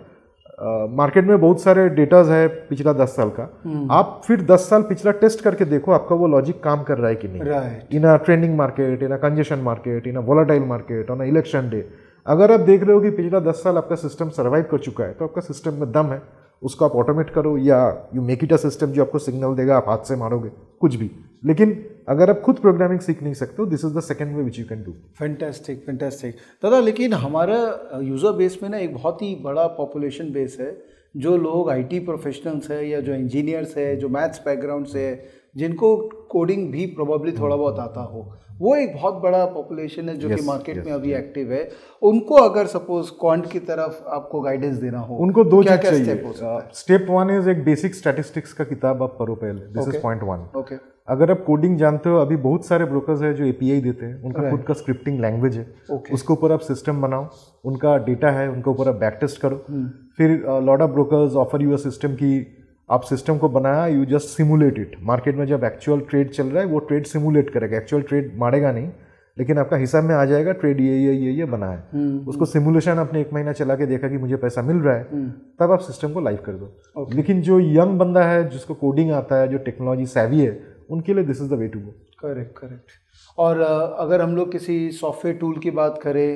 मार्केट 0.63 1.25
में 1.25 1.41
बहुत 1.41 1.61
सारे 1.61 1.89
डेटाज 1.91 2.29
है 2.31 2.47
पिछला 2.69 2.93
दस 2.95 3.15
साल 3.17 3.31
का। 3.31 3.43
आप 3.91 4.21
फिर 4.25 4.43
दस 4.47 4.69
साल 4.71 4.83
पिछला 4.83 5.13
टेस्ट 5.21 5.41
करके 5.41 5.65
देखो 5.67 5.93
आपका 5.93 6.17
वो 6.17 6.27
लॉजिक 6.29 6.63
काम 6.63 6.83
कर 6.83 6.99
रहा 6.99 7.09
है 7.09 7.17
कि 7.17 7.29
नहीं। 7.29 7.43
Right 7.43 7.95
in 7.95 8.05
a 8.05 8.17
trending 8.17 8.57
market 8.57 9.03
in 9.03 9.11
a 9.11 9.17
congestion 9.19 9.59
market 9.61 10.07
in 10.07 10.17
a 10.17 10.21
volatile 10.21 10.63
market 10.65 11.11
on 11.11 11.23
election 11.23 11.71
day 11.71 11.87
अगर 12.27 12.53
आप 12.53 12.61
देख 12.61 12.83
रहे 12.83 12.95
हो 12.95 13.01
कि 13.01 13.11
पिछला 13.11 13.41
दस 13.41 13.63
साल 13.63 13.77
आपका 13.77 13.97
सिस्टम 13.97 14.29
सर्वाइव 14.31 14.65
कर 14.71 14.79
चुका 14.79 15.05
है 15.05 15.13
तो 15.13 15.25
आपका 15.25 15.41
सिस्टम 15.41 15.75
में 15.75 15.91
दम 15.93 16.13
है 16.13 16.23
उसको 16.63 16.85
आप 16.85 16.97
ऑटोमेट 16.97 17.31
करो 17.31 17.57
या 17.59 17.81
you 18.15 18.23
make 18.23 18.45
it 18.45 18.53
a 18.53 18.57
system 18.59 18.87
जो 18.87 19.03
आपको 19.03 19.19
सिग्नल 19.19 19.55
देगा 19.55 19.77
आप 19.77 19.89
हाथ 19.89 20.05
से 20.05 20.17
मारोगे 20.17 20.51
कुछ 20.81 20.95
भी। 20.95 21.11
लेकिन 21.43 21.85
अगर 22.09 22.31
आप 22.31 22.41
खुद 22.41 22.57
प्रोग्रामिंग 22.57 23.01
सीख 23.01 23.23
नहीं 23.23 23.35
सकते 23.35 23.63
हो 23.63 23.67
this 23.67 23.85
is 23.85 23.95
the 23.95 24.01
second 24.01 24.37
way 24.37 24.43
which 24.43 24.59
you 24.59 24.65
can 24.65 24.83
do 24.83 24.95
fantastic 25.19 25.83
fantastic 25.87 26.35
दादा 26.63 26.81
लेकिन 26.81 27.13
हमारा 27.15 27.59
यूज़र 28.03 28.33
बेस 28.33 28.59
में 28.63 28.71
ना 28.71 28.79
एक 28.79 28.95
बहुत 28.95 29.23
ही 29.23 29.35
बड़ा 29.45 29.67
पॉपुलेशन 29.67 30.33
बेस 30.33 30.57
है 30.61 30.77
जो 31.17 31.37
लोग 31.37 31.71
आईटी 31.71 31.99
प्रोफेशनल्स 32.01 32.71
है 32.71 32.89
या 32.89 33.01
जो 33.01 33.15
इंजीनियर्स 33.15 33.77
है 33.77 33.97
जो 33.97 34.09
मैथ्स 34.09 34.41
बैकग्राउंड 34.45 34.87
से 34.87 35.07
है 35.07 35.29
जिनको 35.57 35.97
कोडिंग 36.31 36.71
भी 36.73 36.87
प्रोबेबली 36.87 37.33
थोड़ा 37.33 37.57
बहुत 37.57 37.79
आता 37.79 38.01
हो 38.01 38.29
वो 38.61 38.75
एक 38.77 38.95
बहुत 38.95 39.15
बड़ा 39.15 39.45
पॉपुलेशन 39.45 40.09
है 40.09 40.17
जो 40.17 40.29
yes, 40.29 40.41
कि 40.41 40.47
मार्केट 40.47 40.77
yes, 40.77 40.87
में 40.87 40.93
अभी 40.93 41.13
एक्टिव 41.13 41.53
है। 41.53 41.71
उनको 42.03 42.35
अगर 42.35 42.67
सपोज़ 42.67 43.11
क्वांट 43.11 43.51
की 43.51 43.59
तरफ़ 43.59 44.03
आपको 44.09 44.41
गाइडेंस 44.41 44.77
देना 44.77 44.99
हो 44.99 45.17
उनको 45.17 45.45
दो 45.45 45.63
क्या 45.63 45.77
चीज़ 45.77 45.91
क्या 45.91 46.03
स्टेप 46.03 46.23
हो 46.27 46.33
चाहिए 46.33 46.61
स्टेप 46.73 47.07
वन 47.11 47.31
इज़ 47.31 47.49
एक 47.51 47.65
बेसिक 47.65 47.95
स्टैटिस्टिक्स 47.95 48.53
का 48.53 48.65
किताब 48.65 49.03
आप 49.03 49.17
पढ़ो 49.19 49.35
पहले। 49.35 49.67
This 49.75 49.89
is 49.89 50.03
point 50.03 50.23
one 50.23 50.47
okay 50.57 50.77
अगर 51.11 51.31
आप 51.31 51.43
कोडिंग 51.47 51.77
जानते 51.79 52.09
हो 52.11 52.17
अभी 52.17 52.37
बहुत 52.39 52.67
सारे 52.67 52.85
ब्रोकर्स 52.85 53.23
है 53.23 53.33
जो 53.35 53.45
एपीआई 53.45 53.81
देते 53.81 54.07
हैं। 54.07 54.23
उनका 54.23 54.51
खुद 54.51 54.63
का 54.63 54.75
स्क्रिप्टिंग 54.75 55.21
लैंग्वेज 55.21 55.57
है। 55.57 55.67
Okay. 55.93 56.15
उसके 56.15 56.33
ऊपर 56.33 56.53
आप 56.53 56.61
सिस्टम 56.61 57.01
बनाओ 57.03 57.29
उनका 57.65 57.97
डेटा 58.05 58.31
है 58.31 58.49
उनके 58.51 58.71
ऊपर 58.71 58.89
आप 58.89 58.95
बैक 58.97 59.19
टेस्ट 59.21 59.41
करो। 59.43 59.65
हम्म। 59.71 59.89
फिर 60.17 60.31
lot 60.65 60.83
of 60.83 60.91
brokers 60.91 61.35
offer 61.37 61.63
you 61.63 61.77
system 61.77 62.15
की 62.15 62.47
आप 62.89 63.03
सिस्टम 63.03 63.39
को 63.39 63.49
बनाया 63.49 63.87
you 63.87 64.05
just 64.07 64.37
simulate 64.37 64.79
it 64.79 64.97
market 65.03 65.37
में 65.37 65.45
जब 65.47 65.65
एक्चुअल 65.65 66.01
ट्रेड 66.11 66.31
चल 66.31 66.47
रहा 66.47 66.63
है 66.63 66.69
वो 66.69 66.79
ट्रेड 66.79 67.07
सिमुलेट 67.07 67.51
करेगा। 67.51 67.77
एक्चुअल 67.77 68.03
ट्रेड 68.03 68.33
मारेगा 68.39 68.73
नहीं 68.73 68.91
लेकिन 69.37 69.59
आपका 69.59 69.77
हिसाब 69.77 70.05
में 70.05 70.15
आ 70.15 70.25
जाएगा 70.25 70.53
ट्रेड 70.53 70.81
ये 70.81 70.97
ये 70.97 71.13
ये 71.15 71.33
ये 71.33 71.45
बना 71.47 71.67
है। 71.67 71.83
हम्म। 71.93 72.29
उसको 72.29 72.45
सिमुलेशन 72.45 72.99
आपने 72.99 73.21
एक 73.21 73.33
महीना 73.35 73.53
चला 73.53 73.75
के 73.75 73.87
देखा 73.87 74.09
कि 74.09 74.19
मुझे 74.19 74.37
पैसा 74.37 74.63
मिल 74.63 74.77
रहा 74.77 74.95
है 74.95 75.29
तब 75.61 75.73
आप 75.73 75.79
सिस्टम 75.81 76.13
को 76.13 76.21
लाइव 76.21 76.39
कर 76.47 76.53
दो। 76.53 77.07
लेकिन 77.15 77.41
जो 77.43 77.61
यंग 77.61 77.99
बंदा 77.99 78.23
है 78.23 78.49
जिसको 78.49 78.75
कोडिंग 78.75 79.13
आता 79.13 79.37
है 79.37 79.49
जो 79.49 79.59
टेक्नोलॉजी 79.59 80.07
सैवी 80.07 80.41
है 80.41 80.51
उनके 80.91 81.15
लिए 81.15 81.25
this 81.25 81.41
is 81.43 81.49
the 81.51 81.59
way 81.59 81.69
to 81.69 81.81
go 81.81 81.95
correct 82.21 82.59
correct 82.59 82.99
और 83.39 83.61
अगर 83.61 84.21
हम 84.23 84.35
लोग 84.37 84.53
किसी 84.53 84.77
सॉफ्टवेयर 84.93 85.37
टूल 85.39 85.59
की 85.59 85.71
बात 85.79 86.01
करें 86.03 86.29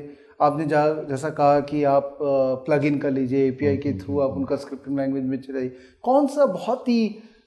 आपने 0.42 0.64
जा 0.66 0.84
जैसा 1.08 1.28
कहा 1.38 1.58
कि 1.68 1.82
आप 1.90 2.16
प्लग 2.66 2.84
इन 2.84 2.98
कर 2.98 3.10
लीजिए 3.10 3.46
एपीआई 3.48 3.76
के 3.76 3.92
थ्रू 3.98 4.18
आप 4.20 4.36
उनका 4.36 4.56
स्क्रिप्टिंग 4.64 4.98
लैंग्वेज 4.98 5.24
में 5.24 5.36
चलाइए। 5.42 5.72
कौन 6.04 6.26
सा 6.26 6.46
बहुत 6.54 6.88
ही 6.88 6.98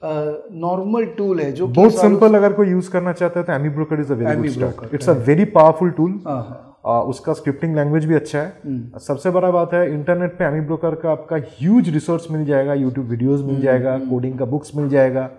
नॉर्मल 0.04 1.06
टूल 1.18 1.40
है 1.40 1.52
जो 1.52 1.68
बहुत 1.80 1.98
सिंपल 2.00 2.36
अगर 2.36 2.54
कोई 2.54 2.70
यूज़ 2.70 2.90
करना 2.92 3.14
चाहता 3.14 3.40
है 3.40 3.46
तो 3.46 3.54
AmiBroker 3.78 4.00
is 4.00 4.12
a 4.14 4.16
very 4.16 4.50
good 4.50 4.94
it's 4.94 5.10
a 5.10 5.14
very 5.28 5.46
powerful 5.58 5.90
tool 6.00 6.12
उसका 7.10 7.34
स्क्रिप्टिंग 7.34 7.76
लैंग्वेज 7.76 8.06
भी 8.06 8.16
अच्छा 8.16 8.40
है। 8.40 8.48
हम्म। 8.66 9.00
सबसे 9.06 9.30
बड़ा 9.38 9.50
बात 9.52 9.74
है 9.74 9.82
इंटरनेट 9.94 10.38
पे 10.38 10.46
एमी 10.46 10.62
ब्रोकर 10.68 10.96
का 11.02 11.12
आपका 11.12 11.36
ह्यूज 11.58 11.90
रिसोर्स 11.94 12.30
मिल 12.32 12.46
जाएगा 12.46 12.74
यूट्यूब 12.74 13.08
वीडियोस 13.08 13.40
हम्म, 13.40 13.52
मिल 13.52 13.62
जाएगा 13.62 13.98
कोडिंग 14.10 14.38
का 14.40 14.46
बुक्स 14.46 14.76
मिल 14.76 14.88
जाएगा। 14.90 15.30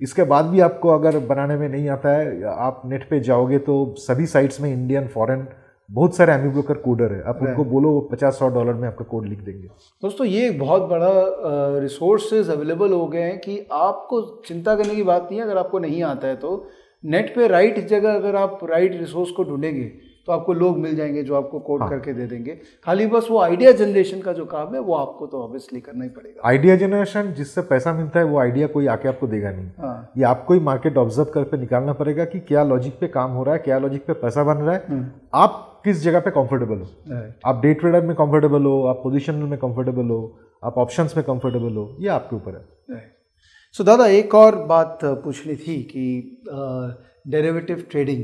इसके 0.00 0.24
बाद 0.24 0.44
भी 0.46 0.60
आपको 0.60 0.88
अगर 0.88 1.18
बनाने 1.26 1.56
में 1.56 1.68
नहीं 1.68 1.88
आता 1.90 2.10
है 2.10 2.42
आप 2.56 2.82
नेट 2.86 3.08
पे 3.10 3.20
जाओगे 3.20 3.58
तो 3.60 3.74
सभी 3.98 4.26
साइट्स 4.26 4.60
में 4.60 4.72
इंडियन 4.72 5.06
फॉरेन 5.08 5.46
बहुत 5.88 6.16
सारे 6.16 6.32
एमी 6.32 6.48
ब्रोकर 6.48 6.74
कोडर 6.78 7.12
है। 7.12 7.22
आप 7.22 7.38
उनको 7.42 7.64
बोलो 7.64 7.90
वो 7.90 8.00
पचास 8.10 8.38
सौ 8.38 8.48
डॉलर 8.48 8.74
में 8.74 8.86
आपका 8.88 9.04
कोड 9.04 9.26
लिख 9.26 9.38
देंगे। 9.40 9.68
दोस्तों 10.02 10.26
ये 10.26 10.46
एक 10.48 10.58
बहुत 10.60 10.82
बड़ा 10.88 11.12
रिसोर्सेज 11.80 12.50
अवेलेबल 12.50 12.92
हो 12.92 13.06
गए 13.06 13.22
हैं 13.22 13.38
कि 13.38 13.58
आपको 13.72 14.20
चिंता 14.46 14.74
करने 14.76 14.94
की 14.94 15.02
बात 15.02 15.28
नहीं 15.30 15.40
है 15.40 15.46
अगर 15.46 15.58
आपको 15.58 15.78
नहीं 15.78 16.02
आता 16.04 16.28
है 16.28 16.36
तो। 16.36 16.52
नेट 17.04 17.34
पे 17.34 17.46
राइट 17.48 17.78
जगह 17.88 18.14
अगर 18.14 18.36
आप 18.36 18.60
राइट 18.70 18.98
रिसोर्स 19.00 19.30
को 19.30 19.44
ढूंढेंगे 19.44 19.90
तो 20.28 20.32
आपको 20.32 20.52
लोग 20.52 20.78
मिल 20.78 20.96
जाएँगे 20.96 21.22
जो 21.22 21.34
आपको 21.34 21.58
कोड 21.60 21.80
हाँ। 21.80 21.88
करके 21.90 22.12
दे 22.12 22.26
देंगे। 22.26 22.58
खाली 22.84 23.06
बस 23.06 23.26
वो 23.30 23.38
आइडिया 23.40 23.70
जनरेशन 23.72 24.20
का 24.20 24.32
जो 24.32 24.44
काम 24.46 24.74
है 24.74 24.80
वो 24.80 24.94
आपको 24.94 25.26
तो 25.26 25.42
ऑब्वियसली 25.42 25.80
करना 25.80 26.04
ही 26.04 26.10
पड़ेगा। 26.10 26.48
आइडिया 26.48 26.76
जनरेशन 26.76 27.32
जिससे 27.32 27.62
पैसा 27.62 27.92
मिलता 27.92 28.20
है 28.20 28.26
वो 28.26 28.38
आइडिया 28.38 28.66
कोई 28.66 28.86
आके 28.86 29.08
आपको 29.08 29.26
देगा 29.26 29.50
नहीं। 29.50 29.70
हाँ। 29.78 30.10
ये 30.18 30.24
आपको 30.24 30.54
ही 30.54 30.60
मार्केट 30.60 30.96
ऑब्ज़र्व 30.96 31.30
करके 31.34 31.56
निकालना 31.56 31.92
पड़ेगा 31.92 32.24
कि 32.24 32.40
क्या 32.40 32.64
लॉजिक 32.64 32.98
पे 33.00 33.08
काम 33.08 33.30
हो 33.30 33.44
रहा 33.44 33.54
है 33.54 33.60
क्या 33.60 33.78
लॉजिक 33.78 34.04
पे 34.06 34.12
पैसा 34.18 34.44
बन 34.44 34.56
रहा 34.56 34.74
है। 34.74 35.00
आप 35.34 35.64
किस 35.84 36.02
जगह 36.02 36.20
पे 36.20 36.30
कंफर्टेबल 36.30 36.78
हो? 36.78 37.22
आप 37.46 37.62
डे 37.62 37.74
ट्रेडर 37.74 38.02
में 38.02 38.14
कंफर्टेबल 38.16 38.64
हो 38.64 38.82
आप 38.84 39.00
पोजिशनल 39.02 39.48
में 39.48 39.58
कंफर्टेबल 39.58 40.10
हो 40.10 40.38
आप 40.62 40.78
ऑप्शंस 40.78 41.16
में 41.16 41.24
कंफर्टेबल 41.26 41.76
हो 41.76 41.94
ये 42.00 42.08
आपके 42.10 42.36
ऊपर 42.36 42.64
है। 42.90 43.06
सो 43.74 43.84
दादा 43.84 44.06
एक 44.06 44.34
और 44.34 44.56
बात 44.66 44.98
पूछनी 45.04 45.56
थी 45.56 45.82
कि 45.82 46.04
derivative 47.28 47.84
trading 47.90 48.22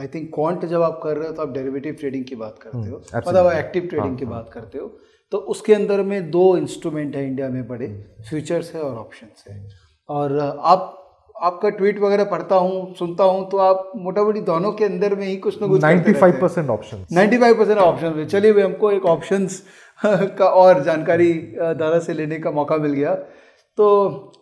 I 0.00 0.06
think 0.14 0.30
quant 0.34 0.64
जब 0.64 0.82
आप 0.82 1.00
कर 1.02 1.16
रहे 1.16 1.28
हो 1.28 1.34
तो 1.34 1.42
आप 1.42 1.52
डेरिवेटिव 1.52 1.96
ट्रेडिंग 2.00 2.24
की 2.24 2.36
बात 2.36 2.58
करते 2.62 2.88
हो। 2.88 3.02
मतलब 3.16 3.52
एक्टिव 3.52 3.86
ट्रेडिंग 3.90 4.16
की 4.18 4.24
बात 4.24 4.50
करते 4.52 4.78
हो। 4.78 4.86
तो 5.32 5.38
उसके 5.52 5.74
अंदर 5.74 6.02
में 6.02 6.30
दो 6.30 6.56
इंस्ट्रूमेंट 6.56 7.14
है 7.16 7.26
इंडिया 7.26 7.48
में 7.48 7.66
बड़े 7.68 7.86
फ्यूचर्स 8.28 8.74
है 8.74 8.80
और 8.82 8.96
ऑप्शंस 8.96 9.44
है। 9.48 9.62
और 10.08 10.38
आप 10.38 10.98
आपका 11.36 11.68
ट्वीट 11.70 11.98
वगैरह 12.00 12.24
पढ़ता 12.24 12.56
हूँ 12.56 12.94
सुनता 12.94 13.24
हूँ 13.24 13.48
तो 13.50 13.58
आप 13.58 13.92
मोटा 13.96 14.22
मोटी 14.24 14.40
दोनों 14.40 14.72
के 14.72 14.84
अंदर 14.84 15.14
में 15.14 15.26
ही 15.26 15.36
कुछ 15.36 15.60
ना 15.62 15.68
कुछ 15.68 15.82
95 15.82 16.40
परसेंट 16.40 16.70
ऑप्शन 16.70 17.04
95 17.12 17.56
परसेंट 17.58 17.78
ऑप्शन 17.78 18.12
में। 18.16 18.26
चलिए 18.26 18.52
भाई 18.52 18.62
हमको 18.62 18.90
एक 18.92 19.04
ऑप्शंस 19.06 19.62
का 20.38 20.46
और 20.46 20.82
जानकारी 20.84 21.32
दादा 21.54 21.98
से 21.98 22.14
लेने 22.14 22.38
का 22.38 22.50
मौका 22.50 22.76
मिल 22.76 22.92
गया। 22.92 23.14
तो 23.78 23.88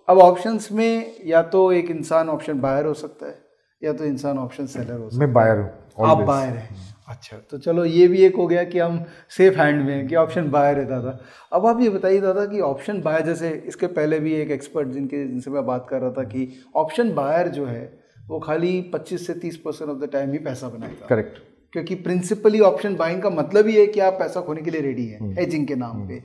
अब 0.08 0.18
ऑप्शंस 0.18 0.68
में 0.72 1.14
या 1.26 1.42
तो 1.54 1.70
एक 1.72 1.90
इंसान 1.90 2.28
ऑप्शन 2.28 2.60
बायर 2.60 2.86
हो 2.86 2.94
सकता 2.94 3.26
है। 3.26 3.49
या 3.82 3.92
तो 3.92 4.04
इंसान 4.04 4.38
ऑप्शन 4.38 4.66
सेलर 4.66 4.98
हो 4.98 5.08
सकता 5.10 5.18
मैं 5.18 5.32
बायर 5.32 5.58
हूँ 5.58 6.06
आप 6.06 6.18
बायर 6.18 6.54
हैं। 6.54 6.78
अच्छा 7.08 7.36
तो 7.50 7.58
चलो 7.58 7.84
ये 7.84 8.06
भी 8.08 8.22
एक 8.22 8.36
हो 8.36 8.46
गया 8.46 8.64
कि 8.64 8.78
हम 8.78 9.04
सेफ़ 9.36 9.58
हैंड 9.58 9.82
में 9.84 9.92
हैं 9.94 10.06
कि 10.08 10.16
ऑप्शन 10.16 10.50
बायर 10.50 10.78
है 10.78 10.84
दादा। 10.86 11.18
अब 11.52 11.66
आप 11.66 11.80
ये 11.80 11.88
बताइए 11.88 12.20
दादा 12.20 12.44
कि 12.46 12.60
ऑप्शन 12.60 13.00
बायर 13.02 13.24
जैसे 13.26 13.50
इसके 13.66 13.86
पहले 13.88 14.20
भी 14.20 14.34
एक 14.34 14.50
एक्सपर्ट 14.50 14.88
जिनके 14.88 15.26
जिनसे 15.26 15.50
मैं 15.50 15.64
बात 15.66 15.86
कर 15.90 16.00
रहा 16.00 16.10
था 16.10 16.24
कि 16.24 16.48
ऑप्शन 16.76 17.12
बायर 17.14 17.48
जो 17.48 17.66
है 17.66 17.82
वो 18.28 18.38
खाली 18.40 18.70
25 18.94 19.26
से 19.26 19.34
30 19.34 19.56
परसेंट 19.56 19.90
ऑफ़ 19.90 19.98
द 19.98 20.08
टाइम 20.12 20.32
ही 20.32 20.38
पैसा 20.38 20.68
बनाएगा। 20.68 21.06
करेक्ट 21.06 21.38
क्योंकि 21.72 21.94
प्रिंसिपली 21.94 22.60
ऑप्शन 22.60 22.96
बाइंग 22.96 23.22
का 23.22 23.30
मतलब 23.30 23.66
ही 23.66 23.76
है 23.76 23.86
कि 23.86 24.00
आप 24.00 24.12
पैसा 24.12 24.40
खोने 24.40 24.62
के 24.62 24.70
लिए 24.70 24.80
रेडी 24.80 25.06
हैं 25.06 25.34
एजिंग 25.38 25.66
के 25.66 25.74
नाम 25.74 26.06
पे। 26.08 26.22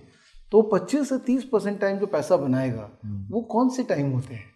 तो 0.51 0.61
25 0.73 1.09
से 1.09 1.17
30 1.27 1.43
परसेंट 1.43 1.79
टाइम 1.81 1.97
जो 1.97 2.05
पैसा 2.07 2.37
बनाएगा 2.37 2.89
वो 3.31 3.41
कौन 3.41 3.69
से 3.69 3.83
टाइम 3.83 4.11
होते 4.11 4.33
हैं? 4.33 4.54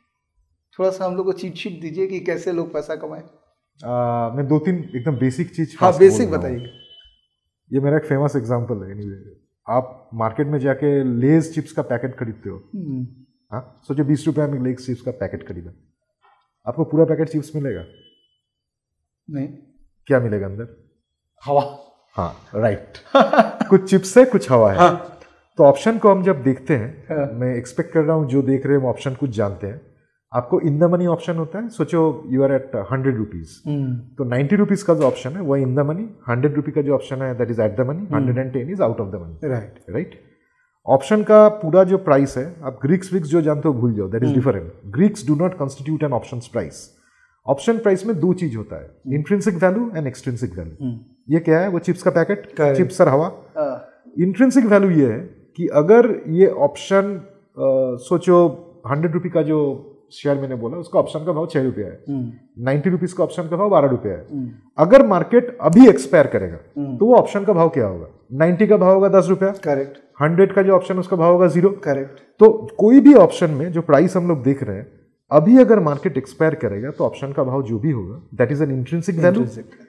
थोड़ा 0.79 0.89
सा 0.89 1.05
हम 1.05 1.15
लोग 1.15 1.25
को 1.25 1.33
चीट 1.33 1.55
शीट 1.55 1.81
दीजिए 1.81 2.07
कि 2.07 2.19
कैसे 2.21 2.51
लोग 2.51 2.73
पैसा 2.73 2.95
कमाएँ। 2.95 3.23
आ, 3.79 4.29
मैं 4.35 4.47
दो 4.47 4.59
तीन 4.59 4.77
एकदम 4.95 5.17
बेसिक 5.17 5.55
चीज़ 5.55 5.75
हाँ 5.79 5.97
बेसिक 5.97 6.31
बताइए। 6.31 6.69
ये 7.71 7.79
मेरा 7.79 7.97
एक 7.97 8.05
फ़ेमस 8.05 8.35
एग्ज़ाम्पल 8.35 8.83
है 8.83 8.91
एनीवे 8.91 9.37
आप 9.67 10.09
मार्केट 10.13 10.47
में 10.47 10.57
जाके 10.59 10.91
लेज 11.03 11.53
चिप्स 11.55 11.71
का 11.71 11.81
पैकेट 11.83 12.15
खरीदते 12.17 12.49
हो। 12.49 12.57
हाँ? 13.51 13.81
सोचो 13.87 14.03
बीस 14.03 14.25
रुपये 14.27 14.45
में 14.47 14.59
लेज 14.63 14.85
चिप्स 14.85 15.01
का 15.01 15.11
पैकेट 15.19 15.47
खरीदा। 15.47 15.71
आपको 16.67 16.83
पूरा 16.85 17.05
पैकेट 17.05 17.29
चिप्स 17.29 17.51
मिलेगा? 17.55 17.83
नहीं। 19.29 19.47
क्या 20.07 20.19
मिलेगा 20.19 20.45
अंदर? 20.45 20.67
हवा। 21.43 21.61
हाँ 22.15 22.33
राइट 22.55 22.97
कुछ 23.69 23.89
चिप्स 23.89 24.17
है 24.17 24.25
कुछ 24.25 24.49
हवा 24.51 24.71
है। 24.71 24.77
हाँ। 24.77 25.19
तो 25.57 25.63
ऑप्शन 25.63 25.97
को 25.99 26.11
हम 26.11 26.23
जब 26.23 26.43
देखते 26.43 26.75
हैं 26.75 27.07
हाँ। 27.09 27.31
मैं 27.39 27.53
एक्सपेक्ट 27.55 27.93
कर 27.93 28.03
रहा 28.03 28.15
हूँ 28.15 28.27
जो 28.29 28.41
देख 28.41 28.65
रहे 28.65 28.77
हैं 28.77 28.85
ऑप्शन 28.87 29.15
कुछ 29.15 29.29
जानते 29.29 29.67
हैं। 29.67 29.81
आपको 30.33 30.59
इन 30.61 30.77
द 30.79 30.83
मनी 30.83 31.05
ऑप्शन 31.07 31.35
होता 31.35 31.59
है 31.59 31.69
सोचो 31.69 32.01
you 32.29 32.43
are 32.43 32.51
at 32.53 32.75
hundred 32.91 33.17
rupees 33.17 33.53
तो 34.17 34.23
नाइन्टी 34.23 34.55
रुपीज़ 34.55 34.85
का 34.85 34.93
जो 34.93 35.03
ऑप्शन 35.03 35.29
है 35.29 35.41
वो 35.41 35.55
in 35.57 35.75
the 35.75 35.79
money 35.79 36.09
hundred 36.29 36.55
rupee 36.55 36.71
का 36.71 36.81
जो 36.81 36.93
ऑप्शन 36.95 37.21
है 37.21 37.33
that 37.37 37.51
is 37.51 37.61
at 37.61 37.75
the 37.77 37.87
money 37.87 38.07
hundred 38.13 38.37
and 38.37 38.51
ten 38.53 38.69
is 38.71 38.83
out 38.83 38.99
of 39.01 39.09
the 39.09 39.21
money 39.21 39.49
right 39.49 39.79
right 39.89 40.19
option 40.87 41.23
का 41.23 41.47
पूरा 41.63 41.83
जो 41.83 41.97
प्राइस 41.97 42.37
है 42.37 42.45
आप 42.63 42.79
ग्रीक्स 42.81 43.13
विक्स 43.13 43.29
जो 43.29 43.41
जानते 43.41 43.67
हो 43.67 43.73
भूल 43.73 43.93
जाओ 43.93 44.07
that 44.07 44.23
is 44.23 44.33
different 44.33 44.71
Greeks 44.85 45.27
do 45.27 45.35
not 45.35 45.57
constitute 45.57 46.03
an 46.03 46.13
option 46.13 46.39
price 46.51 46.87
option 47.47 47.77
price 47.77 48.05
में 48.05 48.19
दो 48.19 48.33
चीज़ 48.33 48.57
होता 48.57 48.81
है 48.81 49.15
intrinsic 49.15 49.63
value 49.63 49.91
and 49.95 50.07
extrinsic 50.07 50.57
value 50.57 50.97
ये 51.29 51.39
क्या 51.39 51.59
है? 51.59 51.67
वो 51.69 51.79
चिप्स 51.79 52.03
का 52.03 52.11
पैकेट 52.11 52.47
चिप्स 52.77 53.01
और 53.01 53.07
हवा. 53.07 53.27
इंट्रेंसिक 54.19 54.65
वैल्यू 54.65 54.89
ये 54.91 55.11
है 55.11 55.19
कि 55.57 55.67
अगर 55.67 56.15
ये 56.27 56.47
ऑप्शन 56.47 57.21
सोचो 58.09 58.47
हंड्रेड 58.87 59.13
रुपी 59.13 59.29
का 59.29 59.41
जो 59.41 59.59
शेयर 60.13 60.37
मैंने 60.37 60.55
बोला 60.55 60.77
उसका 60.77 60.99
ऑप्शन 60.99 61.25
का 61.25 61.31
भाव 61.31 61.47
छह 61.47 61.63
रुपया 61.63 61.87
है। 61.87 62.19
नाइन्टी 62.65 62.89
रुपीज़ 62.89 63.15
का 63.15 63.23
ऑप्शन 63.23 63.47
का 63.49 63.57
भाव 63.57 63.69
बारह 63.69 63.87
रुपया 63.89 64.13
है। 64.13 64.43
अगर 64.77 65.05
मार्केट 65.07 65.57
अभी 65.61 65.87
एक्सपायर 65.89 66.27
करेगा 66.27 66.57
तो 66.77 67.05
वो 67.05 67.15
ऑप्शन 67.15 67.43
का 67.45 67.53
भाव 67.53 67.69
क्या 67.69 67.87
होगा? 67.87 68.07
नाइन्टी 68.33 68.67
का 68.67 68.77
भाव 68.77 68.93
होगा 68.93 69.09
दस 69.19 69.27
रुपया। 69.29 69.49
करेक्ट 69.63 69.97
हंड्रेड 70.21 70.53
का 70.53 70.61
जो 70.61 70.75
ऑप्शन 70.75 70.99
उसका 70.99 71.17
भाव 71.17 71.33
होगा 71.33 71.47
ज़ीरो। 71.47 71.69
करेक्ट 71.83 72.19
तो 72.39 72.49
कोई 72.79 72.99
भी 72.99 73.13
ऑप्शन 73.15 73.51
में 73.51 73.71
जो 73.71 73.81
प्राइस 73.81 74.15
हम 74.17 74.27
लोग 74.27 74.43
देख 74.43 74.63
रहे 74.63 74.77
हैं 74.77 74.87
अभी 75.31 75.57
अगर 75.59 75.79
मार्केट 75.79 76.17
एक्सपायर 76.17 76.55
करेगा 76.55 76.91
तो 76.91 77.05
ऑप्शन 77.05 77.31
का 77.31 77.43
भाव 77.43 77.63
जो 77.63 77.79
भी 77.79 77.91
होगा 77.91 78.21
that 78.35 78.51
is 78.51 78.63
an 78.63 78.71
intrinsic 78.71 79.15
value 79.17 79.45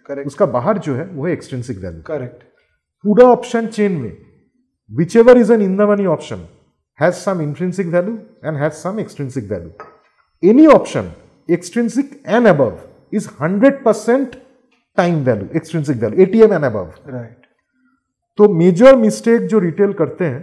correct 0.06 0.26
उसका 0.26 0.46
बाहर 0.48 0.78
जो 0.78 0.94
है 0.94 1.06
वो 1.06 1.26
है 1.26 1.32
एक्सट्रेंसिक 1.32 1.78
वैल्यू 1.78 2.02
करेक्ट 2.06 2.42
पूरा 3.04 3.26
ऑप्शन 3.28 3.66
चेन 3.68 3.92
में 3.92 4.12
whichever 5.16 5.38
is 5.38 5.52
an 5.52 5.62
in 5.62 5.76
the 5.76 5.88
money 5.90 6.06
option 6.06 6.44
has 6.98 7.14
some 7.16 7.40
intrinsic 7.42 7.86
value 7.86 8.18
and 8.44 8.56
has 8.56 8.72
some 8.72 9.00
extrinsic 9.00 9.50
value 9.50 9.70
any 10.42 10.66
option 10.66 11.12
extrinsic 11.48 12.20
and 12.24 12.46
above 12.46 12.86
is 13.12 13.26
100% 13.26 14.40
time 14.96 15.24
value 15.24 15.48
extrinsic 15.52 15.96
value 15.96 16.24
atm 16.26 16.56
and 16.56 16.64
above. 16.64 16.94
Right. 17.06 17.36
तो 18.38 18.48
major 18.48 18.96
mistake 18.96 19.46
जो 19.46 19.58
retail 19.58 19.92
करते 19.92 20.24
हैं 20.24 20.40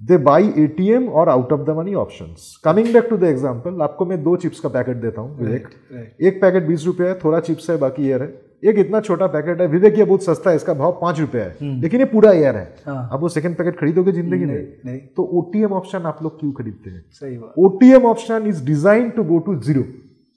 दे 0.00 0.16
buy 0.24 0.52
ATM 0.58 1.08
और 1.08 1.28
out 1.28 1.52
of 1.52 1.60
the 1.60 1.76
money 1.76 1.94
option 1.94 2.34
coming 2.64 2.92
back 2.94 3.06
to 3.10 3.16
the 3.16 3.24
example 3.24 3.82
आपको 3.82 4.06
मैं 4.06 4.22
दो 4.22 4.36
chips 4.36 4.60
का 4.60 4.68
packet 4.68 4.96
देता 4.96 5.20
हूँ 5.20 5.38
right, 5.38 5.64
right. 5.64 6.20
एक 6.20 6.40
पैकेट 6.42 6.66
बीस 6.66 6.86
रुपया 6.86 7.08
है 7.08 7.18
थोड़ा 7.24 7.40
चिप्स 7.40 7.70
है 7.70 7.76
बाकी 7.78 8.08
एयर 8.08 8.22
है 8.22 8.28
एक 8.62 8.78
इतना 8.78 9.00
छोटा 9.00 9.26
पैकेट 9.28 9.60
है 9.60 9.66
विवेक 9.68 9.98
ये 9.98 10.04
बहुत 10.04 10.24
सस्ता 10.24 10.50
है 10.50 10.56
इसका 10.56 10.74
भाव 10.74 10.98
पाँच 11.00 11.20
रुपया 11.20 11.44
है। 11.44 11.80
लेकिन 11.80 12.00
ये 12.00 12.06
पूरा 12.06 12.32
एयर 12.32 12.56
है। 12.56 12.74
हाँ। 12.86 13.08
अब 13.12 13.20
वो 13.20 13.28
सेकंड 13.30 13.56
पैकेट 13.56 13.78
खरीदोगे 13.78 14.12
ज़िंदगी 14.12 14.44
में? 14.44 14.54
नहीं 14.86 14.98
तो 15.16 15.22
ओटीएम 15.38 15.72
ऑप्शन 15.72 16.06
आप 16.06 16.22
लोग 16.22 16.38
क्यों 16.40 16.52
खरीदते 16.52 16.90
हैं? 16.90 17.04
सही 17.12 17.36
बात। 17.38 17.54
OTM 17.58 18.06
option 18.06 18.46
is 18.48 18.64
design 18.66 19.10
to 19.10 19.24
go 19.24 19.38
to 19.40 19.54
zero 19.60 19.84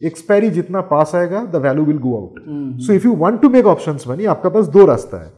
expiry 0.02 0.50
जितना 0.52 0.82
पास 0.88 1.16
आएगा 1.16 1.44
the 1.46 1.56
value 1.64 1.86
will 1.86 1.98
go 2.00 2.16
out 2.18 2.40
so 2.82 2.94
if 2.94 3.06
you 3.06 3.16
want 3.18 3.42
to 3.42 3.50
make 3.50 3.66
options 3.68 4.08
money 4.08 4.26
आपका 4.28 4.50
पास 4.50 4.68
दो 4.70 4.86
रास्ता 4.86 5.24
है। 5.24 5.32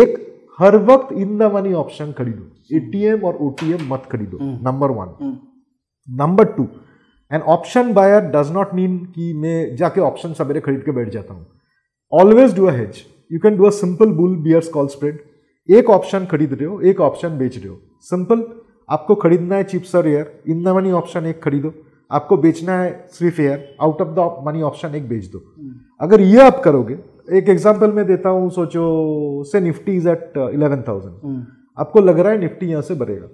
एक 0.00 0.20
हर 0.58 0.76
वक्त 0.84 1.12
इन 1.14 1.36
द 1.38 1.50
मनी 1.54 1.72
ऑप्शन 1.74 2.12
खरीदो। 2.18 2.76
एटीएम 2.76 3.24
और 3.24 3.36
ओटीएम 3.42 3.92
मत 3.92 4.02
खरीदो। 4.12 4.38
Number 4.40 4.90
one 4.92 5.36
number 6.08 6.44
two 6.52 6.68
an 7.30 7.40
option 7.50 7.92
buyer 7.94 8.20
does 8.32 8.52
not 8.52 8.74
mean 8.74 8.98
कि 9.06 9.32
मैं 9.34 9.74
जाके 9.76 10.00
ऑप्शन 10.02 10.32
सवेरे 10.34 10.60
खरीद 10.60 10.82
के 10.82 10.92
बैठ 10.92 11.08
जाता 11.10 11.34
हूँ। 11.34 11.46
Always 12.14 12.54
do 12.56 12.66
a 12.66 12.72
hedge 12.72 12.98
you 13.32 13.38
can 13.40 13.56
do 13.56 13.64
a 13.64 13.70
simple 13.70 14.10
bull 14.16 14.36
bears 14.42 14.68
call 14.68 14.86
spread 14.88 15.18
एक 15.68 15.88
ऑप्शन 15.90 16.26
खरीद 16.30 16.52
रहे 16.52 16.66
हो 16.66 16.80
एक 16.80 17.00
ऑप्शन 17.00 17.38
बेच 17.38 17.56
रहे 17.56 17.68
हो। 17.68 17.80
सिंपल 18.02 18.44
आपको 18.88 19.14
खरीदना 19.14 19.56
है 19.56 19.64
चिप्स 19.64 19.94
और 19.94 20.08
air 20.08 20.42
in 20.48 20.62
the 20.64 20.74
money 20.76 20.92
option 20.92 21.26
एक 21.26 21.42
खरीदो। 21.42 21.72
आपको 22.10 22.36
बेचना 22.36 22.78
है 22.78 22.92
सिर्फ़ 23.12 23.40
air 23.40 23.76
out 23.82 24.00
of 24.02 24.08
the 24.18 24.44
money 24.46 24.62
option 24.62 24.94
एक 24.94 25.08
बेच 25.08 25.26
दो। 25.26 25.42
अगर 26.00 26.20
ये 26.20 26.40
आप 26.42 26.60
करोगे 26.64 26.98
एक 27.38 27.48
एग्ज़ाम्पल 27.48 27.92
मैं 27.92 28.06
देता 28.06 28.28
हूँ 28.30 28.50
सोचो 28.52 29.44
say 29.52 29.60
Nifty 29.60 29.96
is 29.96 30.08
at 30.08 30.32
eleven 30.38 30.82
thousand 30.88 31.44
आपको 31.78 32.00
लग 32.00 32.18
रहा 32.18 32.32
है 32.32 32.40
निफ्टी 32.40 32.66
यहाँ 32.66 32.82
से 32.82 32.94
बढ़ेगा। 32.94 33.28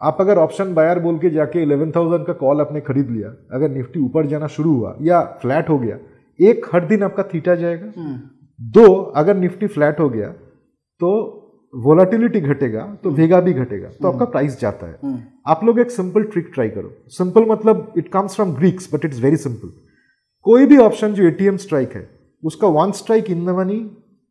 आप 0.00 0.16
अगर 0.20 0.38
ऑप्शन 0.38 0.74
बायर 0.74 0.98
बोल 1.00 1.18
के 1.18 1.30
जाके 1.30 1.62
इलेवन 1.62 1.92
थाउज़ेंड 1.92 2.26
का 2.26 2.32
कॉल 2.40 2.60
आपने 2.60 2.80
खरीद 2.82 3.10
लिया 3.10 3.34
अगर 3.52 3.70
निफ्टी 3.70 4.00
ऊपर 4.00 4.26
जाना 4.26 4.46
शुरू 4.56 4.74
हुआ 4.74 4.96
या 5.02 5.22
फ्लैट 5.42 5.68
हो 5.68 5.78
गया 5.78 5.98
एक 6.38 6.66
हर 6.72 6.84
दिन 6.86 7.02
आपका 7.02 7.22
थीटा 7.24 7.54
जाएगा। 7.54 7.92
दो 8.60 8.92
अगर 9.16 9.36
निफ्टी 9.36 9.66
फ्लैट 9.68 10.00
हो 10.00 10.08
गया 10.08 10.28
तो 11.00 11.10
वोलाटिलिटी 11.74 12.40
घटेगा 12.42 12.84
तो 13.04 13.10
वेगा 13.12 13.40
भी 13.40 13.52
घटेगा 13.52 13.88
तो 13.92 14.08
आपका 14.08 14.24
प्राइस 14.26 14.58
जाता 14.60 14.86
है। 14.86 15.14
आप 15.46 15.64
लोग 15.64 15.78
एक 15.80 15.90
सिंपल 15.90 16.22
ट्रिक 16.24 16.50
ट्राई 16.54 16.68
करो। 16.70 16.92
सिंपल 17.10 17.46
मतलब 17.48 17.92
it 17.98 18.08
comes 18.08 18.34
from 18.34 18.54
Greeks 18.54 18.94
but 18.94 19.04
it's 19.04 19.20
very 19.20 19.36
simple 19.38 19.72
कोई 20.46 20.66
भी 20.66 20.78
ऑप्शन 20.78 21.12
जो 21.14 21.24
एटीएम 21.24 21.56
स्ट्राइक 21.58 21.94
है 21.96 22.08
उसका 22.42 22.68
one 22.70 22.92
strike 22.92 23.30
in 23.30 23.44
the 23.46 23.56
money 23.58 23.78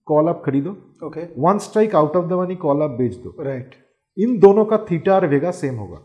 call 0.07 0.27
आप 0.29 0.41
खरीदो। 0.45 0.71
Okay 1.05 1.21
one 1.41 1.57
strike 1.59 1.95
out 1.95 2.15
of 2.15 2.25
the 2.25 2.33
money 2.33 2.55
call 2.57 2.81
आप 2.81 2.89
बेच 2.91 3.15
दो। 3.15 3.35
Right 3.39 3.63
right. 3.63 3.79
इन 4.17 4.37
दोनों 4.39 4.65
का 4.65 4.77
थीटा 4.89 5.15
और 5.15 5.25
वेगा 5.27 5.51
सेम 5.53 5.75
होगा। 5.75 5.99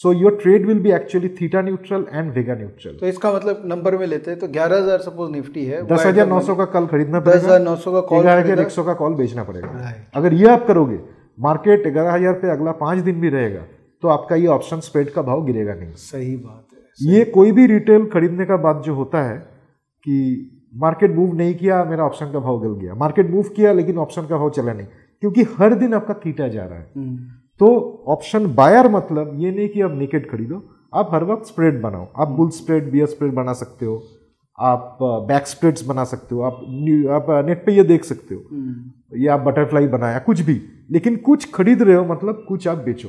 So 0.00 0.12
your 0.12 0.38
trade 0.42 0.66
will 0.66 0.78
be 0.80 0.90
actually 0.92 1.28
theta 1.40 1.62
neutral 1.62 2.06
and 2.12 2.32
vega 2.34 2.54
neutral 2.54 2.96
तो 3.00 3.06
इसका 3.06 3.32
मतलब 3.32 3.62
नंबर 3.66 3.96
में 3.96 4.06
लेते 4.06 4.30
हैं 4.30 4.38
तो 4.40 4.48
ग्यारह 4.50 4.76
हज़ार 4.76 4.98
सपोज़ 5.00 5.30
निफ्टी 5.32 5.64
है 5.64 5.82
दस 5.86 6.06
हज़ार 6.06 6.26
नौ 6.28 6.40
सौ 6.42 6.54
का 6.54 6.64
कल 6.72 6.86
खरीदना 6.86 7.20
दस 7.20 7.24
पड़ेगा 7.26 7.46
हज़ार 7.46 7.60
नौ 7.62 7.74
सौ 7.78 7.92
का 7.92 8.00
कॉल 8.08 8.22
ग्यारह 8.22 8.42
हज़ार 8.42 8.60
एक 8.60 8.70
सौ 8.70 8.84
का 8.84 8.94
कॉल 8.94 9.14
बेचना 9.16 9.44
पड़ेगा। 9.44 9.92
अगर 10.14 10.34
ये 10.34 10.48
आप 10.48 10.66
करोगे 10.66 10.98
मार्केट 11.38 11.88
ग्यारह 11.88 12.12
हज़ार 12.12 12.32
पे 12.34 12.50
अगला 12.50 12.72
पाँच 12.78 12.98
दिन 13.04 13.20
भी 13.20 13.28
रहेगा 13.30 13.64
तो 14.02 14.08
आपका 14.08 14.36
ये 14.36 14.46
ऑप्शन 14.50 14.80
स्प्रेड 14.82 15.10
का 15.12 15.22
भाव 15.22 15.44
गिरेगा 15.46 15.74
नहीं। 15.74 15.92
सही 16.04 16.34
बात 16.38 16.66
है 16.72 17.12
ये 17.12 17.24
कोई 17.34 17.52
भी 17.52 17.66
रिटेल 17.68 18.04
खरीदने 18.12 18.44
का 18.46 18.56
बात 18.64 18.82
जो 18.84 18.94
होता 18.94 19.22
है 19.24 19.36
कि 19.36 20.16
मार्केट 20.78 21.14
मूव 21.14 21.34
नहीं 21.36 21.54
किया 21.54 21.84
मेरा 21.84 22.04
ऑप्शन 22.04 22.32
का 22.32 22.38
भाव 22.40 22.60
गिर 22.60 22.70
गया। 22.80 22.94
मार्केट 22.96 23.30
मूव 23.30 23.48
किया 23.56 23.72
लेकिन 23.72 23.98
ऑप्शन 23.98 24.26
का 24.26 24.36
भाव 24.36 24.50
चला 24.52 24.72
नहीं। 24.72 24.86
क्योंकि 25.22 25.42
हर 25.58 25.74
दिन 25.76 25.94
आपका 25.94 26.14
थीटा 26.24 26.48
जा 26.48 26.64
रहा 26.64 26.78
है। 26.78 26.86
हम्म, 26.96 27.16
तो 27.60 28.04
ऑप्शन 28.08 28.54
बायर 28.54 28.88
मतलब 28.88 29.36
ये 29.40 29.50
नहीं 29.50 29.68
कि 29.68 29.80
आप 29.80 29.92
निकेट 29.98 30.30
खरीदो 30.30 30.62
आप 30.94 31.08
हर 31.12 31.24
वक्त 31.24 31.46
स्प्रेड 31.46 31.80
बनाओ। 31.82 32.06
आप 32.16 32.28
बुल 32.28 32.48
स्प्रेड 32.50 32.90
बियर 32.92 33.06
स्प्रेड 33.06 33.32
बना 33.32 33.52
सकते 33.52 33.86
हो। 33.86 34.02
आप 34.58 34.98
बैक 35.02 35.46
स्प्रेड्स 35.46 35.86
बना 35.86 36.04
सकते 36.04 36.34
हो। 36.34 36.42
आप 36.42 36.54
आप 37.10 37.46
नेट 37.46 37.64
पे 37.66 37.72
ये 37.72 37.82
देख 37.82 38.04
सकते 38.04 38.34
हो। 38.34 38.42
हम्म, 38.50 39.18
ये 39.20 39.28
आप 39.28 39.40
बटरफ्लाई 39.40 39.86
बनाया 39.86 40.18
कुछ 40.18 40.40
भी। 40.40 40.60
लेकिन 40.90 41.16
कुछ 41.16 41.50
खरीद 41.52 41.82
रहे 41.82 41.96
हो 41.96 42.04
मतलब 42.04 42.44
कुछ 42.48 42.68
आप 42.68 42.78
बेचो। 42.78 43.08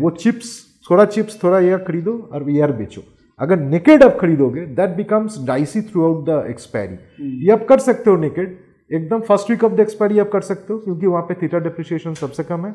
वो 0.00 0.10
चिप्स 0.10 0.52
थोड़ा 0.90 1.04
चिप्स 1.04 1.42
थोड़ा 1.44 1.58
एयर 1.58 1.78
खरीदो 1.78 2.18
और 2.32 2.50
एयर 2.50 2.72
बेचो। 2.72 3.02
अगर 3.38 3.58
नेकेड 3.60 4.02
आप 4.02 4.16
खरीदोगे 4.20 4.60
that 4.60 4.90
becomes 4.90 5.44
dicey 5.46 5.82
throughout 6.04 6.24
the 6.26 6.44
expiry 6.50 6.96
ये 7.44 7.52
आप 7.52 7.66
कर 7.68 7.78
सकते 7.78 8.10
हो 8.10 8.16
नेकेड 8.16 8.58
एकदम 8.90 9.20
first 9.22 9.50
week 9.50 9.64
of 9.64 9.72
the 9.72 9.80
expiry 9.80 10.18
आप 10.18 10.30
कर 10.30 10.40
सकते 10.42 10.72
हो 10.72 10.78
क्योंकि 10.78 11.06
वहाँ 11.06 11.22
पे 11.22 11.34
थीटा 11.34 11.58
डिप्रिशिएशन 11.60 12.14
सबसे 12.14 12.44
कम 12.44 12.66
है। 12.66 12.74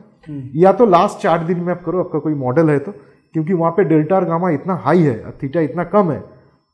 या 0.56 0.72
तो 0.74 0.86
लास्ट 0.88 1.18
चार 1.20 1.44
दिन 1.46 1.60
में 1.60 1.72
आप 1.74 1.84
करो 1.86 2.00
आपका 2.00 2.20
कोई 2.20 2.34
मॉडल 2.36 2.70
है 2.70 2.80
तो 2.80 2.92
क्योंकि 2.92 3.54
वहाँ 3.54 3.72
पे 3.72 3.84
डेल्टा 3.86 4.16
और 4.16 4.26
गामा 4.26 4.50
इतना 4.50 4.76
हाई 4.78 5.02
है 5.02 5.20
और 5.22 5.38
थीटा 5.44 5.62
इतना 5.62 5.84
कम 5.86 6.12
है। 6.12 6.20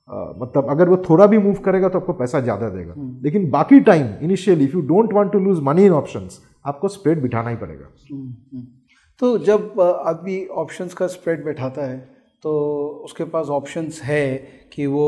आ, 0.09 0.33
मतलब 0.37 0.69
अगर 0.69 0.89
वो 0.89 0.97
थोड़ा 1.09 1.25
भी 1.27 1.37
मूव 1.37 1.55
करेगा 1.65 1.89
तो 1.89 1.99
आपको 1.99 2.13
पैसा 2.13 2.39
ज़्यादा 2.41 2.69
देगा। 2.69 2.93
लेकिन 3.23 3.49
बाकी 3.51 3.79
time 3.81 4.07
initially 4.23 4.65
if 4.65 4.75
you 4.75 4.81
don't 4.87 5.13
want 5.13 5.31
to 5.31 5.39
lose 5.39 5.59
money 5.63 5.85
in 5.85 5.93
options 5.93 6.41
आपको 6.65 6.87
स्प्रेड 6.87 7.21
बिठाना 7.21 7.49
ही 7.49 7.55
पड़ेगा। 7.55 8.63
तो 9.21 9.37
जब 9.39 9.81
आदमी 9.81 10.45
ऑप्शंस 10.55 10.93
का 10.93 11.07
स्प्रेड 11.07 11.43
बैठाता 11.45 11.85
है 11.85 11.97
तो 12.43 12.51
उसके 13.05 13.23
पास 13.25 13.47
ऑप्शंस 13.49 14.01
है 14.03 14.35
कि 14.73 14.85
वो 14.87 15.07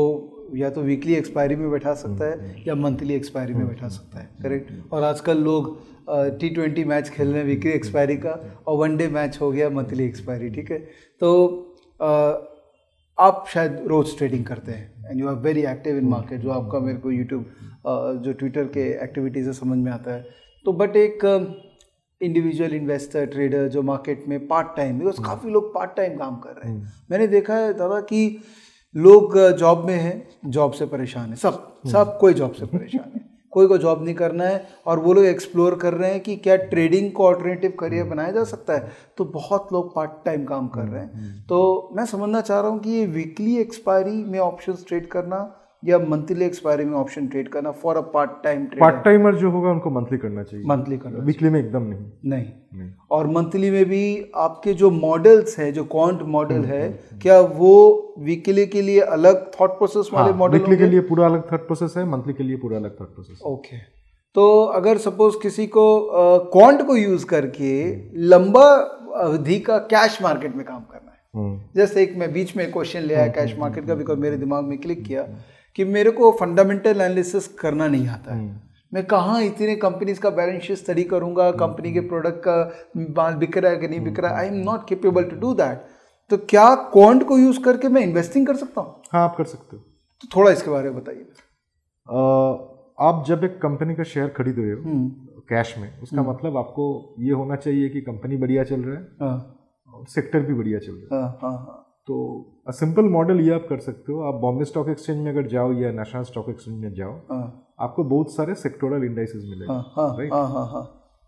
या 0.56 0.70
तो 0.70 0.82
वीकली 0.82 1.14
एक्सपायरी 1.14 1.56
में 1.56 1.70
बैठा 1.70 1.94
सकता 1.94 2.24
है 2.24 2.54
या 2.66 2.74
मंथली 2.74 3.14
एक्सपायरी 3.14 3.54
में 3.54 3.66
बैठा 3.68 3.88
सकता 3.88 4.18
है 4.18 4.28
करेक्ट 4.42 4.92
और 4.92 5.02
आजकल 5.02 5.38
लोग 5.38 5.76
टी 6.40 6.48
ट्वेंटी 6.48 6.84
मैच 6.84 7.08
खेल 7.08 7.28
रहे 7.28 7.38
हैं 7.38 7.46
वीकली 7.46 7.70
एक्सपायरी 7.70 8.16
का 8.16 8.38
और 8.66 8.76
वन 8.78 8.96
डे 8.96 9.08
मैच 9.08 9.40
हो 9.40 9.50
गया 9.52 9.70
मंथली 9.70 10.04
एक्सपायरी 10.04 10.50
ठीक 10.50 10.70
है? 10.70 10.78
तो 11.20 11.28
आप 13.18 13.44
शायद 13.48 13.82
रोज 13.86 14.16
ट्रेडिंग 14.18 14.44
करते 14.44 14.72
हैं 14.72 15.10
and 15.10 15.20
you 15.20 15.28
are 15.28 15.34
very 15.44 15.62
active 15.66 15.96
in 15.98 16.04
market 16.08 16.40
जो 16.40 16.50
आपका 16.50 16.78
मेरे 16.80 16.98
को 16.98 17.10
यूट्यूब 17.10 17.44
जो 18.24 18.32
ट्विटर 18.32 18.64
के 18.74 18.88
एक्टिविटीज़ 19.04 19.46
है 19.46 19.52
समझ 19.52 19.78
में 19.78 19.90
आता 19.92 20.14
है। 20.14 20.26
तो 20.66 20.72
बट 20.72 20.96
एक 20.96 21.24
इंडिविजुअल 22.20 22.74
इन्वेस्टर 22.74 23.26
ट्रेडर 23.26 23.68
जो 23.68 23.82
मार्केट 23.82 24.24
में 24.28 24.46
पार्ट 24.46 24.76
टाइम 24.76 24.98
बिकॉज़ 24.98 25.20
काफ़ी 25.24 25.50
लोग 25.50 25.72
पार्ट 25.74 25.96
टाइम 25.96 26.16
काम 26.18 26.36
कर 26.36 26.50
रहे 26.54 26.72
हैं। 26.72 26.92
मैंने 27.10 27.26
देखा 27.26 27.56
है 27.56 27.72
दादा 27.74 28.00
कि 28.00 28.38
लोग 28.94 29.38
जॉब 29.50 29.84
में 29.86 29.94
हैं 29.94 30.50
जॉब 30.50 30.72
से 30.72 30.86
परेशान 30.86 31.30
है 31.30 31.36
सब 31.36 31.66
सब 31.86 32.16
कोई 32.18 32.34
जॉब 32.34 32.52
से 32.52 32.66
परेशान 32.66 33.10
है। 33.14 33.26
कोई 33.52 33.66
को 33.66 33.76
जॉब 33.78 34.02
नहीं 34.04 34.14
करना 34.14 34.44
है 34.44 34.66
और 34.86 34.98
वो 34.98 35.12
लोग 35.12 35.24
एक्सप्लोर 35.24 35.74
कर 35.74 35.94
रहे 35.94 36.10
हैं 36.10 36.20
कि 36.20 36.36
क्या 36.36 36.56
ट्रेडिंग 36.56 37.10
को 37.12 37.24
ऑल्टरनेटिव 37.26 37.72
करियर 37.80 38.04
बनाया 38.04 38.30
जा 38.30 38.44
सकता 38.44 38.74
है। 38.74 38.92
तो 39.18 39.24
बहुत 39.24 39.68
लोग 39.72 39.94
पार्ट 39.94 40.10
टाइम 40.24 40.44
काम 40.44 40.68
कर 40.68 40.82
रहे 40.82 41.02
हैं। 41.02 41.46
तो 41.46 41.90
मैं 41.96 42.04
समझना 42.06 42.40
चाह 42.40 42.60
रहा 42.60 42.70
हूँ 42.70 42.78
कि 42.78 42.90
ये 42.90 43.06
वीकली 43.06 43.56
एक्सपायरी 43.58 44.24
में 44.24 44.38
ऑप्शन 44.38 44.72
ट्रेड 44.88 45.08
करना 45.08 45.38
या 45.82 45.98
मंथली 45.98 46.44
एक्सपायरी 46.44 46.84
में 46.84 46.94
ऑप्शन 46.98 47.26
ट्रेड 47.26 47.48
करना 47.48 47.70
for 47.82 47.96
a 47.96 48.00
part 48.14 48.30
time 48.44 48.64
part 48.80 49.04
timer 49.04 49.34
जो 49.34 49.50
होगा 49.50 49.70
उनको 49.70 49.90
मंथली 49.90 50.18
करना 50.18 50.42
चाहिए। 50.42 50.64
मंथली 50.66 50.96
करना 50.98 51.24
वीकली 51.24 51.50
में 51.50 51.58
एकदम 51.60 51.82
नहीं। 51.82 52.00
नहीं, 52.24 52.44
नहीं। 52.74 52.90
और 53.10 53.26
मंथली 53.26 53.70
में 53.70 53.84
भी 53.88 54.30
आपके 54.36 54.74
जो 54.74 54.90
मॉडल्स 54.90 55.58
हैं 55.58 55.72
जो 55.74 55.84
कॉन्ट 55.92 56.22
मॉडल 56.28 56.64
है 56.64 56.88
क्या 57.22 57.40
वो 57.40 57.74
वीकली 58.20 58.66
के 58.66 58.82
लिए 58.82 59.00
अलग 59.16 59.50
थॉट 59.60 59.78
प्रोसेस 59.78 60.10
वाले 60.12 60.32
मॉडल 60.32 60.58
वीकली 60.58 60.76
के 60.76 60.86
लिए 60.86 61.00
पूरा 61.08 61.26
अलग 61.26 61.52
थॉट 61.52 61.66
प्रोसेस 61.66 61.94
है 61.96 62.04
मंथली 62.10 62.32
के 62.32 62.42
लिए 62.42 62.56
पूरा 62.56 62.76
अलग 62.76 63.00
थॉट 63.00 63.14
प्रोसेस 63.14 63.42
ओके 63.46 63.76
तो 64.36 64.44
अगर 64.76 64.98
सपोज़ 64.98 65.36
किसी 65.42 65.66
को 65.66 65.84
कॉन्ट 66.52 66.82
को 66.86 66.96
यूज़ 66.96 67.24
करके 67.26 67.70
लंबा 68.28 68.64
अवधि 69.18 69.58
का 69.60 69.78
कैश 69.92 70.18
मार्केट 70.22 70.56
में 70.56 70.64
काम 70.66 70.80
करना 70.82 71.12
है। 71.12 71.70
जैसे 71.76 72.02
एक 72.02 72.16
मैं 72.16 72.32
बीच 72.32 72.56
में 72.56 72.70
क्वेश्चन 72.72 73.00
ले 73.00 73.14
आया 73.14 73.28
कैश 73.32 73.56
मार्केट 73.58 73.86
का 73.86 73.94
बिकॉज़ 73.94 74.18
मेरे 74.18 74.36
दिमाग 74.36 74.64
में 74.64 74.76
क्लिक 74.78 75.04
किया। 75.04 75.22
कि 75.78 75.84
मेरे 75.86 76.10
को 76.10 76.30
फंडामेंटल 76.32 76.90
एनालिसिस 76.90 77.46
करना 77.56 77.86
नहीं 77.88 78.08
आता 78.08 78.34
है। 78.34 78.46
मैं 78.92 79.04
कहाँ 79.06 79.42
इतने 79.42 79.74
कंपनीज़ 79.76 80.20
का 80.20 80.30
बैलेंस 80.30 80.62
शीट 80.62 80.76
स्टडी 80.76 81.02
करूँगा 81.04 81.50
कंपनी 81.50 81.92
के 81.92 82.00
प्रोडक्ट 82.08 82.38
का 82.38 82.56
माल 83.16 83.34
बिक 83.34 83.58
रहा 83.58 83.72
है 83.72 83.78
कि 83.78 83.88
नहीं 83.88 84.00
बिक 84.00 84.20
रहा 84.20 84.30
है? 84.30 84.38
I 84.38 84.46
am 84.46 84.54
not 84.64 84.88
capable 84.88 85.24
to 85.24 85.36
do 85.36 85.52
that 85.54 85.84
तो 86.30 86.36
क्या 86.50 86.74
कॉन्ट 86.94 87.22
को 87.24 87.38
यूज़ 87.38 87.62
करके 87.64 87.88
मैं 87.88 88.02
इन्वेस्टिंग 88.02 88.46
कर 88.46 88.56
सकता 88.56 88.80
हूँ? 88.80 88.94
हाँ 89.12 89.22
आप 89.24 89.36
कर 89.36 89.44
सकते 89.44 89.76
हो। 89.76 89.82
तो 90.22 90.28
थोड़ा 90.36 90.50
इसके 90.50 90.70
बारे 90.70 90.90
में 90.90 90.98
बताइए। 90.98 91.26
आप 93.00 93.24
जब 93.28 93.44
एक 93.44 93.58
कंपनी 93.62 93.94
का 93.94 94.04
शेयर 94.04 94.28
खरीद 94.28 94.58
रहे 94.58 94.72
हो 94.72 95.42
कैश 95.50 95.74
में 95.78 96.00
उसका 96.00 96.22
मतलब 96.22 96.56
आपको 96.56 97.14
ये 97.18 97.32
होना 97.32 97.56
चाहिए 97.56 97.88
कि 97.88 98.00
कंपनी 98.00 98.36
बढ़िया 98.36 98.64
चल 98.64 98.80
रहा 98.80 98.96
है 98.96 99.38
और 99.88 100.06
सेक्टर 100.06 100.40
भी 100.40 100.54
बढ़िया 100.54 100.78
चल 100.78 100.92
रहा 100.92 101.16
है। 101.16 101.22
हाँ, 101.22 101.38
हाँ, 101.42 101.58
हाँ. 101.58 101.84
तो 102.08 102.18
सिंपल 102.72 103.08
मॉडल 103.10 103.40
ये 103.40 103.52
आप 103.54 103.66
कर 103.68 103.78
सकते 103.80 104.12
हो। 104.12 104.20
आप 104.28 104.34
बॉम्बे 104.40 104.64
स्टॉक 104.64 104.88
एक्सचेंज 104.88 105.18
में 105.18 105.30
अगर 105.32 105.46
जाओ 105.48 105.72
या 105.72 105.90
नेशनल 105.92 106.22
स्टॉक 106.24 106.48
एक्सचेंज 106.50 106.78
में 106.82 106.92
जाओ 106.94 107.12
हाँ। 107.30 107.74
आपको 107.80 108.04
बहुत 108.04 108.34
सारे 108.34 108.54
सेक्टोरल 108.54 109.04
इंडाइसेस 109.04 109.42
मिलेंगे 109.44 109.66
राइट 109.68 110.32
हाँ, 110.32 110.46
हाँ, 110.48 110.84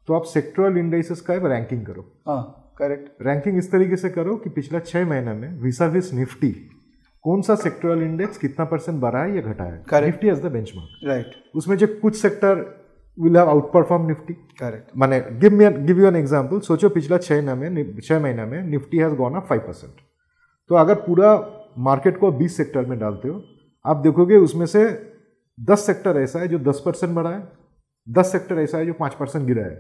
तो 0.09 0.15
आप 0.15 0.25
सेक्टोरल 0.27 0.79
इंडाइसेस 0.79 1.21
का 1.21 1.35
रैंकिंग 1.47 1.85
करो। 1.87 2.03
करेक्ट 2.79 3.23
रैंकिंग 3.23 3.59
इस 3.59 3.71
तरीके 3.73 3.97
से 3.97 4.11
करो 4.11 4.37
कि 4.37 4.51
पिछला 4.51 4.79
छह 4.81 5.07
महीने 5.09 5.33
में 5.35 5.59
विसा 5.63 5.87
विस 5.89 6.13
निफ्टी 6.15 6.51
कौन 7.25 7.43
सा 7.43 7.55
सेक्टोरल 7.55 8.03
इंडेक्स 8.03 8.39
कितना 8.39 8.65
परसेंट 8.65 9.01
बढ़ा 9.01 9.23
है 9.23 9.35
या 9.37 9.43
घटा 9.43 9.65
है? 9.65 10.05
Nifty 10.07 10.29
as 10.29 10.43
the 10.43 10.53
benchmark 10.53 11.09
right 11.09 11.35
उसमें 11.55 11.77
जो 11.77 11.87
कुछ 12.03 12.17
sector 12.17 12.65
will 13.19 13.37
have 13.37 13.49
outperform 13.73 14.07
Nifty 14.07 14.35
correct 14.61 14.97
माने 14.97 15.21
give 15.41 15.55
me 15.55 15.69
give 15.87 16.01
you 16.01 16.07
an 16.07 16.17
example 16.17 16.61
सोचो 16.69 16.89
पिछला 16.89 17.19
छह 17.19 17.43
महीने 17.47 17.83
में 17.83 18.01
छह 18.01 18.21
महीने 18.21 18.45
में 18.45 18.63
Nifty 18.67 18.99
has 18.99 19.15
gone 19.17 19.35
up 19.35 19.47
five 19.49 19.61
percent 19.67 20.01
तो 20.71 20.75
अगर 20.77 20.95
पूरा 20.95 21.31
मार्केट 21.79 22.19
को 22.19 22.31
बीस 22.33 22.57
सेक्टर 22.57 22.85
में 22.87 22.99
डालते 22.99 23.29
हो 23.29 23.43
आप 23.85 23.97
देखोगे 23.97 24.37
उसमें 24.39 24.67
से 24.67 24.83
दस 25.59 25.87
सेक्टर 25.87 26.17
ऐसा 26.17 26.39
है 26.39 26.49
जो 26.49 26.59
दस 26.61 26.83
परसेंट 26.87 27.15
बढ़ा 27.15 27.31
है 27.31 27.43
दस 28.09 28.33
सेक्टर 28.33 28.59
ऐसा 28.59 28.79
है 28.79 28.87
जो 28.87 28.93
पाँच 28.93 29.15
परसेंट 29.15 29.47
गिरा 29.47 29.63
है। 29.63 29.75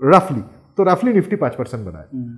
रफली 0.00 0.40
तो 0.76 0.84
रफली 0.84 1.12
निफ्टी 1.12 1.36
पाँच 1.36 1.54
परसेंट 1.54 1.84
बढ़ा 1.84 1.98
है। 1.98 2.06
हम्म। 2.06 2.36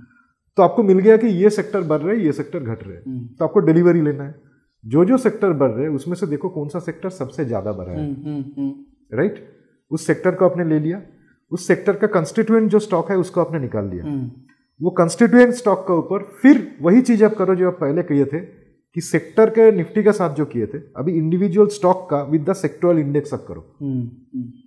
तो 0.57 0.63
आपको 0.63 0.83
मिल 0.83 0.99
गया 0.99 1.17
कि 1.17 1.27
ये 1.27 1.49
सेक्टर 1.49 1.81
बढ़ 1.81 2.01
रहे 2.01 2.15
हैं 2.15 2.23
ये 2.23 2.31
सेक्टर 2.31 2.59
घट 2.59 2.83
रहे। 2.83 2.97
हम्म। 2.97 3.25
तो 3.29 3.45
आपको 3.45 3.59
डिलीवरी 3.61 4.01
लेना 4.01 4.23
है। 4.23 4.35
जो 4.83 5.05
जो 5.05 5.17
सेक्टर 5.17 5.53
बढ़ 5.53 5.71
रहे 5.71 5.87
उसमें 5.87 6.15
से 6.15 6.27
देखो 6.27 6.49
कौन 6.49 6.67
सा 6.69 6.79
सेक्टर 6.79 7.09
सबसे 7.09 7.45
ज़्यादा 7.45 7.71
बढ़ा 7.71 7.91
है। 7.91 8.07
राइट 9.13 9.35
हम्म, 9.35 9.47
उस 9.91 10.07
सेक्टर 10.07 10.35
को 10.35 10.45
आपने 10.45 10.63
ले 10.65 10.79
लिया। 10.79 11.01
उस 11.51 11.67
सेक्टर 11.67 11.95
का 11.95 12.07
कंस्टिट्यूएंट 12.09 12.69
जो 12.71 12.79
स्टॉक 12.79 13.11
है 13.11 13.17
उसको 13.17 13.41
आपने 13.41 13.59
निकाल 13.59 13.89
लिया। 13.89 14.03
वो 14.83 14.89
कंस्टिट्यूएंट 14.91 15.53
स्टॉक 15.53 15.85
का 15.87 15.93
ऊपर 15.93 16.23
फिर 16.41 16.67
वही 16.81 17.01
चीज़ 17.01 17.23
आप 17.25 17.33
करो 17.33 17.55
जो 17.55 17.67
आप 17.67 17.77
पहले 17.79 18.03
कहे 18.03 18.25
थे 18.25 18.39
कि 18.95 19.01
सेक्टर 19.01 19.49
के 19.49 19.71
निफ्टी 19.71 20.03
के 20.03 20.11
साथ 20.11 20.35
जो 20.35 20.45
किए 20.45 20.65
थे 20.67 20.77
अभी 20.97 21.13
इंडिविजुअल 21.17 21.67
स्टॉक 21.67 22.07
का 22.09 22.21
विद 22.23 22.49
द 22.49 22.53
सेक्टोरल 22.53 22.99
इंडेक्स 22.99 23.33
आप 23.33 23.45
करो। 23.47 23.65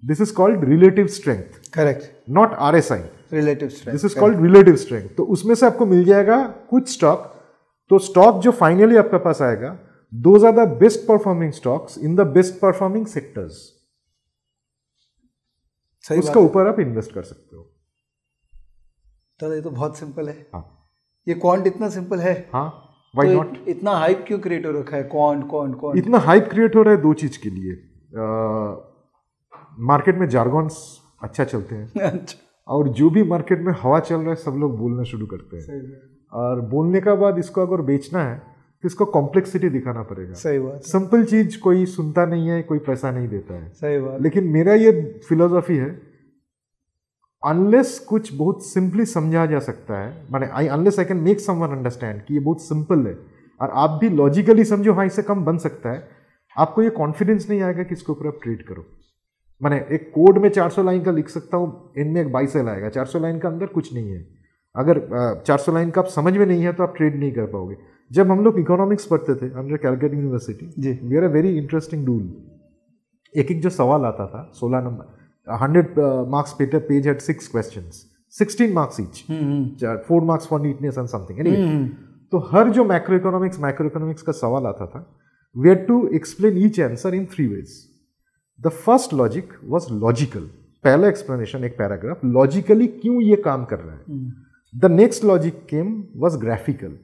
This 0.08 0.20
is 0.20 0.32
called 0.34 0.64
relative 0.64 1.06
strength 1.16 1.60
correct 1.74 2.10
not 2.30 2.54
R 2.68 2.76
S 2.76 2.90
I 2.92 3.02
relative 3.32 3.68
this 3.90 4.04
is 4.04 4.18
called 4.20 4.42
relative 4.42 4.76
strength 4.76 5.08
तो 5.16 5.24
उसमें 5.36 5.54
से 5.54 5.66
आपको 5.66 5.86
मिल 5.86 6.04
जाएगा 6.04 6.42
कुछ 6.70 6.92
स्टॉक 6.92 7.32
तो 7.90 7.98
स्टॉक 7.98 8.42
जो 8.42 8.50
फाइनली 8.52 8.96
आपके 8.96 9.18
पास 9.18 9.42
आएगा 9.42 9.78
those 10.12 10.44
are 10.44 10.52
the 10.52 10.68
best 10.78 11.06
performing 11.08 11.52
stocks 11.52 11.98
in 11.98 12.16
the 12.16 12.26
best 12.34 12.60
performing 12.60 13.06
sectors 13.06 13.64
उसका 16.10 16.40
ऊपर 16.40 16.66
आप 16.66 16.80
इन्वेस्ट 16.80 17.12
कर 17.12 17.22
सकते 17.22 17.56
हो। 17.56 17.72
दादा 19.42 19.54
ये 19.54 19.60
तो 19.60 19.70
बहुत 19.70 19.98
सिंपल 19.98 20.28
है। 20.28 20.46
हाँ। 20.54 20.64
ये 21.28 21.34
क्वांट 21.34 21.66
इतना 21.66 21.88
सिंपल 21.88 22.18
है। 22.18 22.32
हाँ 22.52 22.66
वाई 23.14 23.34
नॉट 23.34 23.56
तो 23.56 23.70
इतना 23.70 23.90
हाइप 23.90 24.24
क्यों 24.28 24.38
क्रिएट 24.38 24.66
हो 24.66 24.70
रखा 24.70 24.96
है? 24.96 25.02
क्वांट 25.02 25.48
क्वांट 25.50 25.78
क्वांट 25.80 25.96
इतना 25.98 26.18
हाइप 26.18 26.48
क्रिएट 26.50 26.76
हो 26.76 26.82
रहा 26.82 26.94
है 26.94 27.00
दो 27.02 27.12
चीज़ 27.14 27.38
के 27.42 27.50
लिए। 27.50 27.74
मार्केट 29.86 30.18
में 30.18 30.28
जारगॉन्स 30.28 30.78
अच्छा 31.22 31.44
चलते 31.44 31.74
हैं। 31.74 32.00
अच्छा। 32.02 32.38
और 32.68 32.88
जो 32.88 33.10
भी 33.10 33.22
मार्केट 33.22 33.60
में 33.60 33.72
हवा 33.82 34.00
चल 34.00 34.16
रहा 34.16 34.28
है 34.28 34.36
सब 34.36 34.54
लोग 34.58 34.78
बोलना 34.78 35.02
शुरू 35.02 35.26
करते 35.26 35.56
हैं। 35.56 35.80
और 36.32 36.60
बोलने 36.60 37.00
का 37.00 37.14
बाद 37.14 37.38
इसको 37.38 37.66
अगर 37.66 37.82
बेचना 37.82 38.22
है 38.24 38.38
तो 38.84 38.86
इसको 38.86 39.04
कॉम्प्लेक्सिटी 39.04 39.68
दिखाना 39.68 40.02
पड़ेगा। 40.02 40.32
सही 40.34 40.58
बात 40.58 40.82
सिंपल 40.84 41.24
चीज़ 41.24 41.60
कोई 41.60 41.86
सुनता 41.86 42.24
नहीं 42.26 42.48
है 42.48 42.62
कोई 42.62 42.78
पैसा 42.78 43.10
नहीं 43.10 43.28
देता 43.28 43.54
है। 43.54 43.68
सही 43.74 43.98
बात 44.00 44.20
लेकिन 44.22 44.44
मेरा 44.48 44.74
ये 44.74 44.92
फिलोसॉफी 45.28 45.76
है 45.76 45.90
अनलेस 47.42 47.98
कुछ 47.98 48.32
बहुत 48.34 48.64
सिंपली 48.66 49.04
समझा 49.06 49.46
जा 49.46 49.58
सकता 49.58 49.98
है 49.98 50.26
माने 50.30 50.46
I 50.52 50.66
unless 50.66 50.98
I 50.98 51.04
can 51.04 51.16
make 51.16 51.40
someone 51.40 51.76
understand 51.76 52.22
कि 52.22 52.34
ये 52.34 52.40
बहुत 52.40 52.62
सिंपल 52.62 53.06
है 53.06 53.16
और 53.60 53.70
आप 53.74 53.98
भी 54.00 54.08
लॉजिकली 54.10 54.64
समझो 54.64 54.92
हाँ 54.92 55.06
इससे 55.06 55.22
कम 55.22 55.44
बन 55.44 55.58
सकता 55.58 55.92
है 55.92 56.08
आपको 56.56 56.82
ये 56.82 56.90
कॉन्फिडेंस 56.90 57.48
नहीं 57.50 57.60
आएगा 57.62 57.82
कि 57.82 57.94
इसके 57.94 58.12
ऊपर 58.12 58.26
आप 58.26 58.38
ट्रेड 58.42 58.62
करो। 58.66 58.84
मैंने 59.62 59.76
एक 59.92 60.10
कोड 60.14 60.38
में 60.38 60.48
400 60.50 60.84
लाइन 60.84 61.02
का 61.02 61.10
लिख 61.10 61.28
सकता 61.28 61.56
हूँ 61.56 61.92
इनमें 61.98 62.20
एक 62.20 62.32
बाई 62.32 62.46
सेल 62.46 62.68
आएगा 62.68 62.90
400 62.90 63.20
लाइन 63.22 63.38
का 63.38 63.48
अंदर 63.48 63.66
कुछ 63.66 63.92
नहीं 63.94 64.10
है। 64.10 64.24
अगर 64.74 65.00
400 65.46 65.74
लाइन 65.74 65.90
का 65.90 66.00
आप 66.00 66.06
समझ 66.06 66.36
में 66.36 66.44
नहीं 66.46 66.62
है 66.62 66.72
तो 66.72 66.82
आप 66.82 66.94
ट्रेड 66.96 67.18
नहीं 67.20 67.32
कर 67.32 67.46
पाओगे। 67.46 67.76
जब 68.10 68.30
हम 68.30 68.44
लोग 68.44 68.58
इकोनॉमिक्स 68.60 69.06
पढ़ते 69.06 69.34
थे 69.34 69.50
under 69.52 69.76
Calcutta 69.76 70.14
university 70.14 70.72
ji. 70.78 70.92
We 71.02 71.16
are 71.16 71.24
a 71.24 71.28
very 71.28 71.56
interesting 71.58 72.06
rule 72.06 72.32
एक 73.34 73.50
एक 73.50 73.60
जो 73.62 73.70
सवाल 73.70 74.04
आता 74.04 74.26
था 74.26 74.50
सोलह 74.54 74.80
नंबर 74.80 75.14
हंड्रेड 75.46 75.98
मार्क्स 75.98 76.24
uh, 76.24 76.34
marks 76.34 76.58
पेज 76.58 76.86
page 76.88 77.04
had 77.04 77.22
six 77.22 77.48
questions. 77.48 78.06
16 78.34 78.72
marks 78.72 79.00
each. 79.00 79.24
Mm-hmm. 79.28 80.02
four 80.08 80.20
marks 80.20 80.46
for 80.46 80.58
neatness 80.58 80.98
hmm, 80.98 81.46
hmm. 81.46 81.86
तो 82.32 82.38
हर 82.52 82.68
जो 82.68 82.84
माइक्रो 82.84 83.16
इकोनॉमिक्स 83.16 83.60
मैक्रो 83.60 83.86
इकोनॉमिक्स 83.86 84.22
का 84.22 84.32
सवाल 84.32 84.66
आता 84.66 84.86
था 84.86 85.04
we 85.56 85.68
had 85.68 85.86
to 85.86 86.06
explain 86.14 86.56
each 86.58 86.80
answer 86.80 87.14
in 87.14 87.26
three 87.34 87.46
ways 87.46 87.76
the 88.60 88.68
first 88.68 89.14
logic 89.14 89.52
was 89.64 89.92
logical 89.92 90.40
पहला 90.84 91.08
explanation 91.08 91.64
एक 91.64 91.78
paragraph 91.78 92.24
logically 92.24 92.86
क्यों 92.86 93.22
ये 93.22 93.36
काम 93.44 93.64
कर 93.64 93.78
रहा 93.78 93.94
है? 93.94 94.18
The 94.74 94.90
next 94.90 95.24
logic 95.24 95.64
came 95.70 95.92
was 96.16 96.38
graphical 96.38 96.98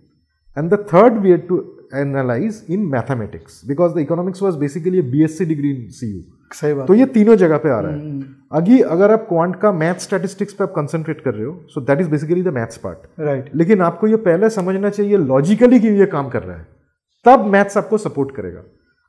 and 0.57 0.71
the 0.71 0.79
third 0.93 1.19
we 1.23 1.31
had 1.31 1.47
to 1.49 1.59
analyse 1.95 2.65
in 2.71 2.87
mathematics 2.87 3.65
because 3.69 3.95
the 3.95 3.99
economics 3.99 4.43
was 4.43 4.59
basically 4.59 5.03
B 5.03 5.23
S 5.25 5.39
C 5.39 5.45
degree 5.45 5.71
in 5.71 5.89
C 5.91 6.13
U 6.13 6.23
सही 6.55 6.75
बात 6.75 6.87
तो 6.89 6.95
ये 6.95 7.07
तीनों 7.09 7.37
जगह 7.37 7.59
पे 7.59 7.71
आ 7.71 7.79
रहा 7.81 7.93
है। 7.93 8.21
अगी 8.53 8.81
अगर 8.91 9.13
आप 9.13 9.27
क्वांट 9.29 9.57
का 9.57 9.73
मैथ 9.73 10.01
स्टैटिस्टिक्स 10.01 10.55
पे 10.55 10.65
आप 10.65 10.73
कंसंट्रेट 10.77 11.21
कर 11.21 11.35
रहे 11.35 11.45
हो 11.45 11.57
so 11.69 11.81
that 11.81 12.01
is 12.01 12.11
basically 12.11 12.43
the 12.43 12.49
maths 12.55 12.77
part 12.77 13.21
right 13.21 13.51
लेकिन 13.55 13.81
आपको 13.83 14.07
ये 14.07 14.17
पहले 14.27 14.51
समझना 14.51 14.91
चाहिए 14.91 15.17
लॉजिकली 15.19 15.81
कि 15.81 15.89
ये 16.01 16.07
काम 16.09 16.29
कर 16.29 16.43
रहा 16.43 16.57
है। 16.57 16.67
तब 17.27 17.45
मैथ्स 17.47 17.77
आपको 17.79 17.99
सपोर्ट 17.99 18.35
करेगा। 18.37 18.63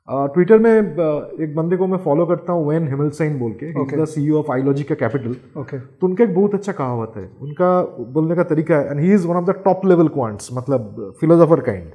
ट्विटर 0.08 0.56
uh, 0.56 0.62
में 0.62 0.96
uh, 0.96 1.40
एक 1.42 1.54
बंदे 1.56 1.76
को 1.76 1.86
मैं 1.86 1.98
फॉलो 1.98 2.26
करता 2.26 2.52
हूँ 2.52 2.68
वेन 2.68 2.88
हिमलसाइन 2.88 3.38
बोल 3.38 3.52
के। 3.62 4.06
सीईओ 4.06 4.38
ऑफ़ 4.38 4.50
आईलॉजी 4.52 4.82
का 4.82 4.94
कैपिटल 4.94 5.36
ओके 5.60 5.78
तो 5.78 6.06
उनका 6.06 6.24
एक 6.24 6.34
बहुत 6.34 6.54
अच्छा 6.54 6.72
कहावत 6.72 7.12
है। 7.16 7.24
उनका 7.40 7.80
बोलने 8.12 8.36
का 8.36 8.42
तरीका 8.44 8.76
है 8.76 8.90
and 8.90 9.00
he 9.00 9.12
is 9.14 9.26
one 9.26 9.36
of 9.36 9.44
the 9.44 9.54
top 9.64 9.86
level 9.86 10.08
quants 10.08 10.48
मतलब 10.54 11.12
फिलोसोफर 11.20 11.60
काइंड 11.60 11.90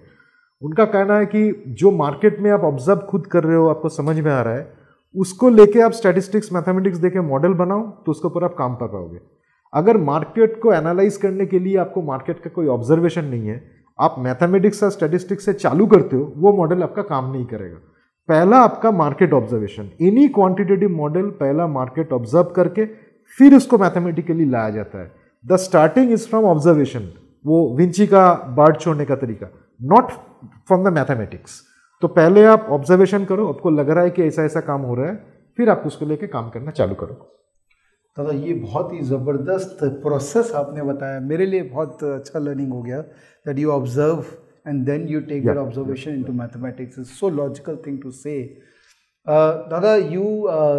उनका 0.62 0.86
कहना 0.88 1.18
है 1.18 1.26
कि 1.26 1.42
जो 1.80 1.92
मार्केट 1.98 2.40
में 2.40 2.50
आप 2.52 2.64
ऑब्ज़र्व 2.64 3.00
खुद 3.10 3.28
कर 3.28 3.44
रहे 3.44 3.58
हो 3.58 3.68
आपको 3.68 3.90
समझ 3.90 4.20
में 4.20 4.32
आ 4.32 4.42
रहा 4.42 4.54
है 4.54 4.79
उसको 5.16 5.50
लेके 5.50 5.82
आप 5.82 5.92
स्टैटिस्टिक्स 5.92 6.52
मैथमेटिक्स 6.54 6.98
देके 6.98 7.22
मॉडल 7.24 7.54
बनाओ 7.56 7.82
तो 8.06 8.12
उसके 8.12 8.28
ऊपर 8.28 8.44
आप 8.44 8.56
काम 8.58 8.76
कर 8.76 8.88
पाओगे। 8.88 9.20
अगर 9.74 9.98
मार्केट 10.00 10.60
को 10.62 10.74
एनालाइज 10.74 11.18
करने 11.18 11.46
के 11.46 11.60
लिए 11.60 11.78
आपको 11.78 12.02
मार्केट 12.04 12.40
का 12.40 12.50
कोई 12.50 12.68
ऑब्जर्वेशन 12.68 13.26
नहीं 13.26 13.48
है, 13.48 13.62
आप 14.00 14.16
मैथमेटिक्स 14.20 14.84
और 14.84 14.90
स्टैटिस्टिक्स 14.90 15.46
से 15.46 15.54
चालू 15.54 15.86
करते 15.88 16.16
हो, 16.16 16.34
वो 16.38 16.54
मॉडल 16.54 16.84
आपका 16.84 17.02
काम 17.04 17.32
नहीं 17.32 17.46
करेगा। 17.46 17.78
पहला 18.30 18.58
आपका 18.60 18.92
market 18.94 19.34
observation 19.34 19.90
any 20.02 20.28
quantitative 20.30 20.90
model 20.92 21.30
पहला 21.40 21.68
मार्केट 21.70 22.14
ऑब्ज़र्व 22.14 22.52
करके, 22.56 22.86
फिर 23.38 23.56
उसको 23.56 23.78
मैथमेटिकली 23.78 24.46
लाया 24.46 24.70
जाता 24.70 25.02
है। 25.02 25.12
The 25.46 25.56
starting 25.58 26.12
is 26.12 26.28
from 26.30 26.46
observation 26.46 27.10
वो 27.46 27.58
विंची 27.78 28.08
का 28.08 28.32
बाढ़ 28.58 28.76
छोड़ने 28.76 29.06
का 29.06 29.16
तरीका 29.16 29.48
नॉट 29.80 30.12
फ्रॉम 30.68 30.84
द 30.84 30.94
मैथमेटिक्स 30.94 31.62
तो 32.02 32.08
पहले 32.08 32.44
आप 32.46 32.68
ऑब्जर्वेशन 32.72 33.26
करो 33.26 33.48
आपको 33.48 33.70
लग 33.70 33.90
रहा 33.90 34.04
है 34.04 34.10
कि 34.10 34.24
ऐसा 34.24 34.44
ऐसा 34.44 34.60
काम 34.68 34.82
हो 34.82 34.96
रहा 34.96 35.08
है 35.08 35.16
फिर 35.58 35.70
आप 35.70 35.84
उसको 35.86 36.06
लेके 36.06 36.28
काम 36.28 36.50
करना 36.50 36.72
चालू 36.72 36.96
करो। 36.96 37.16
दादा 38.18 38.32
ये 38.46 38.54
बहुत 38.54 38.94
ही 38.94 39.00
ज़बरदस्त 39.06 39.80
प्रोसेस 40.04 40.52
आपने 40.56 40.84
बताया। 40.84 41.20
मेरे 41.20 41.46
लिए 41.46 41.64
बहुत 41.64 42.04
अच्छा 42.04 42.40
लर्निंग 42.40 42.72
हो 42.74 42.82
गया 42.82 43.02
that 43.48 43.60
you 43.60 43.72
observe 43.72 44.24
and 44.68 44.86
then 44.86 45.08
you 45.08 45.20
take 45.22 45.46
that 45.46 45.56
Yeah, 45.56 45.66
observation 45.66 46.12
into 46.12 46.34
mathematics 46.34 47.00
is 47.00 47.08
so 47.20 47.30
logical 47.30 47.78
thing 47.88 48.02
to 48.02 48.12
say 48.12 48.40
दादा 49.28 49.96
you 49.96 50.26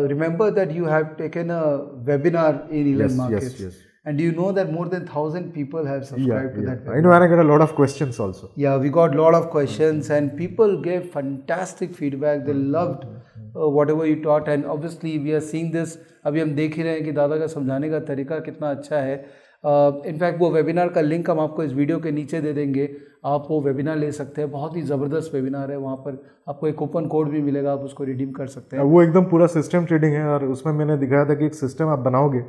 remember 0.09 0.51
that 0.51 0.73
you 0.73 0.85
have 0.87 1.05
taken 1.19 1.51
a 1.51 1.63
webinar 2.11 2.69
in 2.73 2.99
Yes, 2.99 3.21
yes, 3.35 3.63
yes. 3.63 3.79
and 4.06 4.20
you 4.24 4.32
know 4.32 4.52
that 4.52 4.72
more 4.72 4.88
than 4.90 5.06
1000 5.06 5.52
people 5.54 5.86
have 5.92 6.06
subscribed 6.08 6.56
to 6.56 6.62
that 6.66 6.82
I 6.82 6.90
webinar. 6.90 7.04
know, 7.04 7.12
and 7.12 7.24
I 7.24 7.28
get 7.28 7.40
a 7.40 7.48
lot 7.52 7.62
of 7.62 7.76
questions 7.76 8.20
also. 8.20 8.50
Yeah, 8.56 8.78
we 8.78 8.90
got 8.90 9.16
a 9.16 9.22
lot 9.22 9.34
of 9.34 9.50
questions 9.50 10.10
and 10.10 10.36
people 10.38 10.76
gave 10.90 11.08
fantastic 11.12 11.96
feedback. 11.96 12.46
They 12.46 12.54
loved 12.54 13.06
uh, 13.06 13.70
whatever 13.78 14.06
you 14.06 14.22
taught 14.28 14.48
and 14.48 14.66
obviously 14.66 15.18
we 15.18 15.34
are 15.40 15.42
seeing 15.42 15.72
this. 15.72 15.98
अभी 16.26 16.40
हम 16.42 16.54
देख 16.56 16.76
ही 16.78 16.84
रहे 16.84 16.94
हैं 16.94 17.04
कि 17.06 17.12
दादा 17.22 17.38
का 17.40 17.48
समझाने 17.48 17.90
का 17.90 18.00
तरीका 18.12 18.40
कितना 18.46 18.70
अच्छा 18.76 19.02
है 19.08 19.18
इनफैक्ट 19.65 20.41
वो 20.41 20.51
वेबिनार 20.51 20.89
का 20.89 21.01
लिंक 21.01 21.31
हम 21.31 21.41
आपको 21.41 21.65
इस 21.65 21.73
वीडियो 21.73 21.99
के 21.99 22.11
नीचे 22.11 22.41
दे 22.41 22.53
देंगे। 22.53 22.89
आप 23.27 23.47
वो 23.51 23.61
वेबिनार 23.61 23.97
ले 23.97 24.11
सकते 24.13 24.41
हैं। 24.43 24.51
बहुत 24.51 24.77
ही 24.77 24.83
ज़बरदस्त 24.83 25.35
वेबिनार 25.35 25.71
है 25.71 25.77
वहाँ 25.79 25.97
पर। 25.97 26.17
आपको 26.49 26.67
एक 26.67 26.75
कूपन 26.75 27.07
कोड 27.07 27.29
भी 27.31 27.43
मिलेगा 27.43 27.73
आप 27.73 27.81
उसको 27.81 28.05
रिडीम 28.05 28.31
कर 28.31 28.47
सकते 28.47 28.77
हैं। 28.77 28.85
वो 28.85 29.03
एकदम 29.03 29.25
पूरा 29.25 29.47
सिस्टम 29.47 29.85
ट्रेडिंग 29.85 30.13
है 30.13 30.25
और 30.27 30.45
उसमें 30.45 30.73
मैंने 30.75 30.97
दिखाया 30.97 31.25
था 31.25 31.35
कि 31.35 31.47
एक 31.47 31.55
सिस्टम 31.55 31.89
आप 31.89 31.99
बनाओगे 31.99 32.41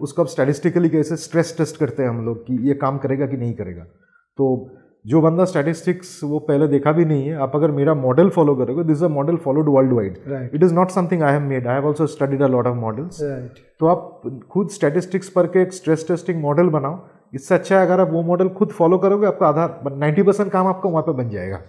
उसको 0.00 0.22
आप 0.22 0.28
स्टैटिस्टिकली 0.28 0.88
कैसे 0.88 1.16
स्ट्रेस 1.16 1.54
टेस्ट 1.58 1.76
करते 1.76 2.02
हैं 2.02 2.10
हम 2.10 2.24
लोग 2.26 2.46
कि 2.46 2.58
ये 2.68 2.74
काम 2.76 2.98
करेगा 2.98 3.26
कि 3.26 3.36
नहीं 3.36 3.54
करेगा। 3.54 3.82
तो 4.38 4.70
जो 5.06 5.20
बंदा 5.20 5.44
स्टैटिस्टिक्स 5.44 6.20
वो 6.24 6.38
पहले 6.38 6.66
देखा 6.68 6.92
भी 6.92 7.04
नहीं 7.04 7.28
है 7.28 7.34
आप 7.34 7.52
अगर 7.54 7.70
मेरा 7.70 7.94
मॉडल 7.94 8.28
फॉलो 8.28 8.54
करोगे 8.54 8.82
this 8.84 9.02
a 9.02 9.08
model 9.08 9.36
followed 9.36 9.68
worldwide 9.92 10.50
it 10.54 10.62
is 10.62 10.74
not 10.74 10.90
something 10.90 11.22
I 11.22 11.32
have 11.32 11.42
made 11.42 11.66
I 11.66 11.74
have 11.74 11.86
also 11.86 12.06
studied 12.06 12.42
a 12.42 12.46
lot 12.46 12.66
of 12.66 12.76
models 12.76 13.22
तो 13.80 13.86
आप 13.86 14.20
खुद 14.50 14.68
स्टैटिस्टिक्स 14.68 15.28
पर 15.28 15.46
के 15.46 15.62
एक 15.62 15.72
स्ट्रेस 15.72 16.04
टेस्टिंग 16.08 16.40
मॉडल 16.42 16.68
बनाओ। 16.68 17.08
इससे 17.34 17.54
अच्छा 17.54 17.78
है 17.80 17.86
अगर 17.86 18.00
आप 18.00 18.10
वो 18.10 18.22
मॉडल 18.22 18.48
खुद 18.48 18.68
फॉलो 18.68 18.98
करोगे 18.98 19.26
आपका 19.26 19.46
आधार 19.46 19.96
नाइन्टी 19.96 20.22
परसेंट 20.22 20.50
काम 20.52 20.66
आपका 20.66 20.88
वहाँ 20.88 21.02
पर 21.02 21.12
बन 21.12 21.28
जाएगा। 21.28 21.60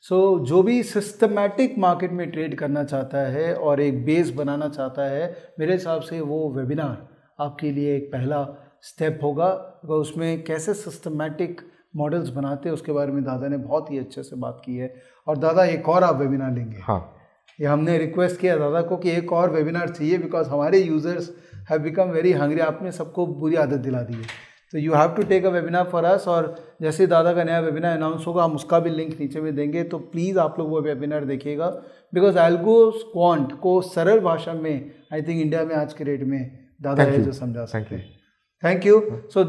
सो 0.00 0.38
so, 0.38 0.44
जो 0.44 0.62
भी 0.62 0.82
सिस्टमैटिक 0.82 1.74
मार्केट 1.78 2.12
में 2.12 2.30
ट्रेड 2.30 2.54
करना 2.58 2.84
चाहता 2.84 3.18
है 3.18 3.54
और 3.54 3.80
एक 3.80 4.04
बेस 4.04 4.30
बनाना 4.30 4.68
चाहता 4.68 5.02
है 5.02 5.36
मेरे 5.58 5.72
हिसाब 5.72 6.00
से 6.00 6.20
वो 6.20 6.52
वेबिनार 6.56 7.08
आपके 7.40 7.70
लिए 7.70 7.96
एक 7.96 8.08
पहला 8.12 8.46
स्टेप 8.82 9.20
होगा। 9.22 9.50
because 9.80 10.00
उसमें 10.00 10.44
कैसे 10.44 10.74
सिस्टमैटिक 10.74 11.60
मॉडल्स 11.96 12.28
बनाते 12.28 12.68
हैं 12.68 12.74
उसके 12.74 12.92
बारे 12.92 13.12
में 13.12 13.24
दादा 13.24 13.48
ने 13.48 13.56
बहुत 13.56 13.90
ही 13.90 13.98
अच्छे 13.98 14.22
से 14.22 14.36
बात 14.36 14.62
की 14.64 14.76
है। 14.76 14.94
और 15.26 15.38
दादा 15.38 15.64
एक 15.64 15.88
और 15.88 16.04
आप 16.04 16.16
वेबिनार 16.16 16.54
लेंगे। 16.54 16.78
हाँ। 16.82 17.16
ये 17.60 17.66
हमने 17.66 17.98
रिक्वेस्ट 17.98 18.40
किया 18.40 18.56
दादा 18.56 18.82
को 18.82 18.96
कि 18.96 19.10
एक 19.10 19.32
और 19.32 19.50
वेबिनार 19.50 19.88
चाहिए 19.88 20.18
बिकॉज़ 20.18 20.48
हमारे 20.48 20.78
users 20.78 21.30
have 21.70 21.78
become 21.78 22.04
very 22.04 22.32
hungry 22.32 22.60
आपने 22.60 22.92
सबको 22.92 23.26
बुरी 23.26 23.56
आदत 23.56 23.78
दिला 23.78 24.02
दी 24.02 24.14
है। 24.14 24.26
तो 24.72 24.78
you 24.78 24.94
have 24.94 25.10
to 25.10 25.22
take 25.22 25.46
a 25.46 25.48
webinar 25.48 25.84
for 25.84 26.04
us 26.04 26.28
और 26.28 26.54
जैसे 26.82 27.06
दादा 27.06 27.32
का 27.32 27.44
नया 27.44 27.60
वेबिनार 27.60 27.96
अनाउंस 27.96 28.26
होगा 28.26 28.44
हम 28.44 28.52
उसका 28.52 28.78
भी 28.78 28.90
लिंक 28.90 29.20
नीचे 29.20 29.40
में 29.40 29.54
देंगे। 29.56 29.82
तो 29.82 29.98
प्लीज़ 29.98 30.38
आप 30.38 30.58
लोग 30.58 30.68
वो 30.68 30.80
वेबिनार 30.80 31.24
देखिएगा। 31.24 31.66
बिकॉज़ 32.14 32.38
एल्गो 32.38 32.90
क्वांट 32.90 33.52
को 33.52 33.80
सरल 33.80 34.20
भाषा 34.20 34.52
में 34.52 34.90
आई 35.12 35.22
थिंक 35.22 35.40
इंडिया 35.42 35.64
में 35.64 35.74
आज 35.74 35.92
के 35.92 36.04
रेट 36.04 36.22
में 36.22 36.58
दादा 36.82 37.04
जो 37.04 37.32
समझा 37.32 37.64
सकते 37.64 37.94
हैं। 37.94 38.19
थैंक 38.62 38.86
यू 38.86 39.00
सो 39.34 39.42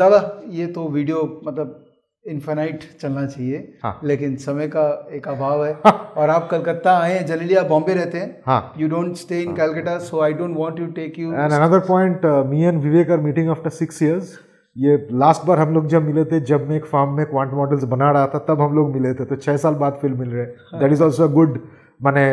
दादा 0.00 0.18
ये 0.56 0.66
तो 0.74 0.88
वीडियो 0.88 1.22
मतलब 1.46 1.82
इन्फानाइट 2.24 2.84
चलना 3.00 3.24
चाहिए 3.26 3.58
हाँ। 3.82 4.00
लेकिन 4.04 4.36
समय 4.36 4.68
का 4.68 4.84
एक 5.14 5.26
अभाव 5.28 5.64
है। 5.64 5.72
हाँ. 5.84 6.14
और 6.16 6.30
आप 6.30 6.48
कलकत्ता 6.50 6.96
आए 6.98 7.12
हैं 7.12 7.26
जनरली 7.26 7.54
आप 7.54 7.66
बॉम्बे 7.66 7.94
रहते 7.94 8.18
हैं। 8.18 8.62
you 8.80 8.88
don't 8.92 9.20
stay 9.20 9.40
in 9.42 9.54
Calcutta, 9.58 9.94
so 10.06 10.22
I 10.28 10.30
don't 10.40 10.58
want 10.62 10.80
to 10.80 10.86
take 10.96 11.18
you. 11.22 11.32
And 11.34 11.52
another 11.52 11.78
point 11.88 12.26
me 12.50 12.62
and 12.62 12.82
Vivek 12.82 13.10
are 13.10 13.20
meeting 13.20 13.50
after 13.50 13.70
six 13.76 14.02
years 14.02 14.38
ये 14.76 14.96
लास्ट 15.12 15.46
बार 15.46 15.58
हम 15.58 15.74
लोग 15.74 15.86
जब 15.88 16.06
मिले 16.06 16.24
थे 16.24 16.40
जब 16.48 16.68
मैं 16.68 16.76
एक 16.76 16.86
फार्म 16.86 17.16
में 17.16 17.24
क्वांट 17.26 17.52
मॉडल्स 17.54 17.84
बना 17.92 18.10
रहा 18.12 18.26
था 18.34 18.38
तब 18.48 18.60
हम 18.60 18.74
लोग 18.76 18.94
मिले 18.94 19.14
थे 19.14 19.24
तो 19.24 19.36
छः 19.36 19.56
साल 19.58 19.74
बाद 19.84 19.98
फिर 20.02 20.10
मिल 20.14 20.28
रहे 20.30 20.46
दैट 20.80 20.92
इज़ 20.92 21.02
ऑल्सो 21.02 21.28
गुड 21.38 21.58
माने 22.00 22.26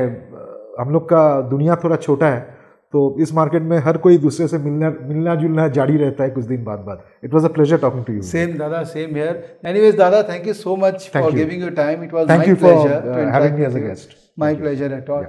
हम 0.79 0.93
लोग 0.93 1.09
का 1.09 1.23
दुनिया 1.49 1.75
थोड़ा 1.83 1.95
छोटा 1.97 2.27
है। 2.27 2.52
तो 2.93 2.99
इस 3.21 3.33
मार्केट 3.33 3.61
में 3.69 3.77
हर 3.85 3.97
कोई 3.99 4.17
दूसरे 4.25 4.47
से 4.47 4.57
मिलना 4.59 4.89
मिलना 5.03 5.35
जुलना 5.37 5.67
जारी 5.77 5.97
रहता 5.97 6.23
है 6.23 6.29
कुछ 6.31 6.45
दिन 6.45 6.63
बाद 6.63 6.79
बाद 6.87 7.03
it 7.23 7.33
was 7.33 7.45
a 7.45 7.49
pleasure 7.53 7.77
talking 7.79 8.05
to 8.05 8.13
you 8.13 8.21
same 8.27 8.57
दादा 8.57 8.83
सेम 8.91 9.15
हेयर 9.15 9.41
एनी 9.67 9.91
दादा 9.97 10.21
thank 10.29 10.47
you 10.47 10.53
so 10.59 10.75
much 10.83 11.09
for 11.13 11.31
giving 11.33 11.63
you 11.63 11.69
time 11.81 12.03
it 12.03 12.13
was 12.13 12.29
thank 12.29 12.47
you 12.47 12.55
for 12.57 13.79
guest 13.79 14.15
my 14.39 14.55
pleasure 14.55 14.93
at 14.93 15.09
all 15.09 15.25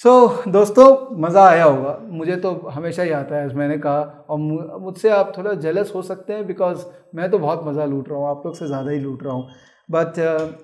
so 0.00 0.12
दोस्तों 0.50 0.84
मज़ा 1.22 1.42
आया 1.48 1.64
होगा। 1.64 1.96
मुझे 2.10 2.36
तो 2.44 2.52
हमेशा 2.74 3.02
ही 3.02 3.10
आता 3.12 3.36
है 3.36 3.46
एज 3.46 3.52
मैंने 3.54 3.76
कहा। 3.78 4.26
और 4.28 4.38
मुझसे 4.82 5.08
आप 5.10 5.32
थोड़ा 5.38 5.52
जेलस 5.64 5.92
हो 5.94 6.02
सकते 6.02 6.32
हैं 6.32 6.46
बिकॉज़ 6.46 6.84
मैं 7.14 7.30
तो 7.30 7.38
बहुत 7.38 7.66
मज़ा 7.66 7.84
लूट 7.84 8.08
रहा 8.08 8.18
हूँ। 8.18 8.28
आप 8.28 8.42
लोग 8.46 8.54
से 8.56 8.66
ज़्यादा 8.66 8.90
ही 8.90 8.98
लूट 9.00 9.22
रहा 9.24 9.34
हूँ। 9.34 9.48
बट 9.92 10.18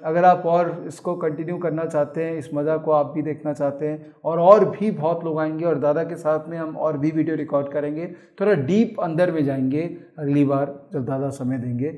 अगर 0.04 0.24
आप 0.24 0.42
और 0.46 0.84
इसको 0.88 1.14
कंटिन्यू 1.16 1.56
करना 1.58 1.84
चाहते 1.84 2.24
हैं, 2.24 2.36
इस 2.38 2.48
मज़ा 2.54 2.76
को 2.76 2.90
आप 2.92 3.12
भी 3.14 3.22
देखना 3.22 3.52
चाहते 3.52 3.86
हैं, 3.86 4.12
और 4.24 4.38
और 4.40 4.68
भी 4.70 4.90
बहुत 4.92 5.24
लोग 5.24 5.38
आएँगे 5.40 5.64
और 5.64 5.78
दादा 5.78 6.04
के 6.04 6.16
साथ 6.16 6.48
में 6.48 6.56
हम 6.58 6.76
और 6.78 6.98
भी 6.98 7.10
वीडियो 7.10 7.36
रिकॉर्ड 7.36 7.72
करेंगे, 7.72 8.06
थोड़ा 8.40 8.52
डीप 8.54 9.00
अंदर 9.00 9.32
में 9.32 9.44
जाएँगे 9.44 9.82
अगली 10.18 10.44
बार 10.44 10.74
जब 10.92 11.04
दादा 11.04 11.30
समय 11.32 11.58
देंगे। 11.58 11.90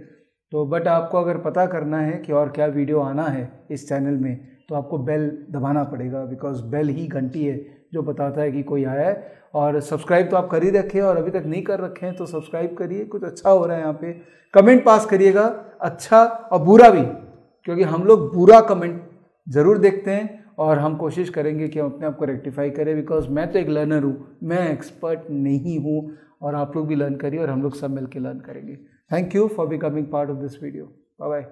तो 0.52 0.64
बट 0.66 0.88
आपको 0.88 1.18
अगर 1.18 1.38
पता 1.40 1.66
करना 1.66 1.98
है 2.00 2.16
कि 2.18 2.32
और 2.32 2.48
क्या 2.50 2.66
वीडियो 2.68 3.00
आना 3.00 3.24
है 3.24 3.50
इस 3.70 3.88
चैनल 3.88 4.16
में 4.16 4.36
तो 4.68 4.74
आपको 4.74 4.98
बेल 5.00 5.28
दबाना 5.50 5.82
पड़ेगा 5.84 6.24
बिकॉज़ 6.24 6.62
बेल 6.64 6.88
ही 6.88 7.06
घंटी 7.08 7.44
है 7.44 7.58
जो 7.92 8.02
बताता 8.02 8.40
है 8.40 8.50
कि 8.52 8.62
कोई 8.62 8.84
आया 8.84 9.08
है। 9.08 9.39
और 9.54 9.80
सब्सक्राइब 9.82 10.28
तो 10.30 10.36
आप 10.36 10.48
कर 10.50 10.62
ही 10.62 10.70
रखे 10.70 11.00
और 11.00 11.16
अभी 11.16 11.30
तक 11.30 11.44
नहीं 11.46 11.62
कर 11.62 11.80
रखे 11.80 12.06
हैं 12.06 12.14
तो 12.16 12.26
सब्सक्राइब 12.26 12.74
करिए। 12.76 13.04
कुछ 13.06 13.22
अच्छा 13.24 13.50
हो 13.50 13.64
रहा 13.66 13.76
है 13.76 13.82
यहाँ 13.82 13.92
पे। 13.94 14.12
कमेंट 14.54 14.84
पास 14.84 15.06
करिएगा। 15.06 15.44
अच्छा 15.80 16.24
और 16.24 16.62
बुरा 16.64 16.90
भी, 16.90 17.02
क्योंकि 17.66 17.82
हम 17.84 18.04
लोग 18.04 18.32
बुरा 18.34 18.60
कमेंट 18.62 19.02
ज़रूर 19.46 19.78
देखते 19.78 20.10
हैं 20.10 20.38
और 20.58 20.78
हम 20.78 20.96
कोशिश 20.96 21.28
करेंगे 21.30 21.68
कि 21.68 21.78
हम 21.78 21.86
अपने 21.86 22.06
आप 22.06 22.16
को 22.16 22.24
रेक्टिफाई 22.24 22.70
करें 22.70 22.94
बिकॉज़ 22.96 23.28
मैं 23.28 23.50
तो 23.52 23.58
एक 23.58 23.68
लर्नर 23.68 24.02
हूँ। 24.02 24.36
मैं 24.42 24.68
एक्सपर्ट 24.72 25.30
नहीं 25.30 25.78
हूँ 25.78 26.10
और 26.42 26.54
आप 26.54 26.76
लोग 26.76 26.86
भी 26.88 26.94
लर्न 26.94 27.14
करिए 27.16 27.40
और 27.40 27.50
हम 27.50 27.62
लोग 27.62 27.76
सब 27.76 27.90
मिलकर 27.90 28.20
लर्न 28.20 28.40
करेंगे। 28.40 28.76
Thank 29.10 29.34
you 29.34 29.46
for 29.48 29.66
becoming 29.66 30.06
part 30.06 30.30
of 30.30 30.38
this 30.38 30.62
video 30.62 30.84
bye 31.20 31.28
bye 31.30 31.42